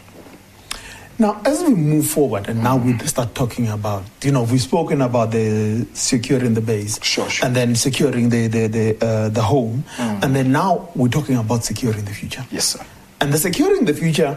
[1.18, 5.02] Now, as we move forward, and now we start talking about, you know, we've spoken
[5.02, 7.46] about the securing the base, Sure, sure.
[7.46, 10.24] and then securing the the the, uh, the home, Mm.
[10.24, 12.44] and then now we're talking about securing the future.
[12.50, 12.80] Yes, sir.
[13.20, 14.36] And the securing the future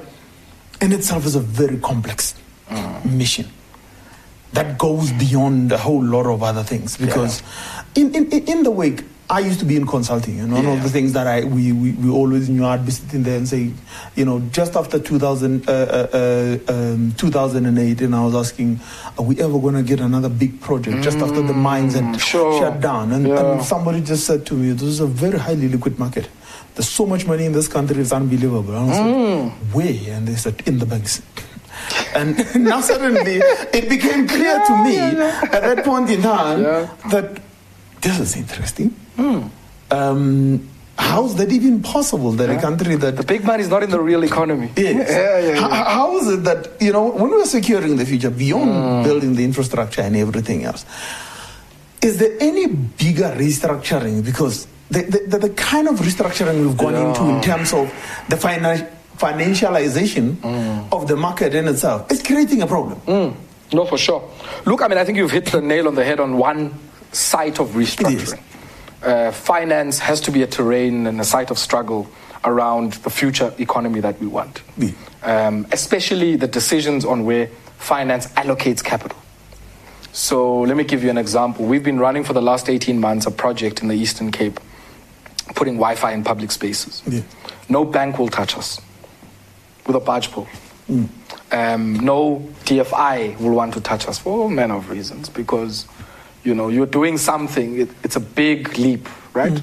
[0.82, 2.36] in itself is a very complex
[2.70, 3.06] Mm.
[3.06, 3.46] mission
[4.56, 6.98] that goes beyond a whole lot of other things.
[6.98, 7.44] Because
[7.96, 10.74] in, in, in the wake, I used to be in consulting, and one Yeah.
[10.74, 13.48] of the things that I we, we, we always knew I'd be sitting there and
[13.48, 13.72] say,
[14.16, 16.08] you know, just after 2000, uh, uh,
[16.70, 18.80] uh, um, 2008, and I was asking,
[19.18, 22.20] are we ever going to get another big project just after the mines had Mm,
[22.20, 22.60] sure.
[22.60, 23.12] shut down?
[23.12, 23.40] And, Yeah.
[23.42, 26.30] and somebody just said to me, this is a very highly liquid market.
[26.76, 28.76] There's so much money in this country, it's unbelievable.
[28.78, 29.50] And I said, Mm.
[29.74, 30.16] where?
[30.18, 31.22] And they said, in the banks.
[32.16, 32.38] And
[32.72, 33.38] now suddenly
[33.80, 36.88] it became clear to me at that point in time Yeah.
[37.12, 37.42] that
[38.02, 38.96] this is interesting.
[39.92, 43.90] Um, how's that even possible that a country that The big man is not in
[43.90, 44.70] the real economy.
[44.78, 45.10] Yes.
[45.10, 45.84] Yeah, yeah, How- yeah.
[45.98, 50.02] how is it that, you know, when we're securing the future, beyond building the infrastructure
[50.02, 50.86] and everything else,
[52.02, 54.24] is there any bigger restructuring?
[54.24, 57.92] Because the, the, the, the kind of restructuring we've gone into in terms of
[58.30, 58.88] the finan-
[59.18, 60.38] financialization
[60.92, 63.00] of the market in itself is creating a problem.
[63.02, 63.36] Mm,
[63.74, 64.30] no, for sure.
[64.66, 66.74] Look, I mean, I think you've hit the nail on the head on one
[67.12, 68.42] site of restructuring.
[69.04, 72.08] Uh, finance has to be a terrain and a site of struggle
[72.44, 74.92] around the future economy that we want, Yeah.
[75.24, 77.48] um, especially the decisions on where
[77.78, 79.18] finance allocates capital.
[80.12, 81.66] So let me give you an example.
[81.66, 84.60] We've been running for the last 18 months a project in the Eastern Cape,
[85.56, 87.04] putting Wi Fi in public spaces.
[87.08, 87.22] Yeah.
[87.68, 88.80] No bank will touch us
[89.86, 90.48] with a barge pole.
[91.52, 95.88] Um, no DFI will want to touch us for all manner of reasons because,
[96.44, 99.62] you know, you're doing something, it, it's a big leap, right?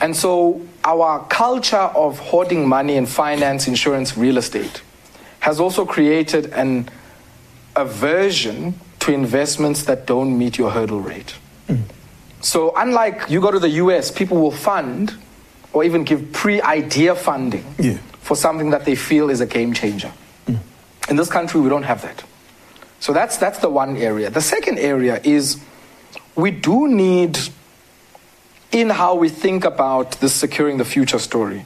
[0.00, 4.82] And so our culture of hoarding money in finance, insurance, real estate
[5.40, 6.88] has also created an
[7.76, 11.34] aversion to investments that don't meet your hurdle rate.
[12.42, 15.14] So, unlike you go to the US, people will fund
[15.72, 17.98] or even give pre idea funding Yeah.
[18.30, 20.12] For something that they feel is a game changer.
[21.08, 22.22] In this country, we don't have that.
[23.00, 24.30] So, that's, that's the one area.
[24.30, 25.56] The second area is
[26.36, 27.36] we do need,
[28.70, 31.64] in how we think about this securing the future story,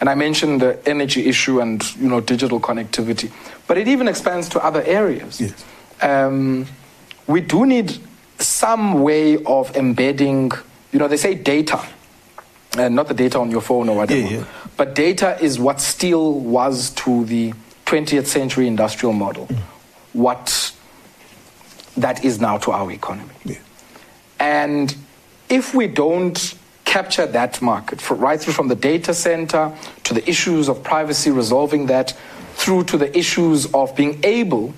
[0.00, 3.30] and I mentioned the energy issue and you know digital connectivity,
[3.66, 5.64] but it even expands to other areas Yes.
[6.00, 6.64] um,
[7.26, 7.98] we do need
[8.38, 10.50] some way of embedding,
[10.92, 11.78] you know, they say data,
[12.78, 14.44] and not the data on your phone or whatever, Yeah, yeah.
[14.76, 17.52] But data is what steel was to the
[17.86, 19.58] 20th century industrial model, Mm.
[20.12, 20.72] what
[21.96, 23.30] that is now to our economy.
[23.44, 23.56] Yeah.
[24.38, 24.94] And
[25.48, 26.54] if we don't
[26.84, 29.72] capture that market, for, right through from the data center
[30.04, 32.14] to the issues of privacy, resolving that,
[32.54, 34.74] through to the issues of being able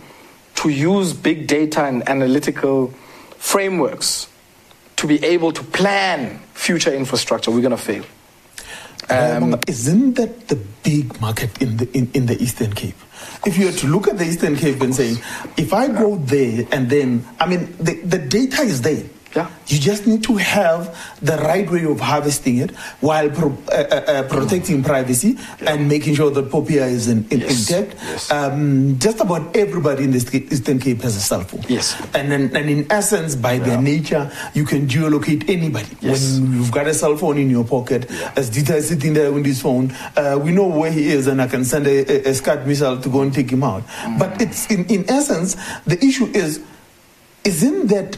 [0.56, 2.88] to use big data and analytical
[3.38, 4.28] frameworks
[4.96, 8.04] to be able to plan future infrastructure, we're going to fail.
[9.10, 12.96] Um, isn't that the big market in the in, in the Eastern Cape?
[13.46, 15.16] If you were to look at the Eastern Cape and say,
[15.56, 19.02] if I go there and then, I mean, the, the data is there.
[19.36, 19.50] Yeah.
[19.66, 23.94] You just need to have the right way of harvesting it while pro, uh, uh,
[24.06, 27.94] uh, protecting privacy and making sure that POPIA is in, in, Yes, intact.
[28.02, 28.30] yes.
[28.30, 30.18] Um, just about everybody in the
[30.50, 31.62] Eastern Cape has a cell phone.
[31.68, 31.94] Yes.
[32.14, 35.94] And, then, and in essence, by their nature, you can geolocate anybody.
[36.00, 36.38] Yes.
[36.38, 39.44] When you've got a cell phone in your pocket, as Dita is sitting there with
[39.44, 42.34] his phone, uh, we know where he is, and I can send a, a, a
[42.34, 43.86] Scud missile to go and take him out.
[43.86, 44.18] Mm.
[44.18, 46.62] But it's in, in essence, the issue is,
[47.44, 48.16] isn't that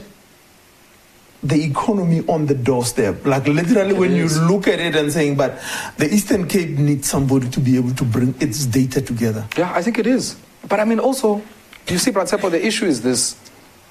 [1.43, 3.25] the economy on the doorstep?
[3.25, 4.37] Like literally, when is.
[4.37, 5.61] you look at it and saying, but
[5.97, 9.47] the Eastern Cape needs somebody to be able to bring its data together.
[9.57, 10.37] Yeah, I think it is.
[10.69, 11.43] But I mean, also,
[11.89, 13.37] you see, Pratsepo, the issue is this.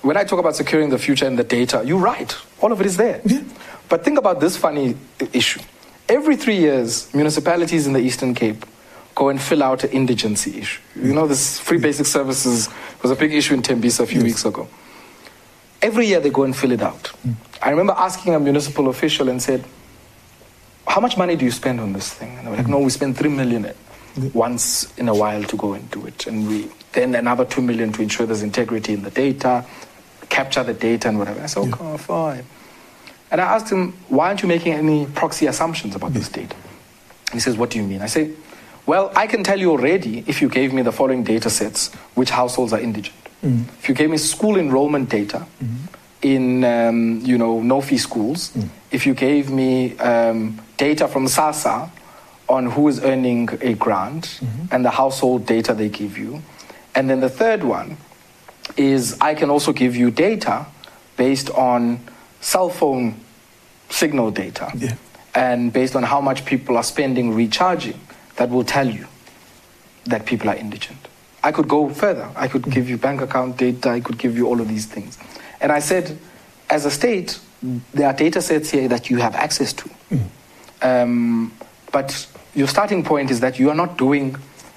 [0.01, 2.34] When I talk about securing the future and the data, you're right.
[2.61, 3.21] All of it is there.
[3.26, 3.43] Yeah.
[3.89, 4.95] But think about this funny
[5.34, 5.59] issue.
[6.07, 8.65] Every three years, municipalities in the Eastern Cape
[9.15, 10.80] go and fill out an indigency issue.
[10.95, 12.69] You know, this free basic services
[13.01, 14.67] was a big issue in Tembisa a few weeks ago.
[15.81, 17.11] Every year they go and fill it out.
[17.61, 19.64] I remember asking a municipal official and said,
[20.88, 22.38] how much money do you spend on this thing?
[22.38, 23.72] And they were like, no, we spend three million
[24.34, 26.26] once in a while to go and do it.
[26.27, 29.65] And we then another two million to ensure there's integrity in the data,
[30.30, 31.41] capture the data and whatever.
[31.41, 32.45] I said, okay, fine.
[33.31, 36.56] And I asked him, why aren't you making any proxy assumptions about this data?
[37.31, 38.01] He says, what do you mean?
[38.01, 38.31] I say,
[38.88, 42.31] Well, I can tell you already if you gave me the following data sets, which
[42.31, 43.15] households are indigent.
[43.41, 45.45] If you gave me school enrollment data
[46.21, 48.51] in, um, you know, no-fee schools,
[48.91, 51.89] if you gave me um, data from SASSA
[52.49, 54.39] on who is earning a grant
[54.71, 56.41] and the household data they give you,
[56.95, 57.97] and then the third one
[58.77, 60.65] is I can also give you data
[61.17, 61.99] based on
[62.41, 63.15] cell phone
[63.89, 64.95] signal data Yeah.
[65.35, 67.99] and based on how much people are spending recharging
[68.35, 69.05] that will tell you
[70.05, 71.07] that people are indigent.
[71.43, 72.29] I could go further.
[72.35, 73.89] I could give you bank account data.
[73.89, 75.17] I could give you all of these things.
[75.61, 76.17] And I said,
[76.69, 77.39] as a state,
[77.93, 79.89] there are data sets here that you have access to.
[80.81, 81.53] Um,
[81.91, 84.35] but your starting point is that you are not doing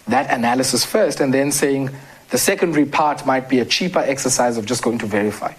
[0.09, 1.91] that analysis first and then saying
[2.31, 5.53] the secondary part might be a cheaper exercise of just going to verify.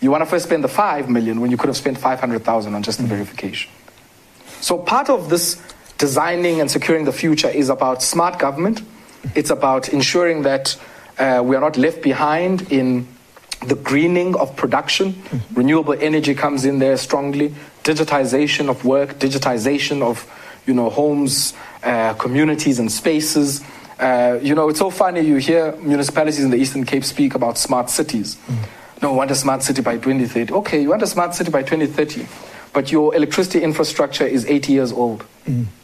[0.00, 2.82] You want to first spend the 5 million when you could have spent 500,000 on
[2.82, 3.70] just the verification.
[4.60, 5.60] So part of this
[5.98, 8.82] designing and securing the future is about smart government.
[9.34, 10.76] It's about ensuring that
[11.18, 13.06] uh, we are not left behind in
[13.66, 15.20] the greening of production.
[15.54, 17.54] Renewable energy comes in there strongly.
[17.82, 20.26] Digitization of work, digitization of
[20.66, 23.62] you know homes, uh, communities, and spaces.
[23.98, 25.20] Uh, you know, it's so funny.
[25.22, 28.36] You hear municipalities in the Eastern Cape speak about smart cities.
[29.02, 30.52] No, we want a smart city by 2030.
[30.52, 32.26] Okay, you want a smart city by 2030,
[32.72, 35.24] but your electricity infrastructure is 80 years old.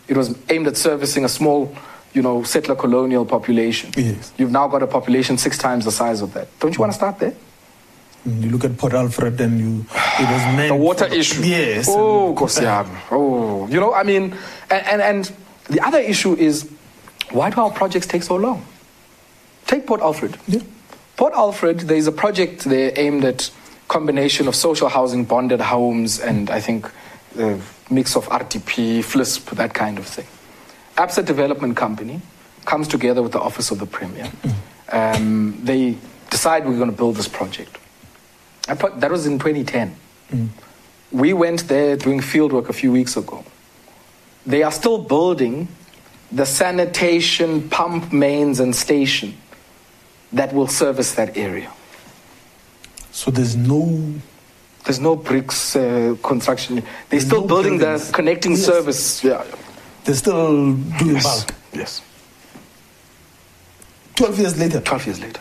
[0.07, 1.75] It was aimed at servicing a small,
[2.15, 3.91] you know, settler colonial population.
[3.97, 4.33] Yes.
[4.39, 6.49] You've now got a population six times the size of that.
[6.61, 7.35] Don't you want to start there?
[8.27, 9.81] Mm, you look at Port Alfred and you,
[10.21, 11.43] it was meant The water for- issue.
[11.43, 11.87] Yes.
[11.91, 12.89] Oh, Kosiam.
[13.11, 14.35] Oh, you know, I mean,
[14.71, 15.33] and, and, and
[15.69, 16.71] the other issue is
[17.33, 18.65] why do our projects take so long?
[19.67, 20.39] Take Port Alfred.
[20.47, 20.61] Yeah.
[21.17, 23.51] Port Alfred, there is a project there aimed at
[23.89, 26.91] combination of social housing, bonded homes, and I think
[27.35, 27.61] the
[27.91, 30.27] mix of RDP, FLISP, that kind of thing.
[30.97, 32.21] Absa Development Company
[32.65, 34.31] comes together with the Office of the Premier.
[34.91, 35.97] Um, they
[36.31, 37.79] decide we're going to build this project.
[38.69, 39.97] I put, that was in 2010.
[41.13, 43.45] We went there doing field work a few weeks ago.
[44.47, 45.69] They are still building
[46.33, 49.35] the sanitation pump mains and station
[50.33, 51.71] that will service that area.
[53.13, 54.15] So there's no.
[54.85, 56.75] There's no bricks uh, construction.
[56.77, 58.09] They're There's still no building buildings.
[58.09, 58.65] the connecting Yes.
[58.67, 59.25] service.
[59.25, 59.43] Yeah.
[60.05, 61.23] They're still do Yes.
[61.25, 61.55] bulk.
[61.73, 62.03] Yes.
[64.17, 64.81] 12 years later.
[64.81, 65.41] 12 years later.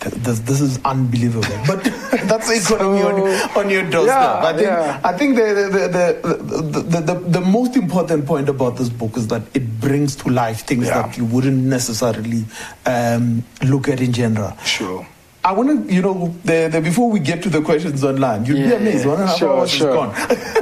[0.00, 1.48] This, this is unbelievable.
[1.66, 1.82] But
[2.28, 3.20] that's the economy on,
[3.58, 4.06] on your doorstep.
[4.06, 5.00] Yeah, I think, yeah.
[5.04, 9.16] I think the, the, the, the, the, the, the most important point about this book
[9.16, 11.02] is that it brings to life things Yeah.
[11.02, 12.44] that you wouldn't necessarily
[12.86, 14.56] um, look at in general.
[14.64, 15.06] Sure.
[15.48, 18.56] I want to, you know, the, the, before we get to the questions online, you'd
[18.56, 19.06] be amazed.
[19.06, 19.10] yeah.
[19.12, 19.88] One and a half Sure, hours sure.
[19.88, 20.10] is gone.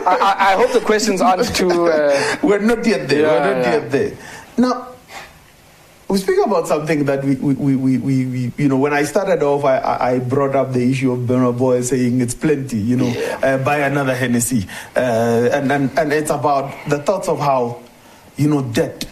[0.06, 1.88] I, I, hope the questions aren't too.
[1.88, 3.22] Uh, We're not yet there.
[3.22, 3.72] Yeah, We're not yeah.
[3.72, 4.16] yet there.
[4.56, 4.88] Now,
[6.06, 9.42] we speak about something that we, we, we, we, we, you know, when I started
[9.42, 9.80] off, I,
[10.14, 13.78] I brought up the issue of Burna Boy saying it's plenty, you know, uh, buy
[13.78, 14.68] another Hennessy.
[14.94, 17.82] Uh, and, and, and it's about the thoughts of how,
[18.36, 19.04] you know, debt.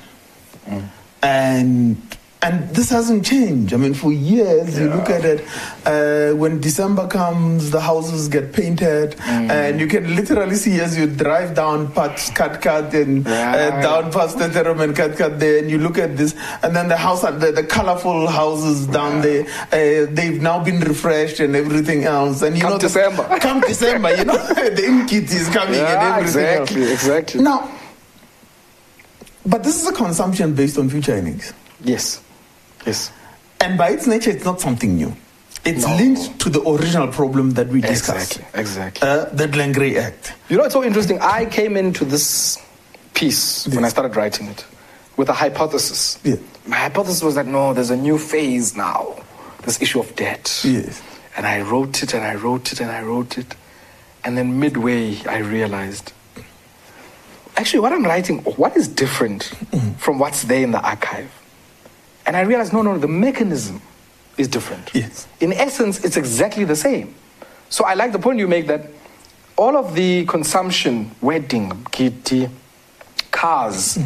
[1.21, 2.14] And
[2.45, 3.73] and this hasn't changed.
[3.73, 5.41] I mean, for years, you look at it,
[5.87, 11.07] uh, when December comes, the houses get painted, and you can literally see as you
[11.07, 14.45] drive down past Cut Cut and uh, down past the
[14.83, 17.65] and Cut Cut there, and you look at this, and then the house, the, the
[17.65, 22.43] colorful houses down there, uh, they've now been refreshed and everything else.
[22.43, 23.39] And you Come know, the- December.
[23.41, 26.71] come December, you know, the in kit is coming and yeah, everything else.
[26.71, 27.41] exactly, exactly.
[27.43, 27.71] Now,
[29.47, 31.55] but this is a consumption based on future earnings.
[31.83, 32.21] Yes.
[32.87, 33.11] Yes.
[33.61, 35.15] And by its nature, it's not something new.
[35.65, 35.97] It's No.
[35.97, 38.37] linked to the original problem that we discussed.
[38.55, 38.61] Exactly.
[38.61, 39.09] Exactly.
[39.09, 40.35] Uh, the Glen Grey Act.
[40.51, 41.19] You know, it's so interesting.
[41.21, 42.59] I came into this
[43.15, 44.65] piece when I started writing it
[45.17, 46.19] with a hypothesis.
[46.23, 46.37] Yeah.
[46.67, 49.15] My hypothesis was that no, there's a new phase now,
[49.63, 50.61] this issue of debt.
[50.65, 51.01] Yes.
[51.37, 53.55] And I wrote it and I wrote it and I wrote it.
[54.25, 56.13] And then midway, I realized
[57.57, 59.45] actually, what I'm writing, what is different
[59.99, 61.31] from what's there in the archive?
[62.27, 63.81] And I realized no, no, the mechanism
[64.37, 64.91] is different.
[64.95, 65.29] Yes.
[65.41, 67.15] In essence, it's exactly the same.
[67.69, 68.91] So I like the point you make that
[69.57, 72.49] all of the consumption, wedding, kitty,
[73.31, 73.99] cars,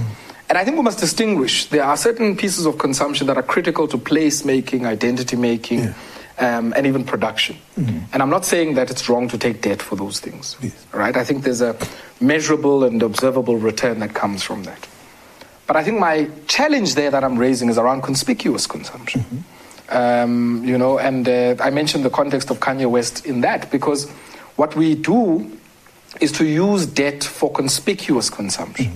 [0.49, 1.67] and I think we must distinguish.
[1.67, 5.95] There are certain pieces of consumption that are critical to place making, identity making,
[6.39, 7.57] um, and even production.
[7.77, 10.57] And I'm not saying that it's wrong to take debt for those things.
[10.63, 10.87] Yes.
[10.93, 11.17] Right?
[11.17, 11.77] I think there's a
[12.21, 14.87] measurable and observable return that comes from that.
[15.69, 19.45] But I think my challenge there that I'm raising is around conspicuous consumption.
[19.91, 24.09] Um, you know, and uh, I mentioned the context of Kanye West in that because
[24.57, 25.57] what we do
[26.21, 28.93] is to use debt for conspicuous consumption.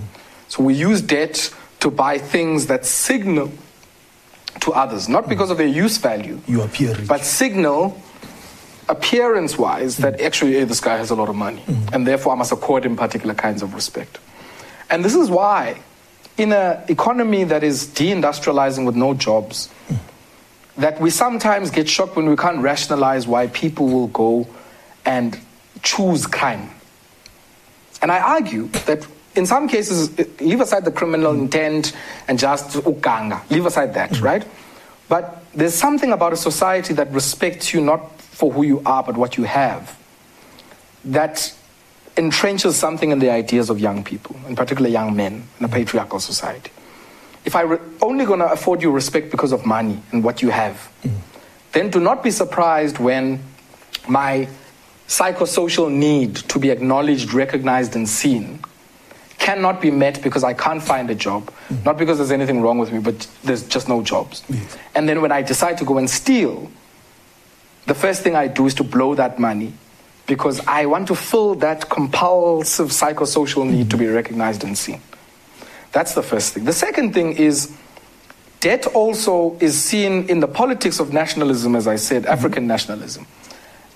[0.49, 3.51] So we use debt to buy things that signal
[4.61, 7.07] to others, not because of their use value, You appear rich.
[7.07, 8.01] but signal
[8.89, 11.63] appearance wise that actually hey, this guy has a lot of money
[11.93, 14.19] and therefore I must accord him particular kinds of respect.
[14.89, 15.81] And this is why,
[16.37, 19.69] in an economy that is deindustrializing with no jobs,
[20.77, 24.47] that we sometimes get shocked when we can't rationalize why people will go
[25.05, 25.39] and
[25.83, 26.69] choose crime.
[28.01, 29.05] And I argue that
[29.35, 31.93] in some cases, leave aside the criminal intent
[32.27, 34.25] and just ukanga, leave aside that, mm-hmm.
[34.25, 34.47] right?
[35.09, 39.17] But there's something about a society that respects you not for who you are, but
[39.17, 39.97] what you have,
[41.05, 41.53] that
[42.15, 46.19] entrenches something in the ideas of young people, in particular young men in a patriarchal
[46.19, 46.71] society.
[47.45, 50.91] If I'm only going to afford you respect because of money and what you have,
[51.71, 53.41] then do not be surprised when
[54.07, 54.47] my
[55.07, 58.59] psychosocial need to be acknowledged, recognized, and seen
[59.39, 61.51] cannot be met because I can't find a job.
[61.83, 64.41] Not because there's anything wrong with me, but there's just no jobs.
[64.47, 64.77] Yes.
[64.95, 66.71] And then when I decide to go and steal,
[67.85, 69.73] the first thing I do is to blow that money
[70.27, 75.01] because I want to fill that compulsive psychosocial need to be recognized and seen.
[75.91, 76.65] That's the first thing.
[76.65, 77.75] The second thing is
[78.61, 83.27] debt also is seen in the politics of nationalism, as I said, African nationalism,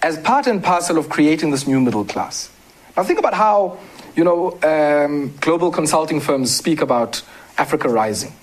[0.02, 2.52] as part and parcel of creating this new middle class.
[2.96, 3.78] Now, think about how,
[4.16, 7.22] you know, um, global consulting firms speak about
[7.58, 8.34] Africa rising.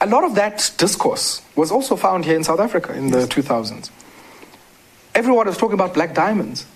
[0.00, 3.90] A lot of that discourse was also found here in South Africa in the 2000s.
[5.14, 6.66] Everyone was talking about black diamonds.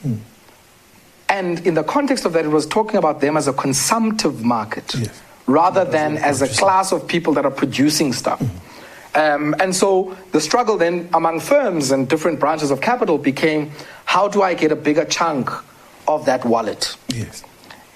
[1.28, 4.94] And in the context of that, it was talking about them as a consumptive market
[4.94, 5.20] Yes.
[5.46, 8.42] rather than as a class of people that are producing stuff.
[9.14, 13.70] Um, and so the struggle then among firms and different branches of capital became
[14.04, 15.50] how do I get a bigger chunk
[16.08, 16.96] of that wallet?
[17.08, 17.44] Yes.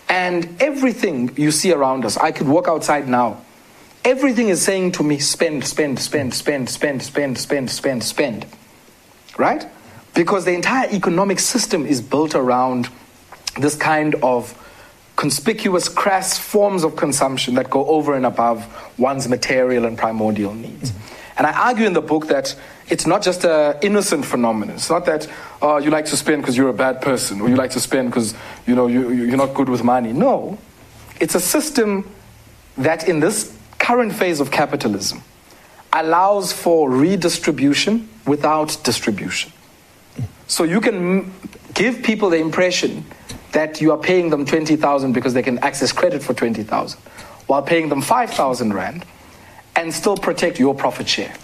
[0.09, 3.39] And everything you see around us, I could walk outside now.
[4.05, 8.47] Everything is saying to me, spend, spend, spend, spend, spend, spend, spend, spend, spend.
[9.37, 9.67] Right?
[10.19, 12.89] Because the entire economic system is built around
[13.61, 14.53] this kind of
[15.15, 18.67] conspicuous, crass forms of consumption that go over and above
[18.99, 20.93] one's material and primordial needs.
[21.37, 22.57] And I argue in the book that
[22.89, 24.75] it's not just an innocent phenomenon.
[24.75, 25.29] It's not that
[25.63, 28.11] uh, you like to spend because you're a bad person or you like to spend
[28.11, 28.35] because
[28.67, 30.13] you know, you- you're not good with money.
[30.13, 30.59] No.
[31.21, 32.11] It's a system
[32.77, 35.23] that in this current phase of capitalism
[35.93, 39.53] allows for redistribution without distribution.
[40.49, 41.33] So you can
[41.75, 43.05] give people the impression
[43.53, 46.99] that you are paying them 20,000 because they can access credit for 20,000
[47.47, 49.05] while paying them 5,000 rand
[49.77, 51.35] and still protect your profit share.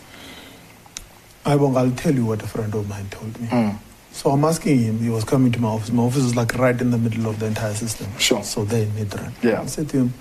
[1.46, 3.46] I won't, I'll tell you what a friend of mine told me.
[3.46, 3.70] Hmm.
[4.12, 5.90] So I'm asking him, he was coming to my office.
[5.90, 8.06] My office is like right in the middle of the entire system.
[8.18, 8.42] Sure.
[8.42, 9.32] So there in Midrand.
[9.42, 9.62] Yeah.
[9.62, 10.14] I said to him,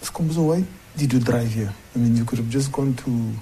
[0.00, 0.64] Skomzo, why
[0.96, 1.72] did you drive here?
[1.94, 3.32] I mean, you could have just gone to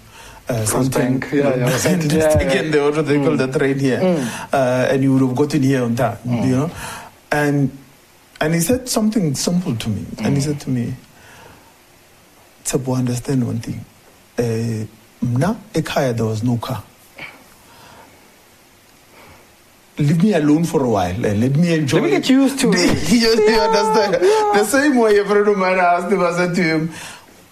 [0.48, 1.32] uh, something Bank.
[1.32, 1.88] Yeah, yeah.
[1.88, 2.70] and just Yeah, taken yeah.
[2.70, 4.00] the what they call the train here,
[4.52, 6.70] uh, and you would have gotten here on time, you know.
[7.32, 7.70] And
[8.40, 10.94] and he said something simple to me, and he said to me,
[12.64, 13.84] "Tsebo, understand one thing.
[14.38, 14.84] Uh,
[15.24, 16.82] mna ekhaya there was no car.
[19.96, 21.98] Leave me alone for a while and let me enjoy.
[22.00, 23.12] Let me get used to it.
[23.12, 24.14] you, you understand?
[24.14, 26.90] The same way a friend of mine asked him, I said to him,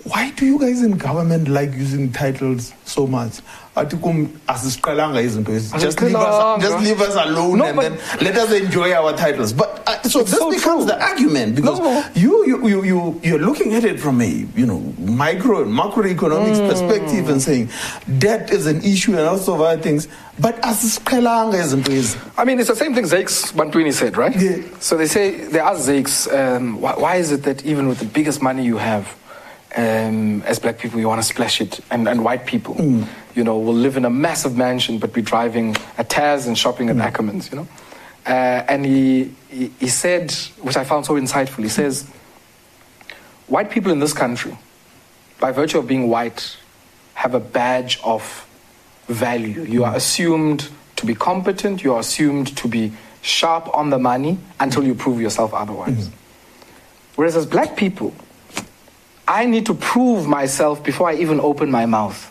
[0.04, 3.40] why do you guys in government like using titles so much?
[3.76, 5.78] Atikum asisiqalanga izinto ezi.
[5.80, 9.52] Just leave us, just leave us alone No, and then let us enjoy our titles.
[9.54, 10.92] But uh, so this so becomes true.
[10.92, 12.04] the argument because No.
[12.14, 16.60] you, you you you you're looking at it from a you know micro and macroeconomics
[16.60, 16.68] Hmm.
[16.68, 17.70] perspective and saying
[18.18, 20.06] debt is an issue and also other things.
[20.38, 22.18] But asisiqalanga izinto ezi.
[22.36, 24.36] I mean, it's the same thing Zakes Bantwini said, right?
[24.38, 24.58] Yeah.
[24.80, 28.04] So they say, they ask Zakes, um, why, why is it that even with the
[28.06, 29.08] biggest money you have,
[29.76, 32.76] um, as black people, you want to splash it, and, and white people,
[33.34, 36.90] you know, will live in a massive mansion but be driving a Tazz and shopping
[36.90, 37.68] at Ackermans, you know?
[38.26, 38.30] Uh,
[38.68, 40.30] and he, he, he said,
[40.60, 42.06] which I found so insightful, he says,
[43.48, 44.56] white people in this country,
[45.40, 46.56] by virtue of being white,
[47.14, 48.46] have a badge of
[49.08, 49.62] value.
[49.62, 52.92] You are assumed to be competent, you are assumed to be
[53.22, 56.10] sharp on the money until you prove yourself otherwise.
[57.16, 58.14] Whereas as black people,
[59.26, 62.30] I need to prove myself before I even open my mouth.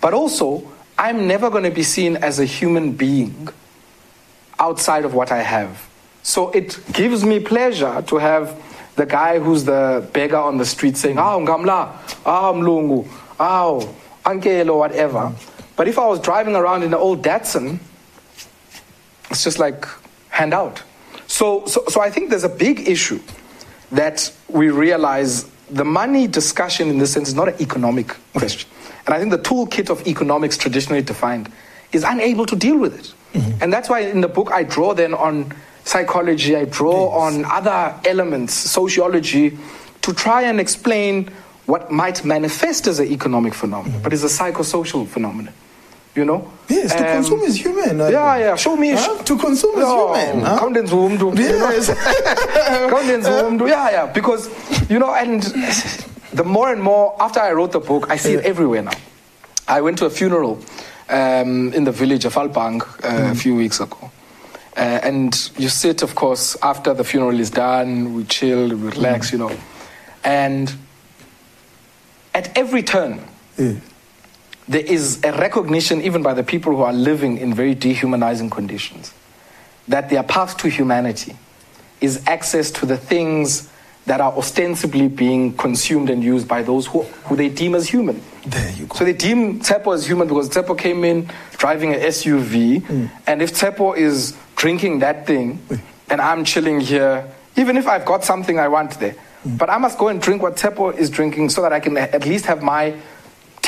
[0.00, 0.62] But also,
[0.98, 3.48] I'm never going to be seen as a human being
[4.58, 5.88] outside of what I have.
[6.22, 8.60] So it gives me pleasure to have
[8.96, 11.92] the guy who's the beggar on the street saying, "Ah, ngamla,
[12.26, 13.06] ah, mlungu,
[13.38, 13.80] ah,
[14.26, 15.32] uncle or whatever."
[15.76, 17.78] But if I was driving around in an old Datsun,
[19.30, 19.86] it's just like
[20.30, 20.82] hand out.
[21.28, 23.20] So, so, so I think there's a big issue
[23.92, 28.68] that we realize the money discussion in this sense is not an economic question.
[29.06, 31.50] And I think the toolkit of economics traditionally defined
[31.92, 33.14] is unable to deal with it.
[33.38, 33.62] Mm-hmm.
[33.62, 35.52] And that's why in the book I draw then on
[35.84, 37.34] psychology, I draw yes.
[37.34, 39.58] on other elements, sociology,
[40.02, 41.30] to try and explain
[41.66, 44.02] what might manifest as an economic phenomenon, mm-hmm.
[44.02, 45.52] but is a psychosocial phenomenon.
[46.18, 46.50] You know?
[46.68, 47.98] Yes, to um, consume is human.
[47.98, 48.56] Yeah, yeah.
[48.56, 48.90] Show me.
[48.90, 49.22] Huh?
[49.22, 50.44] To consume is no, human.
[50.44, 50.58] Huh?
[51.38, 51.88] Yes.
[53.68, 54.06] yeah, yeah.
[54.12, 54.50] Because,
[54.90, 55.42] you know, and
[56.32, 58.98] the more and more, after I wrote the book, I see it everywhere now.
[59.68, 60.58] I went to a funeral
[61.08, 63.30] um, in the village of Alpang uh, mm.
[63.30, 64.10] a few weeks ago.
[64.76, 69.28] Uh, and you sit, of course, after the funeral is done, we chill, we relax,
[69.28, 69.32] mm.
[69.32, 69.56] you know.
[70.24, 70.74] And
[72.34, 73.20] at every turn,
[73.56, 73.74] yeah.
[74.68, 79.12] There is a recognition, even by the people who are living in very dehumanizing conditions,
[79.88, 81.34] that their path to humanity
[82.00, 83.70] is access to the things
[84.06, 88.22] that are ostensibly being consumed and used by those who, who they deem as human.
[88.46, 88.96] There you go.
[88.96, 93.10] So they deem Tsepo as human because Tsepo came in driving an SUV, mm.
[93.26, 95.80] and if Tsepo is drinking that thing, mm.
[96.10, 97.26] and I'm chilling here,
[97.56, 99.14] even if I've got something I want there,
[99.44, 99.58] mm.
[99.58, 102.24] but I must go and drink what Tsepo is drinking so that I can at
[102.24, 102.94] least have my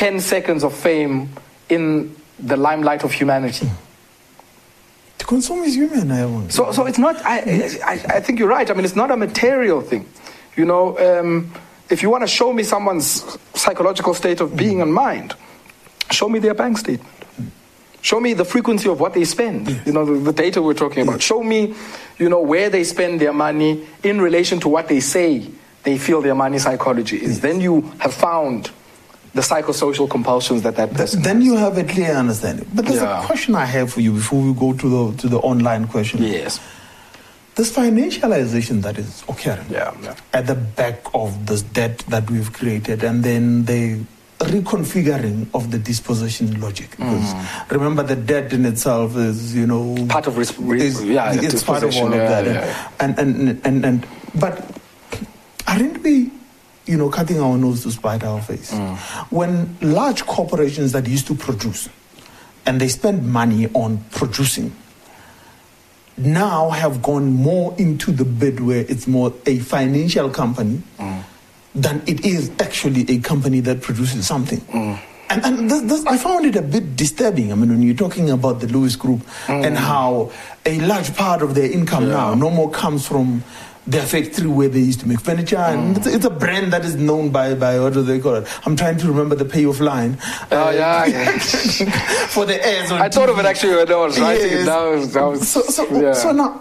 [0.01, 1.29] 10 seconds of fame
[1.69, 3.69] in the limelight of humanity.
[5.19, 6.55] To consume is human, I want.
[6.55, 7.41] So, so it's not, I,
[7.85, 8.71] I, I think you're right.
[8.71, 10.09] I mean, it's not a material thing.
[10.57, 11.53] You know, um,
[11.91, 15.35] if you want to show me someone's psychological state of being and mind,
[16.11, 17.15] show me their bank statement.
[18.01, 21.03] Show me the frequency of what they spend, you know, the, the data we're talking
[21.03, 21.21] about.
[21.21, 21.75] Show me,
[22.17, 25.47] you know, where they spend their money in relation to what they say
[25.83, 27.33] they feel their money psychology is.
[27.33, 27.39] Yes.
[27.41, 28.71] Then you have found
[29.35, 31.23] the psychosocial compulsions that that person.
[31.23, 31.45] Then has.
[31.45, 32.69] you have a clear understanding.
[32.75, 33.23] But there's yeah.
[33.23, 36.23] a question I have for you before we go to the to the online question.
[36.23, 36.61] Yes
[37.61, 40.15] this financialization that is occurring yeah, yeah.
[40.33, 44.01] at the back of this debt that we've created and then the
[44.39, 47.71] reconfiguring of the disposition logic because mm.
[47.71, 51.83] remember the debt in itself is you know part of res- is, yeah, it's part
[51.83, 52.47] of all of that
[52.99, 54.81] and, and, and, and and but
[55.69, 56.31] aren't we
[56.91, 58.97] you know cutting our nose to spite our face mm.
[59.31, 61.89] when large corporations that used to produce
[62.67, 64.75] and they spend money on producing
[66.17, 71.23] now have gone more into the bid where it's more a financial company mm.
[71.75, 74.61] than it is actually a company that produces something.
[74.61, 75.01] Mm.
[75.31, 77.53] And, and this, this, I found it a bit disturbing.
[77.53, 79.65] I mean, when you're talking about the Lewis Group mm.
[79.65, 80.33] and how
[80.67, 82.15] a large part of their income yeah.
[82.15, 83.43] now no more comes from
[83.87, 85.57] their factory where they used to make furniture.
[85.57, 88.49] And it's, it's, a brand that is known by, by what do they call it?
[88.67, 90.19] I'm trying to remember the payoff line.
[90.51, 91.39] Oh, uh, yeah, yeah.
[91.39, 93.15] for the ads I TV.
[93.15, 94.63] thought of it actually when I was writing yes.
[94.63, 95.39] it down.
[95.39, 96.13] so, so, yeah.
[96.13, 96.61] so now,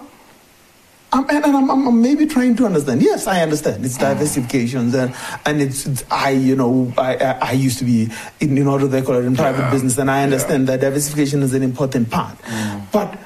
[1.11, 3.01] I'm, and, and I'm, I'm, maybe trying to understand.
[3.01, 3.83] Yes, I understand.
[3.83, 5.15] It's diversification, and,
[5.45, 8.09] and it's, it's, I, you know, I, I, I, used to be
[8.39, 9.71] in, in order they call it in private yeah.
[9.71, 10.77] business, and I understand yeah.
[10.77, 12.37] that diversification is an important part.
[12.43, 12.91] Mm.
[12.91, 13.19] But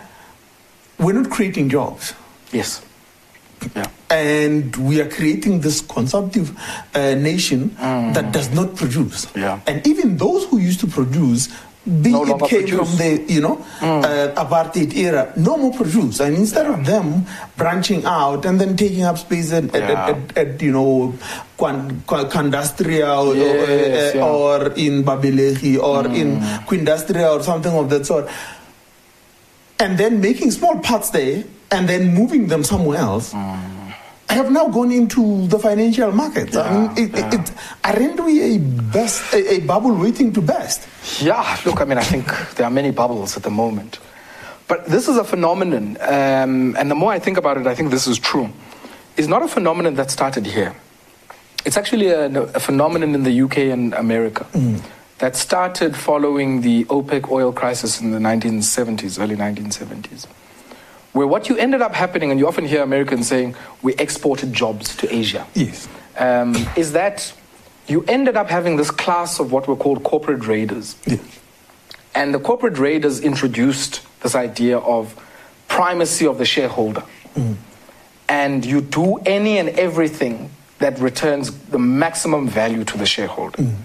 [0.98, 2.14] we're not creating jobs.
[2.54, 2.82] Yes.
[3.76, 3.88] Yeah.
[4.10, 6.58] And we are creating this consumptive
[6.94, 8.14] uh, nation mm.
[8.14, 9.28] that does not produce.
[9.36, 9.60] Yeah.
[9.68, 11.50] And even those who used to produce
[11.86, 12.78] be no it came produce.
[12.80, 14.04] from the you know mm.
[14.06, 16.80] uh, apartheid era no more produce and instead yeah.
[16.80, 17.26] of them
[17.58, 20.08] branching out and then taking up space at, yeah.
[20.08, 21.14] at, at, at, you know
[21.58, 24.26] Ekandustria or, yes, uh, yeah.
[24.26, 26.16] or in Babelegi or mm.
[26.16, 28.30] in Quindastria or something of that sort
[29.84, 33.34] and then making small parts there and then moving them somewhere else.
[33.34, 33.94] Mm.
[34.30, 36.54] Have now gone into the financial market.
[36.54, 37.36] Yeah, I mean, it, yeah.
[37.36, 37.52] it,
[37.84, 40.88] aren't we a best a, a, bubble waiting to burst?
[41.22, 44.00] Yeah, look, I mean, I think there are many bubbles at the moment,
[44.68, 47.92] but this is a phenomenon, um, and the more I think about it, I think
[47.92, 48.50] this is true.
[49.18, 50.74] It's not a phenomenon that started here.
[51.66, 54.48] It's actually a, a phenomenon in the UK and America.
[54.54, 54.82] Mm.
[55.24, 60.28] That started following the OPEC oil crisis in the 1970s, early 1970s
[61.14, 64.98] where what you ended up happening, and you often hear Americans saying, we exported jobs
[64.98, 65.48] to Asia.
[65.54, 65.88] Yes.
[66.18, 67.32] Um, is that
[67.88, 70.98] you ended up having this class of what were called corporate raiders.
[71.06, 71.22] Yes.
[72.14, 75.16] And the corporate raiders introduced this idea of
[75.70, 77.04] primacy of the shareholder.
[77.36, 77.56] Mm.
[78.28, 83.64] And you do any and everything that returns the maximum value to the shareholder.
[83.64, 83.76] Mm.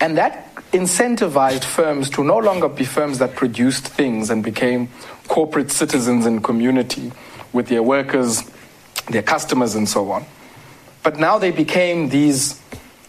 [0.00, 4.88] And that incentivized firms to no longer be firms that produced things and became
[5.28, 7.12] corporate citizens in community
[7.52, 8.42] with their workers,
[9.08, 10.26] their customers, and so on.
[11.02, 12.60] But now they became these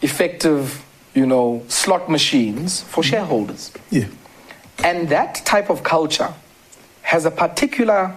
[0.02, 3.10] effective, you know, slot machines for mm-hmm.
[3.10, 3.72] shareholders.
[3.90, 4.07] Yeah.
[4.84, 6.34] And that type of culture
[7.02, 8.14] has a particular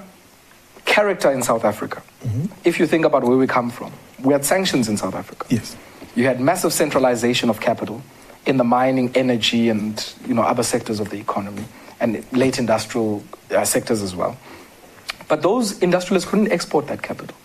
[0.84, 2.46] character in South Africa, mm-hmm.
[2.64, 3.92] if you think about where we come from.
[4.22, 5.46] we had sanctions in South Africa.
[5.48, 5.76] Yes.
[6.16, 8.02] You had massive centralization of capital
[8.48, 11.64] in the mining, energy, and you know other sectors of the economy,
[12.00, 14.36] and late industrial uh, sectors as well.
[15.28, 17.36] But those industrialists couldn't export that capital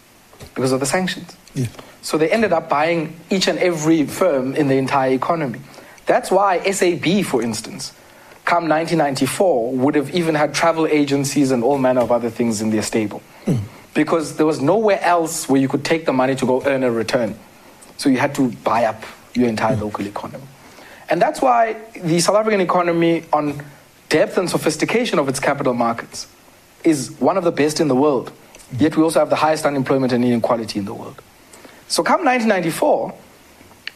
[0.56, 1.36] because of the sanctions.
[1.54, 1.68] Yeah.
[2.02, 5.60] So they ended up buying each and every firm in the entire economy.
[6.06, 7.94] That's why SAB, for instance,
[8.46, 12.72] come 1994, would have even had travel agencies and all manner of other things in
[12.72, 13.22] their stable.
[13.94, 16.92] Because there was nowhere else where you could take the money to go earn a
[16.92, 17.38] return.
[17.98, 19.04] So you had to buy up
[19.34, 20.44] your entire local economy.
[21.10, 23.64] And that's why the South African economy, on
[24.10, 26.28] depth and sophistication of its capital markets,
[26.84, 28.32] is one of the best in the world.
[28.78, 31.22] Yet we also have the highest unemployment and inequality in the world.
[31.88, 33.14] So come 1994,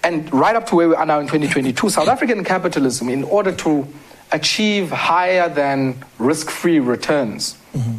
[0.03, 3.51] and right up to where we are now in 2022, South African capitalism, in order
[3.53, 3.87] to
[4.31, 7.97] achieve higher than risk free returns, mm-hmm.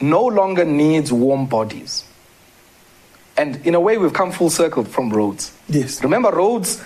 [0.00, 2.04] no longer needs warm bodies.
[3.36, 5.56] And in a way, we've come full circle from Rhodes.
[5.68, 6.02] Yes.
[6.02, 6.82] Remember, Rhodes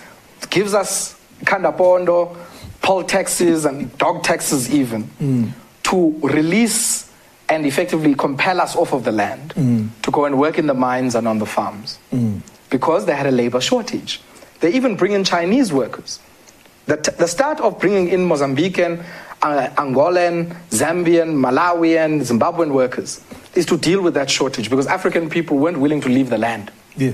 [0.50, 2.36] gives us kandapondo,
[2.82, 5.50] poll taxes, and dog taxes, even, mm.
[5.84, 7.12] to release
[7.48, 9.88] and effectively compel us off of the land mm.
[10.02, 12.40] to go and work in the mines and on the farms mm.
[12.70, 14.20] because they had a labor shortage.
[14.60, 16.18] They even bring in Chinese workers.
[16.86, 19.04] The, t- the start of bringing in Mozambican,
[19.42, 23.22] uh, Angolan, Zambian, Malawian, Zimbabwean workers
[23.54, 26.70] is to deal with that shortage because African people weren't willing to leave the land.
[26.96, 27.10] Yeah.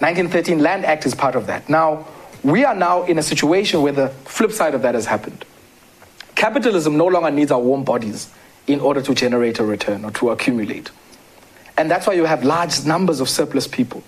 [0.00, 1.68] 1913 Land Act is part of that.
[1.68, 2.06] Now,
[2.50, 5.44] we are now in a situation where the flip side of that has happened.
[6.34, 8.30] Capitalism no longer needs our warm bodies
[8.66, 10.90] in order to generate a return or to accumulate.
[11.76, 14.02] And that's why you have large numbers of surplus people.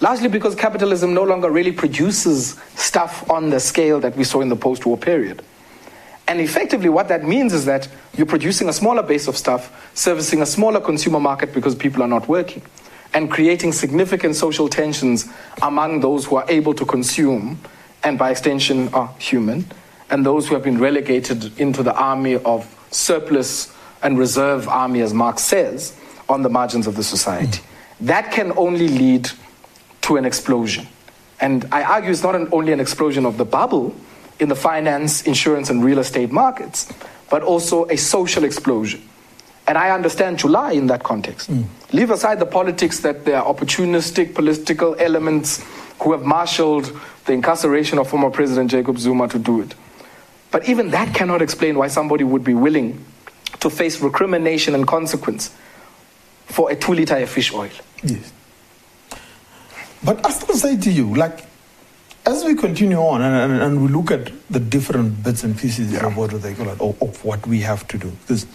[0.00, 4.48] Largely because capitalism no longer really produces stuff on the scale that we saw in
[4.48, 5.42] the post war period.
[6.26, 10.42] And effectively, what that means is that you're producing a smaller base of stuff, servicing
[10.42, 12.62] a smaller consumer market because people are not working,
[13.12, 15.28] and creating significant social tensions
[15.60, 17.58] among those who are able to consume,
[18.02, 19.66] and by extension are human,
[20.10, 25.12] and those who have been relegated into the army of surplus and reserve army, as
[25.12, 25.96] Marx says,
[26.28, 27.58] on the margins of the society.
[27.58, 28.06] Mm.
[28.06, 29.30] That can only lead
[30.02, 30.86] to an explosion.
[31.40, 33.94] And I argue it's not an, only an explosion of the bubble
[34.38, 36.92] in the finance, insurance, and real estate markets,
[37.28, 39.02] but also a social explosion.
[39.66, 41.50] And I understand July in that context.
[41.50, 41.66] Mm.
[41.92, 45.64] Leave aside the politics that there are opportunistic political elements
[46.00, 46.90] who have marshaled
[47.26, 49.74] the incarceration of former President Jacob Zuma to do it.
[50.50, 53.04] But even that cannot explain why somebody would be willing
[53.60, 55.54] to face recrimination and consequence
[56.46, 57.70] for a two liter of fish oil.
[58.02, 58.32] Yes.
[60.02, 61.44] But I still say to you, like,
[62.26, 65.92] as we continue on and, and, and we look at the different bits and pieces
[65.92, 66.06] Yeah.
[66.06, 68.46] of what they call it, of, of what we have to do, because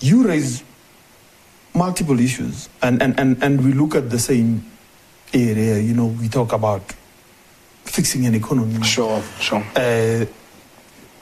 [0.00, 0.62] you raise
[1.74, 4.64] multiple issues, and, and, and, and we look at the same
[5.32, 5.78] area.
[5.78, 6.82] You know, we talk about
[7.84, 9.62] fixing an economy Sure, sure.
[9.76, 10.24] uh,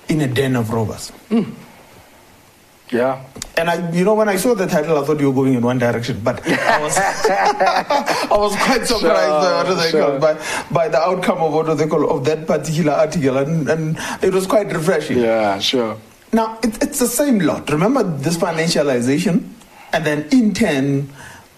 [0.08, 1.12] in a den of robbers.
[2.90, 3.24] Yeah.
[3.56, 5.62] And I, you know, when I saw the title, I thought you were going in
[5.62, 10.34] one direction, but I was, I was quite surprised by what they Sure, call by,
[10.70, 14.32] by the outcome of what do they call of that particular article, and, and it
[14.32, 15.18] was quite refreshing.
[15.18, 15.96] Yeah, sure.
[16.32, 17.70] Now it, it's the same lot.
[17.70, 19.48] Remember this financialization,
[19.92, 21.08] and then in turn.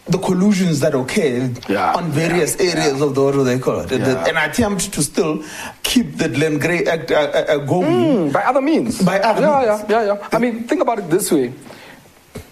[0.09, 3.81] The collusions that occurred Yeah, on various yeah, areas of the what do they call
[3.81, 4.25] it, Yeah.
[4.27, 5.43] an attempt to still
[5.83, 8.31] keep the Glen Grey Act uh, uh, uh, going.
[8.31, 9.03] Mm, by other means.
[9.03, 9.91] By other yeah, means.
[9.91, 10.29] Yeah, yeah, yeah.
[10.33, 11.53] I mean, think about it this way.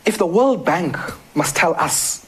[0.04, 0.96] If the World Bank
[1.36, 2.26] must tell us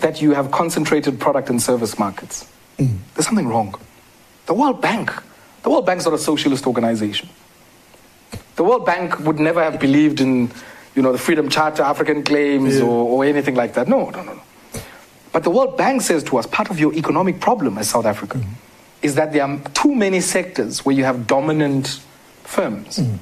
[0.00, 2.46] that you have concentrated product and service markets,
[2.78, 3.74] there's something wrong.
[4.46, 5.12] The World Bank,
[5.62, 7.28] the World Bank's not a socialist organization.
[8.56, 10.50] The World Bank would never have believed in,
[10.98, 12.84] you know, the Freedom Charter, African claims, Yeah.
[12.84, 13.86] or, or anything like that.
[13.86, 14.42] No, no, no, no.
[15.32, 18.38] But the World Bank says to us, part of your economic problem as South Africa
[18.38, 18.52] mm-hmm.
[19.06, 22.00] is that there are too many sectors where you have dominant
[22.42, 22.98] firms.
[22.98, 23.16] Mm-hmm.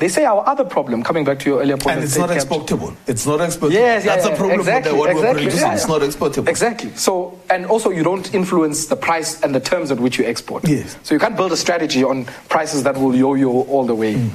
[0.00, 1.96] They say our other problem, coming back to your earlier point.
[1.98, 2.96] And it's not exportable.
[3.06, 3.72] It's not exportable.
[3.74, 5.68] Yes, yeah, That's yeah, the problem exactly, with the, what exactly, we're producing.
[5.68, 6.48] yeah, It's not exportable.
[6.48, 6.90] Exactly.
[6.96, 10.66] So, and also you don't influence the price and the terms at which you export.
[10.66, 10.96] Yes.
[11.04, 14.14] So you can't build a strategy on prices that will yo-yo all the way.
[14.14, 14.30] Mm.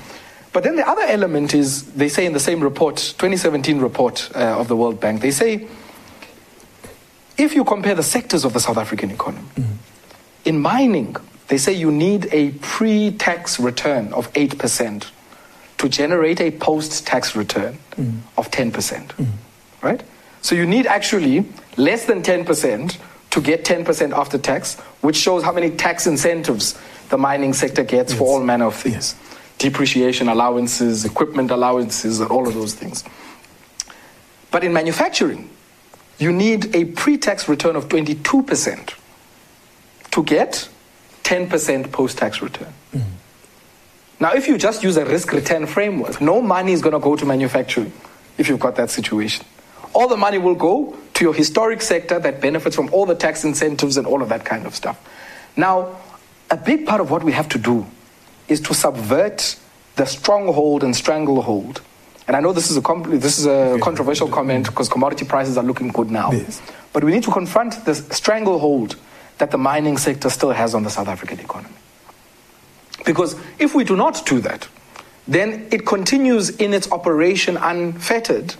[0.52, 4.60] But then the other element is, they say in the same report, 2017 report uh,
[4.60, 5.68] of the World Bank, they say,
[7.38, 9.74] if you compare the sectors of the South African economy, mm-hmm.
[10.46, 11.16] in mining,
[11.48, 15.12] they say you need a pre-tax return of 8%
[15.78, 18.20] to generate a post-tax return mm-hmm.
[18.38, 18.72] of 10%.
[18.72, 19.26] Mm-hmm.
[19.86, 20.04] Right?
[20.42, 21.46] So you need actually
[21.78, 22.98] less than 10%
[23.30, 28.14] to get 10% after tax, which shows how many tax incentives the mining sector gets
[28.14, 29.16] for all manner of things.
[29.60, 33.04] Depreciation allowances, equipment allowances, and all of those things.
[34.52, 35.50] But in manufacturing,
[36.18, 38.94] you need a pre-tax return of 22%
[40.12, 40.68] to get
[41.24, 42.74] 10% post-tax return.
[42.94, 43.04] Mm.
[44.20, 47.16] Now, if you just use a risk return framework, no money is going to go
[47.16, 47.94] to manufacturing
[48.38, 49.46] if you've got that situation.
[49.94, 53.44] All the money will go to your historic sector that benefits from all the tax
[53.44, 55.00] incentives and all of that kind of stuff.
[55.56, 55.98] Now,
[56.50, 57.86] a big part of what we have to do
[58.50, 59.56] is to subvert
[59.96, 61.82] the stronghold and stranglehold.
[62.28, 65.64] And I know this is a, this is a controversial comment because commodity prices are
[65.64, 66.32] looking good now.
[66.32, 66.62] Yes.
[66.94, 68.96] But we need to confront the stranglehold
[69.38, 71.74] that the mining sector still has on the South African economy.
[73.06, 74.68] Because if we do not do that,
[75.28, 78.56] then it continues in its operation unfettered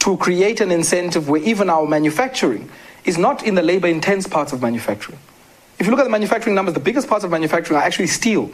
[0.00, 2.68] to create an incentive where even our manufacturing
[3.04, 5.18] is not in the labor intense parts of manufacturing.
[5.78, 8.50] If you look at the manufacturing numbers, the biggest parts of manufacturing are actually steel,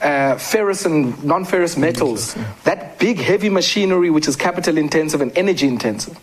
[0.00, 5.36] uh, ferrous and non ferrous metals, that big heavy machinery which is capital intensive and
[5.36, 6.18] energy intensive.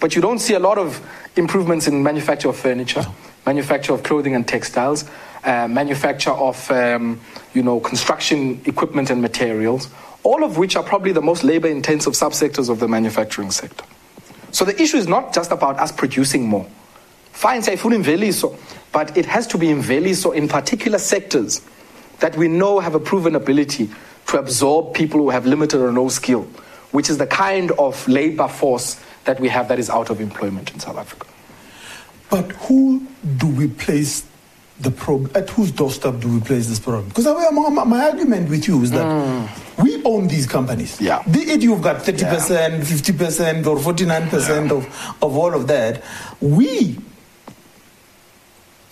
[0.00, 1.00] But you don't see a lot of
[1.36, 3.04] improvements in manufacture of furniture,
[3.46, 5.04] manufacture of clothing and textiles,
[5.44, 7.20] uh, manufacture of um,
[7.54, 9.88] you know, construction equipment and materials,
[10.24, 13.84] all of which are probably the most labor intensive subsectors of the manufacturing sector.
[14.50, 16.66] So the issue is not just about us producing more.
[17.32, 18.02] Fine, say food in
[18.92, 21.62] but it has to be in so in particular sectors
[22.20, 23.90] that we know have a proven ability
[24.28, 26.42] to absorb people who have limited or no skill,
[26.90, 30.72] which is the kind of labor force that we have that is out of employment
[30.72, 31.26] in South Africa.
[32.30, 33.06] But who
[33.36, 34.24] do we place
[34.80, 35.30] the problem?
[35.34, 37.08] At whose doorstep do we place this problem?
[37.08, 39.82] Because my, my argument with you is that mm.
[39.82, 41.00] we own these companies.
[41.00, 41.22] Yeah.
[41.30, 42.80] Be it you've got 30%, yeah.
[42.80, 44.72] 50%, or 49% yeah.
[44.72, 44.86] of,
[45.22, 46.02] of all of that.
[46.40, 46.98] We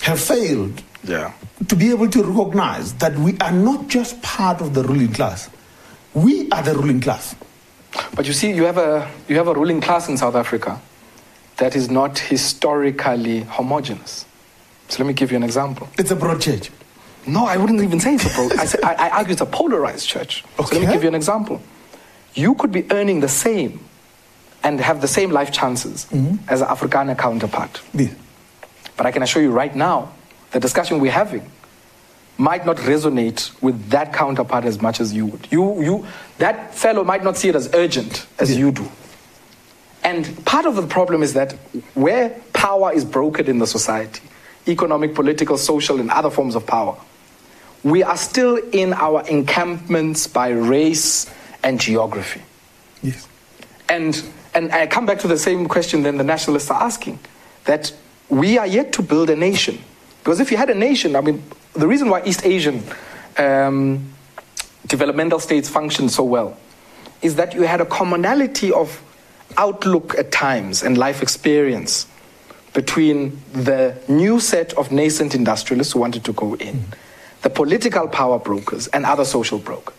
[0.02, 1.32] have failed yeah.
[1.68, 5.50] To be able to recognize that we are not just part of the ruling class.
[6.14, 7.34] We are the ruling class.
[8.14, 10.80] But you see, you have a, you have a ruling class in South Africa
[11.58, 14.24] that is not historically homogenous.
[14.88, 15.88] So let me give you an example.
[15.98, 16.70] It's a broad church.
[17.26, 18.58] No, I wouldn't even say it's a broad.
[18.58, 20.42] I, say, I, I, argue it's a polarized church.
[20.58, 20.64] Okay.
[20.64, 21.60] So let me give you an example.
[22.34, 23.84] You could be earning the same
[24.62, 26.36] and have the same life chances mm-hmm.
[26.48, 27.82] as an Afrikaner counterpart.
[27.92, 28.08] Yeah.
[28.96, 30.12] But I can assure you right now,
[30.50, 31.48] the discussion we're having
[32.38, 35.46] might not resonate with that counterpart as much as you would.
[35.50, 36.06] You, you,
[36.38, 38.58] that fellow might not see it as urgent as yeah.
[38.58, 38.90] you do.
[40.02, 41.52] And part of the problem is that
[41.94, 44.22] where power is brokered in the society,
[44.66, 46.96] economic, political, social, and other forms of power.
[47.82, 51.30] We are still in our encampments by race
[51.62, 52.42] and geography.
[53.02, 53.28] Yes.
[53.88, 54.22] And,
[54.54, 57.18] and I come back to the same question then the nationalists are asking
[57.64, 57.92] that
[58.28, 59.78] we are yet to build a nation.
[60.22, 61.42] Because if you had a nation, I mean,
[61.72, 62.82] the reason why East Asian
[63.38, 64.12] um,
[64.86, 66.56] developmental states function so well
[67.22, 69.02] is that you had a commonality of
[69.56, 72.06] outlook at times and life experience
[72.72, 76.84] between the new set of nascent industrialists who wanted to go in,
[77.42, 79.96] the political power brokers, and other social brokers.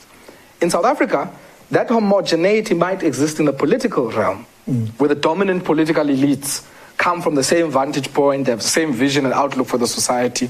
[0.62, 1.32] In South Africa,
[1.72, 4.88] that homogeneity might exist in the political realm, mm.
[5.00, 6.66] where the dominant political elites
[6.98, 9.88] come from the same vantage point, they have the same vision and outlook for the
[9.88, 10.50] society.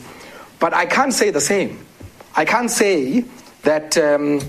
[0.59, 1.85] But I can't say the same.
[2.35, 3.25] I can't say
[3.63, 4.39] that um,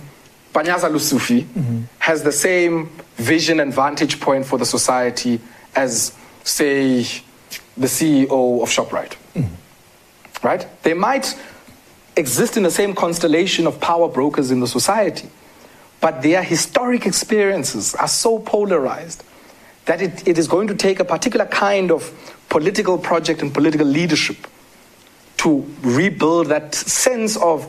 [0.52, 1.82] Panyaza Lesufi mm-hmm.
[1.98, 5.40] has the same vision and vantage point for the society
[5.74, 6.14] as,
[6.44, 7.02] say,
[7.76, 9.16] the CEO of ShopRite.
[9.34, 9.48] Mm.
[10.42, 10.66] Right?
[10.82, 11.38] They might
[12.16, 15.28] exist in the same constellation of power brokers in the society,
[16.00, 19.24] but their historic experiences are so polarized
[19.86, 22.12] that it, it is going to take a particular kind of
[22.48, 24.36] political project and political leadership
[25.38, 27.66] to rebuild that sense of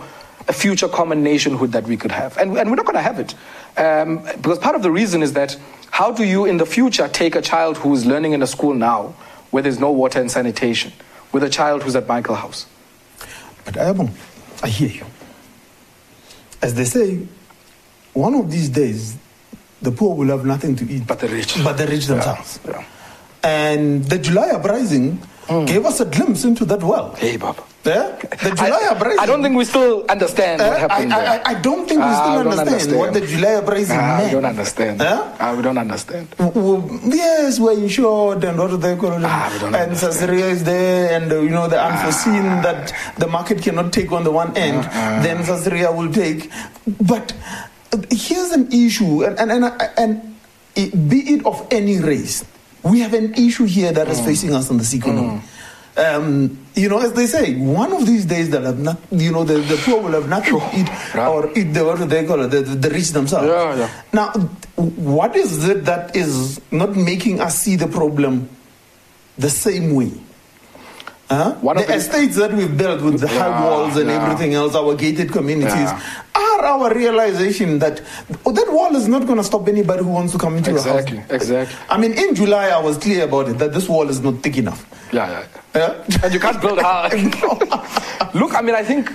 [0.48, 2.38] a future common nationhood that we could have.
[2.38, 3.34] And, and we're not going to have it.
[3.78, 5.58] Um, because part of the reason is that
[5.90, 8.74] how do you in the future take a child who is learning in a school
[8.74, 9.16] now
[9.52, 10.92] where there's no water and sanitation,
[11.32, 12.66] with a child who's at Michael House.
[13.64, 14.12] But Ayabong,
[14.64, 15.06] I hear you.
[16.60, 17.28] As they say,
[18.14, 19.16] one of these days,
[19.84, 21.06] the poor will have nothing to eat.
[21.06, 21.56] But the rich.
[21.64, 22.60] But the rich themselves.
[22.66, 22.86] Yeah, yeah.
[23.44, 25.68] And the July uprising mm.
[25.68, 27.14] gave us a glimpse into that well.
[27.16, 27.64] Hey, Baba.
[27.86, 28.16] Yeah?
[28.16, 29.20] The July I, uprising.
[29.20, 32.08] I don't think we still understand uh, what happened I, I, I, don't think we
[32.08, 34.24] ah, still understand, understand, what the July uprising uh, meant.
[34.24, 35.02] We don't understand.
[35.02, 35.36] Uh?
[35.38, 36.28] Uh, we don't understand.
[36.40, 39.24] Yes, we're insured and what do they call it?
[39.26, 41.92] Ah, we don't and Sasria is there and, uh, you know, the ah.
[41.92, 42.62] unforeseen ah.
[42.62, 46.50] that the market cannot take on the one end, uh, then Sasria will take.
[47.02, 47.68] But uh,
[48.12, 50.36] here's an issue, and, and, and, and
[50.76, 52.46] it, be it of any race,
[52.84, 54.26] we have an issue here that is mm.
[54.26, 55.40] facing us in this economy.
[55.40, 55.42] Mm
[55.98, 59.44] um, you know, as they say, one of these days they'll have not, you know,
[59.44, 61.30] the, the poor will have nothing to eat yeah.
[61.30, 63.48] or eat the, what they call it, the, the rich themselves.
[63.48, 64.04] Yeah, yeah.
[64.12, 64.32] Now,
[64.76, 68.50] what is it that is not making us see the problem
[69.38, 70.12] the same way.
[71.30, 71.56] Huh?
[71.62, 74.24] The estates that we've built with the high walls and yeah.
[74.24, 75.90] everything else, our gated communities,
[76.64, 77.98] Are our realization that
[78.30, 81.24] that wall is not going to stop anybody who wants to come into Exactly, your
[81.24, 81.32] house.
[81.32, 81.76] exactly.
[81.90, 84.58] I mean, in July, I was clear about it that this wall is not thick
[84.58, 84.86] enough.
[85.12, 85.48] Yeah, yeah.
[85.76, 86.04] yeah.
[86.08, 86.20] Yeah?
[86.24, 87.14] And you can't build a house.
[88.34, 89.12] Look, I mean, I think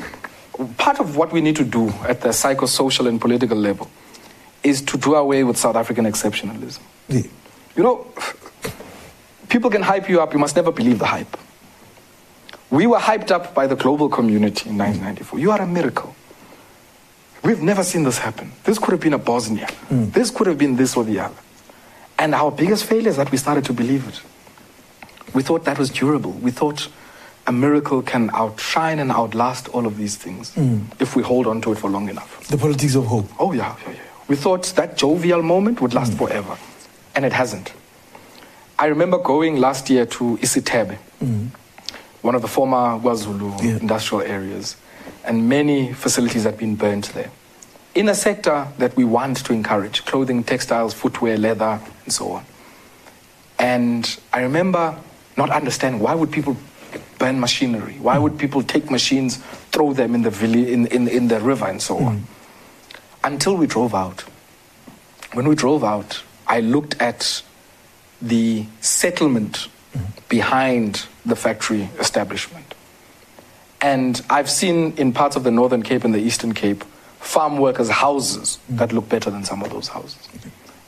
[0.77, 3.91] part of what we need to do at the psychosocial and political level
[4.63, 6.81] is to do away with South African exceptionalism.
[7.09, 7.23] Yeah.
[7.77, 8.07] You know,
[9.49, 11.37] people can hype you up, you must never believe the hype.
[12.71, 15.39] We were hyped up by the global community in 1994.
[15.39, 16.15] You are a miracle.
[17.43, 18.53] We've never seen this happen.
[18.65, 19.67] This could have been a Bosnia.
[19.89, 20.11] Hmm.
[20.11, 21.35] This could have been this or the other.
[22.19, 24.21] And our biggest failure is that we started to believe it.
[25.35, 26.33] We thought that was durable.
[26.33, 26.89] We thought
[27.47, 30.81] a miracle can outshine and outlast all of these things hmm.
[30.99, 32.47] if we hold on to it for long enough.
[32.49, 33.29] The politics of hope.
[33.39, 33.99] Oh, yeah, yeah, yeah.
[34.27, 36.19] We thought that jovial moment would last hmm.
[36.19, 36.59] forever,
[37.15, 37.73] and it hasn't.
[38.79, 40.99] I remember going last year to Isithebe,
[42.23, 43.79] one of the former KwaZulu Yeah.
[43.79, 44.77] industrial areas,
[45.29, 47.31] and many facilities had been burnt there.
[47.95, 52.45] In a sector that we want to encourage clothing, textiles, footwear, leather, and so on.
[53.59, 54.97] And I remember
[55.37, 56.57] not understanding why would people
[57.19, 57.99] burn machinery?
[58.01, 59.37] Why would people take machines,
[59.71, 62.25] throw them in the, villi- in, in, in the river, and so on?
[63.23, 64.23] Until we drove out.
[65.35, 67.43] When we drove out, I looked at
[68.23, 69.69] the settlement
[70.29, 72.58] behind the factory establishment.
[73.81, 76.85] And I've seen in parts of the Northern Cape and the Eastern Cape
[77.21, 80.29] farm workers' houses that look better than some of those houses.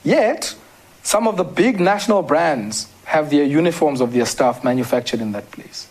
[0.03, 0.55] Yet,
[1.03, 5.51] some of the big national brands have their uniforms of their staff manufactured in that
[5.51, 5.87] place.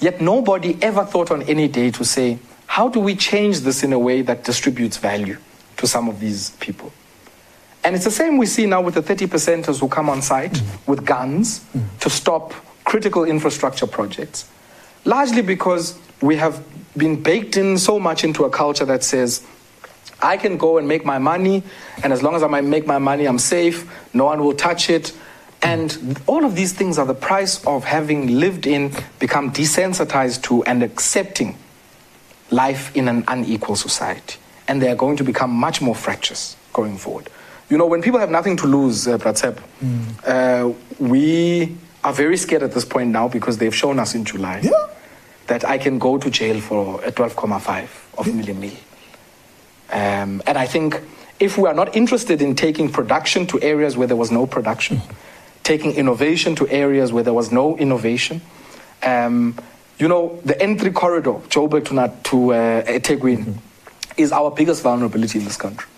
[0.00, 3.92] Yet nobody ever thought on any day to say, how do we change this in
[3.92, 5.38] a way that distributes value
[5.78, 6.92] to some of these people?
[7.82, 10.60] And it's the same we see now with the 30 percenters who come on site
[10.86, 11.64] with guns
[12.00, 12.52] to stop
[12.84, 14.48] critical infrastructure projects,
[15.04, 16.62] largely because we have
[16.96, 19.42] been baked in so much into a culture that says,
[20.20, 21.62] I can go and make my money,
[22.02, 25.12] and as long as I make my money, I'm safe, no one will touch it.
[25.62, 30.64] And all of these things are the price of having lived in, become desensitized to,
[30.64, 31.56] and accepting
[32.50, 34.38] life in an unequal society.
[34.66, 37.28] And they are going to become much more fractious going forward.
[37.70, 39.58] You know, when people have nothing to lose, uh, Pratsep,
[40.26, 41.76] uh, we
[42.08, 44.70] are very scared at this point now because they've shown us in July Yeah.
[45.46, 48.76] that I can go to jail for a 12.5 of million meal.
[49.90, 51.00] Um, and I think
[51.38, 55.00] if we are not interested in taking production to areas where there was no production,
[55.64, 58.40] taking innovation to areas where there was no innovation,
[59.02, 59.54] um,
[59.98, 63.54] you know, the N3 corridor, Joburg to, to uh, eThekwini,
[64.16, 65.88] is our biggest vulnerability in this country.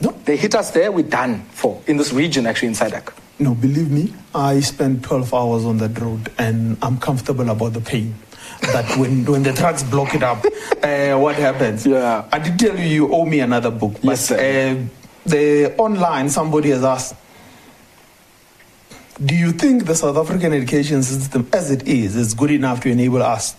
[0.00, 3.12] No, They hit us there, we're done for, in this region actually in SADC.
[3.38, 7.80] No, believe me, I spent 12 hours on that road and I'm comfortable about the
[7.80, 8.14] pain.
[8.72, 10.44] That when, when the trucks block it up,
[10.82, 11.86] uh, what happens?
[11.86, 12.28] Yeah.
[12.32, 13.94] I did tell you you owe me another book.
[13.94, 14.36] But, Yes, sir.
[14.36, 14.84] Uh,
[15.28, 17.14] the online, somebody has asked,
[19.24, 22.88] do you think the South African education system, as it is, is good enough to
[22.88, 23.54] enable us,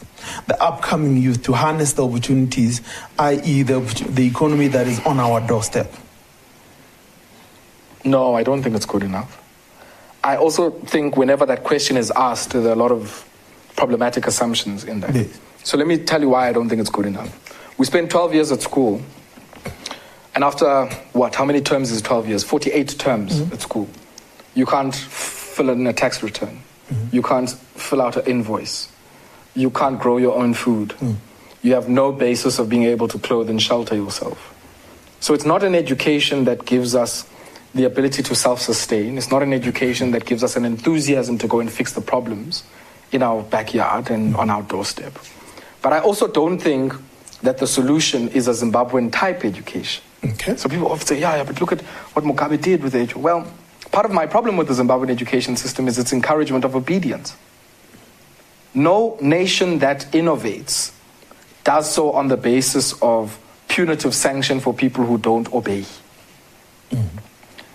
[0.47, 2.81] the upcoming youth, to harness the opportunities,
[3.19, 3.79] i.e., the,
[4.09, 5.93] the economy that is on our doorstep?
[8.05, 9.38] No, I don't think it's good enough.
[10.29, 13.27] I also think whenever that question is asked, there are a lot of
[13.75, 15.15] problematic assumptions in that.
[15.15, 15.39] Yes.
[15.63, 17.31] So let me tell you why I don't think it's good enough.
[17.79, 19.01] We spent 12 years at school,
[20.35, 21.33] and after what?
[21.33, 22.43] How many terms is 12 years?
[22.43, 23.53] 48 terms mm-hmm.
[23.53, 23.89] at school.
[24.53, 26.61] You can't fill in a tax return.
[26.91, 27.15] Mm-hmm.
[27.15, 28.87] You can't fill out an invoice.
[29.55, 30.89] You can't grow your own food.
[30.99, 31.15] Mm.
[31.63, 34.55] You have no basis of being able to clothe and shelter yourself.
[35.21, 37.28] So it's not an education that gives us
[37.73, 39.17] the ability to self sustain.
[39.17, 42.63] It's not an education that gives us an enthusiasm to go and fix the problems
[43.11, 45.17] in our backyard and on our doorstep.
[45.81, 46.93] But I also don't think
[47.41, 50.03] that the solution is a Zimbabwean type education.
[50.23, 50.57] Okay.
[50.57, 51.81] So people often say, yeah, yeah, but look at
[52.13, 53.15] what Mugabe did with it.
[53.15, 53.51] Well,
[53.91, 57.35] part of my problem with the Zimbabwean education system is its encouragement of obedience.
[58.73, 60.91] No nation that innovates
[61.63, 65.85] does so on the basis of punitive sanction for people who don't obey.
[66.91, 67.07] Mm.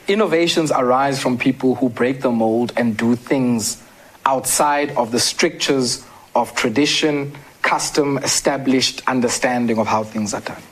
[0.06, 3.82] Innovations arise from people who break the mold and do things
[4.26, 6.04] outside of the strictures
[6.34, 10.62] of tradition, custom, established understanding of how things are done.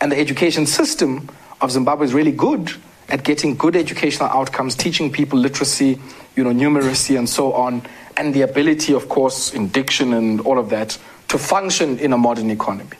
[0.00, 1.28] And the education system
[1.60, 2.72] of Zimbabwe is really good
[3.08, 5.98] at getting good educational outcomes, teaching people literacy,
[6.36, 7.82] you know, numeracy, and so on,
[8.16, 10.98] and the ability, of course, in diction and all of that,
[11.28, 12.96] to function in a modern economy.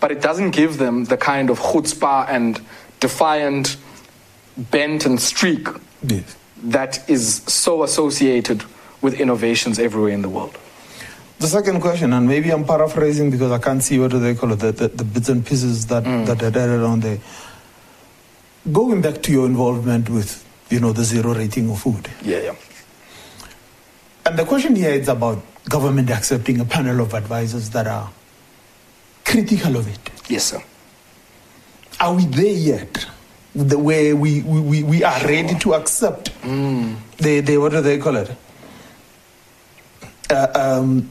[0.00, 2.60] But it doesn't give them the kind of chutzpah and
[3.00, 3.76] defiant
[4.56, 5.68] bent and streak
[6.02, 6.36] Yes.
[6.62, 8.64] that is so associated
[9.02, 10.56] with innovations everywhere in the world.
[11.38, 14.52] The second question, and maybe I'm paraphrasing because I can't see what do they call
[14.52, 16.26] it, the, the, the bits and pieces that, Mm.
[16.26, 17.18] that are added on there.
[18.72, 22.08] Going back to your involvement with, you know, the zero rating of food.
[22.22, 22.54] Yeah, yeah.
[24.24, 25.38] And the question here is about
[25.68, 28.10] government accepting a panel of advisors that are
[29.24, 30.10] critical of it.
[30.28, 30.62] Yes, sir.
[32.00, 33.06] Are we there yet?
[33.56, 36.96] The way we, we, we, are ready to accept Mm.
[37.16, 38.30] the, the what do they call it?
[40.28, 41.10] Uh, um,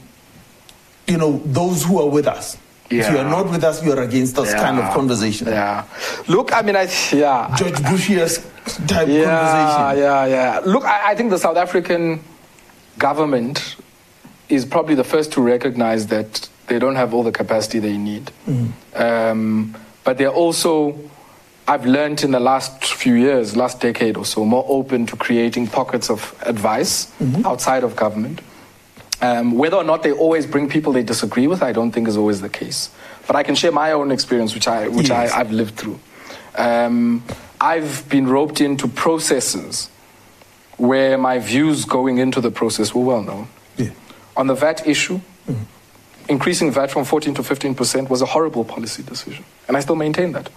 [1.08, 2.56] you know, those who are with us.
[2.88, 5.48] If you are not with us, you are against us kind of conversation.
[5.48, 5.84] Yeah.
[6.28, 7.52] Look, I mean, I yeah.
[7.56, 8.38] George Bush's
[8.86, 10.02] type yeah, conversation.
[10.04, 10.60] Yeah, yeah.
[10.64, 12.20] Look, I, I think the South African
[12.98, 13.74] government
[14.48, 18.30] is probably the first to recognize that they don't have all the capacity they need.
[18.94, 19.74] Um,
[20.04, 20.96] but they're also,
[21.68, 25.66] I've learned in the last few years, last decade or so, more open to creating
[25.66, 27.12] pockets of advice
[27.44, 28.40] outside of government.
[29.20, 32.16] Um, whether or not they always bring people they disagree with, I don't think is
[32.16, 32.90] always the case.
[33.26, 35.32] But I can share my own experience, which I which Yes.
[35.32, 35.98] I, I've lived through.
[36.56, 37.24] Um,
[37.60, 39.90] I've been roped into processes
[40.76, 43.48] where my views going into the process were well known.
[43.76, 43.90] Yeah.
[44.36, 45.20] On the VAT issue,
[46.28, 49.96] increasing VAT from 14 to 15 percent was a horrible policy decision, and I still
[49.96, 50.48] maintain that.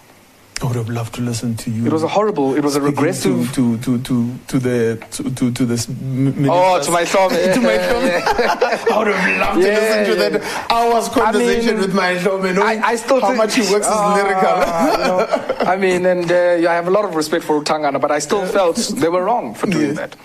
[0.61, 1.85] I would have loved to listen to you.
[1.85, 3.49] It was a horrible, it was a regressive.
[3.53, 7.29] to to to to, to the to, to, to this m- Oh, to my thumb.
[7.55, 8.03] to my thumb.
[8.91, 10.29] I would have loved to Yeah, listen to yeah.
[10.37, 12.09] that hours conversation mean, with my
[12.49, 14.55] and I, I still think how much he works Ah, is lyrical.
[14.91, 18.11] you know, I mean, and uh, I have a lot of respect for Utangana, but
[18.11, 20.07] I still felt they were wrong for doing Yeah.
[20.07, 20.15] that.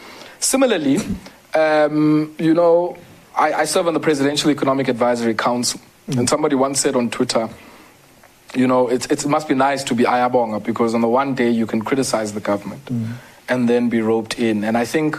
[0.41, 0.99] Similarly,
[1.55, 2.97] um, you know,
[3.37, 7.49] I, I serve on the Presidential Economic Advisory Council, and somebody once said on Twitter,
[8.55, 11.35] you know, it's, it's, it must be nice to be Ayabonga because on the one
[11.35, 12.89] day you can criticize the government
[13.49, 14.65] and then be roped in.
[14.65, 15.17] And I think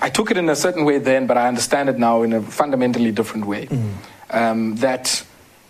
[0.00, 2.42] I took it in a certain way then, but I understand it now in a
[2.42, 3.68] fundamentally different way.
[4.30, 5.24] Um, that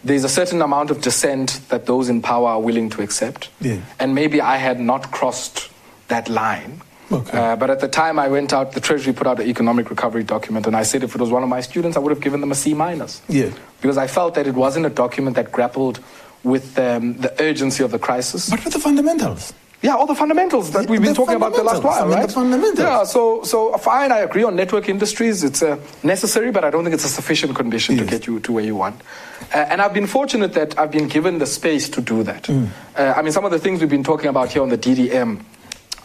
[0.04, 3.50] there's a certain amount of dissent that those in power are willing to accept.
[3.60, 3.80] Yeah.
[3.98, 5.68] And maybe I had not crossed
[6.08, 6.80] that line.
[7.12, 7.38] Okay.
[7.38, 10.24] Uh, but at the time I went out, the Treasury put out an economic recovery
[10.24, 12.40] document, and I said if it was one of my students, I would have given
[12.40, 13.50] them a C minus Yeah.
[13.80, 16.00] because I felt that it wasn't a document that grappled
[16.44, 18.50] with um, the urgency of the crisis.
[18.50, 19.52] But with the fundamentals.
[19.82, 22.08] yeah, all the fundamentals that we've been the talking about the last fundamentals, I while,
[22.08, 22.26] mean, right?
[22.28, 22.78] the fundamentals.
[22.78, 25.42] Yeah, so so fine, I agree on network industries.
[25.44, 28.52] It's uh, necessary, but I don't think it's a sufficient condition to get you to
[28.52, 29.00] where you want.
[29.52, 32.44] Uh, and I've been fortunate that I've been given the space to do that.
[32.44, 32.68] Mm.
[32.96, 35.42] Uh, I mean, some of the things we've been talking about here on the DDM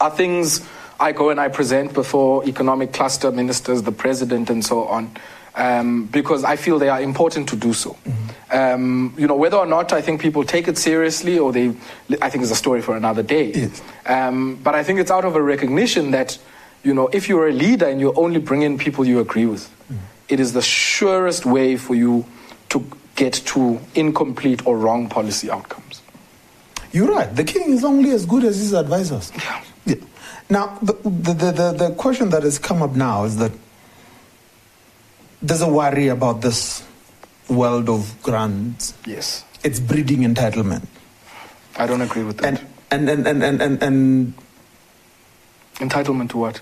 [0.01, 0.61] are things
[0.99, 5.11] I go and I present before economic cluster ministers, the president, and so on,
[5.55, 7.97] um, because I feel they are important to do so.
[8.49, 11.75] Um, you know, whether or not I think people take it seriously or they,
[12.21, 13.51] I think it's a story for another day.
[13.51, 13.81] Yes.
[14.05, 16.39] Um, but I think it's out of a recognition that,
[16.83, 19.69] you know, if you're a leader and you only bring in people you agree with,
[20.29, 22.25] it is the surest way for you
[22.69, 26.01] to get to incomplete or wrong policy outcomes.
[26.91, 27.33] You're right.
[27.35, 29.31] The king is only as good as his advisors.
[29.35, 29.63] Yeah.
[29.85, 29.95] Yeah.
[30.49, 33.51] Now, the, the, the, the, question that has come up now is that
[35.41, 36.85] there's a worry about this
[37.49, 38.93] world of grants.
[39.05, 39.43] Yes.
[39.63, 40.85] It's breeding entitlement.
[41.77, 42.61] I don't agree with that.
[42.91, 44.33] And, and, and, and, and, and,
[45.75, 46.61] Entitlement to what?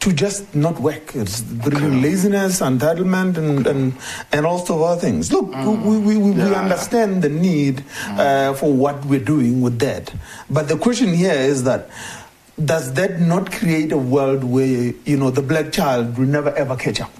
[0.00, 1.14] to just not work.
[1.14, 3.92] It's breeding laziness, entitlement, and, and,
[4.32, 5.30] and all sorts of other things.
[5.30, 6.52] Look, we, we, we, we Yeah.
[6.62, 10.12] understand the need uh, for what we're doing with that.
[10.48, 11.90] But the question here is that
[12.64, 16.76] does that not create a world where, you know, the black child will never ever
[16.76, 17.12] catch up?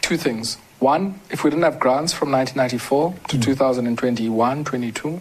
[0.00, 0.56] Two things.
[0.78, 3.42] One, if we didn't have grants from 1994 to hmm.
[3.42, 5.20] 2021, 22,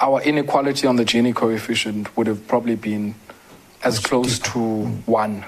[0.00, 3.14] our inequality on the Gini coefficient would have probably been
[3.82, 4.58] as close to
[5.06, 5.44] one.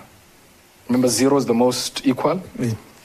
[0.88, 2.38] Remember, zero is the most equal,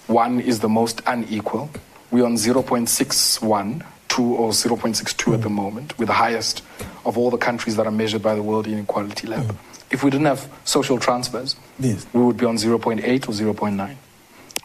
[0.07, 1.69] one is the most unequal.
[2.11, 5.56] We're on 0.61, 2 or 0.62 at the hmm.
[5.56, 5.98] moment.
[5.98, 6.64] We're the highest
[7.06, 9.52] of all the countries that are measured by the World Inequality Lab.
[9.52, 9.74] Hmm.
[9.95, 12.05] If we didn't have social transfers, Yes.
[12.11, 13.95] we would be on 0.8 or 0.9.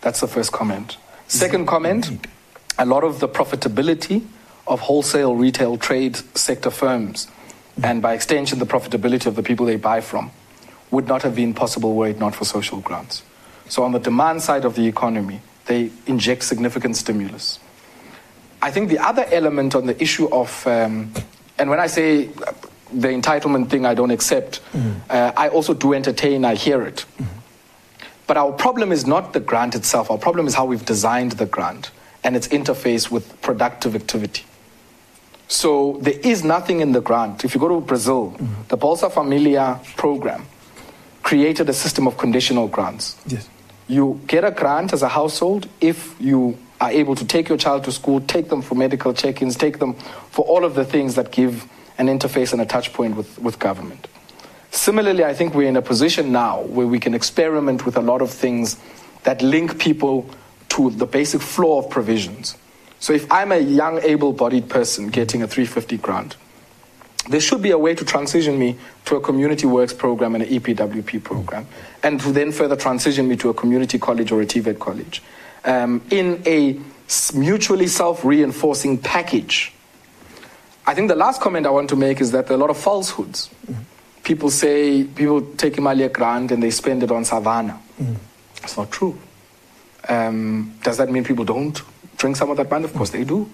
[0.00, 0.96] That's the first comment.
[1.28, 2.10] Second comment
[2.78, 4.22] a lot of the profitability
[4.66, 7.28] of wholesale retail trade sector firms,
[7.80, 10.32] and by extension, the profitability of the people they buy from,
[10.90, 13.22] would not have been possible were it not for social grants.
[13.68, 17.60] So, on the demand side of the economy, they inject significant stimulus.
[18.62, 21.12] I think the other element on the issue of, um,
[21.56, 22.30] and when I say
[22.92, 25.00] the entitlement thing, I don't accept, mm.
[25.08, 27.04] uh, I also do entertain, I hear it.
[27.18, 27.26] Mm.
[28.26, 31.46] But our problem is not the grant itself, our problem is how we've designed the
[31.46, 31.90] grant
[32.22, 34.44] and its interface with productive activity.
[35.48, 37.44] So there is nothing in the grant.
[37.44, 38.68] If you go to Brazil, mm.
[38.68, 40.46] the Bolsa Familia program
[41.22, 43.16] created a system of conditional grants.
[43.26, 43.48] Yes.
[43.88, 47.84] You get a grant as a household if you are able to take your child
[47.84, 49.94] to school, take them for medical check ins, take them
[50.30, 51.66] for all of the things that give
[52.00, 54.08] an interface and a touch point with, with government.
[54.70, 58.22] Similarly, I think we're in a position now where we can experiment with a lot
[58.22, 58.78] of things
[59.24, 60.28] that link people
[60.70, 62.56] to the basic floor of provisions.
[63.00, 66.36] So if I'm a young, able bodied person getting a 350 grant,
[67.28, 70.50] there should be a way to transition me to a community works program and an
[70.50, 71.66] EPWP program,
[72.02, 75.22] and to then further transition me to a community college or a TVET college
[75.64, 76.80] um, in a
[77.34, 79.72] mutually self reinforcing package.
[80.90, 82.70] I think the last comment I want to make is that there are a lot
[82.70, 83.48] of falsehoods.
[83.70, 83.82] Mm-hmm.
[84.24, 87.80] People say people take Imalia grant and they spend it on Savanna.
[88.02, 88.14] Mm-hmm.
[88.64, 89.16] It's not true.
[90.08, 91.80] Um, does that mean people don't
[92.16, 92.86] drink some of that money?
[92.86, 93.48] Of course they do.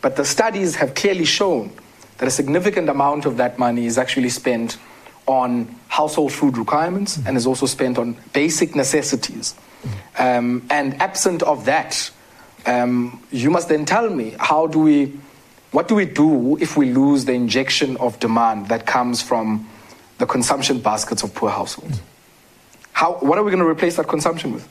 [0.00, 1.72] But the studies have clearly shown
[2.18, 4.78] that a significant amount of that money is actually spent
[5.26, 7.26] on household food requirements mm-hmm.
[7.26, 9.56] and is also spent on basic necessities.
[9.82, 10.22] Mm-hmm.
[10.22, 12.12] Um, and absent of that,
[12.64, 15.18] um, you must then tell me how do we,
[15.76, 19.68] what do we do if we lose the injection of demand that comes from
[20.16, 21.98] the consumption baskets of poor households?
[21.98, 22.88] Mm-hmm.
[22.92, 24.66] How, what are we going to replace that consumption with?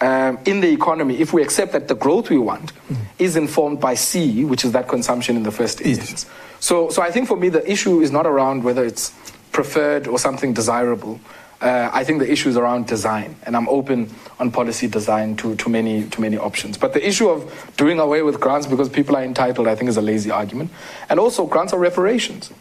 [0.00, 2.96] um, in the economy, if we accept that the growth we want mm.
[3.18, 6.26] is informed by C, which is that consumption in the first instance.
[6.60, 9.12] So, so I think for me, the issue is not around whether it's
[9.52, 11.18] preferred or something desirable.
[11.60, 15.56] Uh, I think the issue is around design, and I'm open on policy design to,
[15.56, 16.76] to, many, to many options.
[16.76, 19.96] But the issue of doing away with grants because people are entitled, I think, is
[19.96, 20.70] a lazy argument.
[21.08, 22.52] And also, grants are reparations.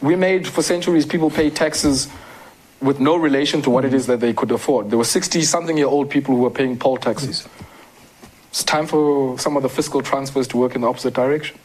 [0.00, 2.08] We made, for centuries, people pay taxes
[2.80, 4.90] with no relation to what it is that they could afford.
[4.90, 7.46] There were 60 something year old people who were paying poll taxes.
[8.48, 11.58] It's time for some of the fiscal transfers to work in the opposite direction.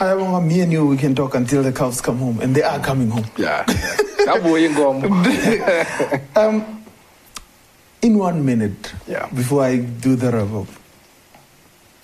[0.00, 2.62] I want me and you, we can talk until the cows come home, and they
[2.62, 3.26] are coming home.
[3.36, 3.66] Yeah.
[6.36, 6.82] um,
[8.00, 9.28] in one minute, yeah.
[9.28, 10.68] before I do the wrap up,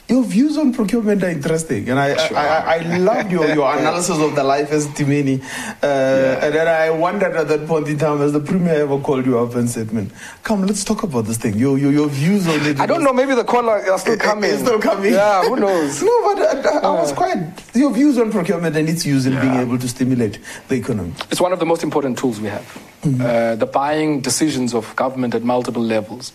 [0.08, 2.36] your views on procurement are interesting, and I sure.
[2.36, 5.42] I, I, I loved your, your analysis of the life as Timini.
[5.42, 5.44] Uh,
[5.82, 6.44] yeah.
[6.44, 9.38] And then I wondered at that point in time, as the premier ever called you
[9.40, 10.12] up and said, "Man,
[10.44, 11.54] come, let's talk about this thing.
[11.58, 13.12] Your your, your views on it." I don't know.
[13.12, 14.50] Maybe the caller are still coming.
[14.50, 15.12] It's still coming.
[15.12, 16.00] Yeah, who knows?
[16.10, 17.38] no, but I, I, was quite
[17.74, 19.40] your views on procurement and its use in yeah.
[19.40, 20.38] being able to stimulate
[20.68, 21.14] the economy.
[21.32, 22.62] It's one of the most important tools we have.
[23.02, 23.20] Mm-hmm.
[23.20, 26.32] Uh, the buying decisions of government at multiple levels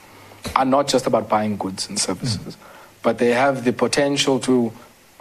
[0.58, 2.38] are not just about buying goods and services.
[2.38, 2.71] Mm-hmm
[3.04, 4.72] but they have the potential to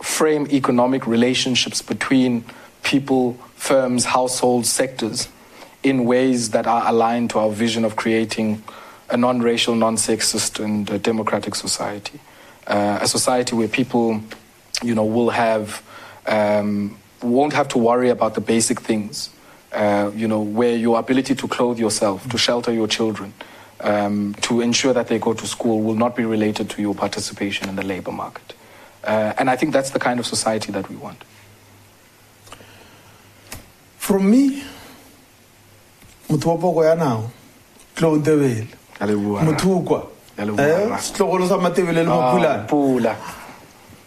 [0.03, 2.45] frame economic relationships between
[2.83, 5.29] people, firms, households, sectors
[5.83, 8.63] in ways that are aligned to our vision of creating
[9.11, 12.21] a non racial, non sexist, and democratic society.
[12.67, 14.21] Uh, a society where people,
[14.83, 15.83] you know, will have,
[16.27, 19.31] um, won't have to worry about the basic things.
[19.73, 23.33] Uh, you know, where your ability to clothe yourself, to shelter your children,
[23.83, 27.69] um, to ensure that they go to school will not be related to your participation
[27.69, 28.55] in the labor market.
[29.05, 31.25] Uh, and I think that's the kind of society that we want.
[33.97, 34.63] From me,
[36.29, 37.31] wa ya nao
[37.95, 38.67] tlo ntebele
[39.45, 40.07] mothokwa
[40.99, 43.17] setlogolo sa matebele le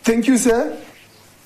[0.04, 0.74] thank you sir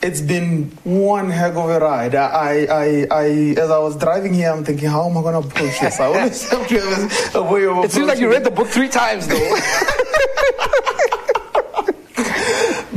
[0.07, 2.15] it's been one heck of a ride.
[2.15, 3.25] I, I, I,
[3.57, 5.99] as I was driving here, I'm thinking, how am I going to approach this?
[5.99, 7.83] I always have to have a way of.
[7.83, 9.35] It seems like you read the book three times, though.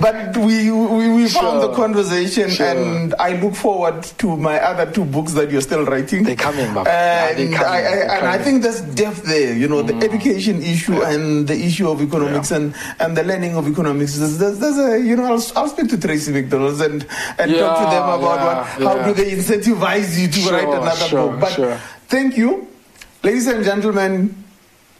[0.00, 1.42] but we we, we sure.
[1.42, 2.66] found the conversation, sure.
[2.66, 6.24] and I look forward to my other two books that you're still writing.
[6.24, 6.66] They're coming.
[6.66, 9.54] And, yeah, I, I, and I think there's depth there.
[9.54, 9.88] You know, mm.
[9.88, 11.12] the education issue yeah.
[11.12, 12.58] and the issue of economics yeah.
[12.58, 14.18] and, and the learning of economics.
[14.18, 17.06] There's, there's, there's a you know, I'll, I'll, speak to Tracey McDonald's and
[17.38, 21.10] and talk to them about what how do they incentivize you to sure, write another
[21.10, 21.40] book.
[21.40, 22.68] But thank you,
[23.22, 24.44] ladies and gentlemen.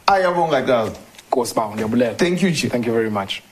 [0.07, 0.65] Ayabonga
[2.17, 2.71] Thank you, Chief.
[2.71, 3.43] Thank you very much.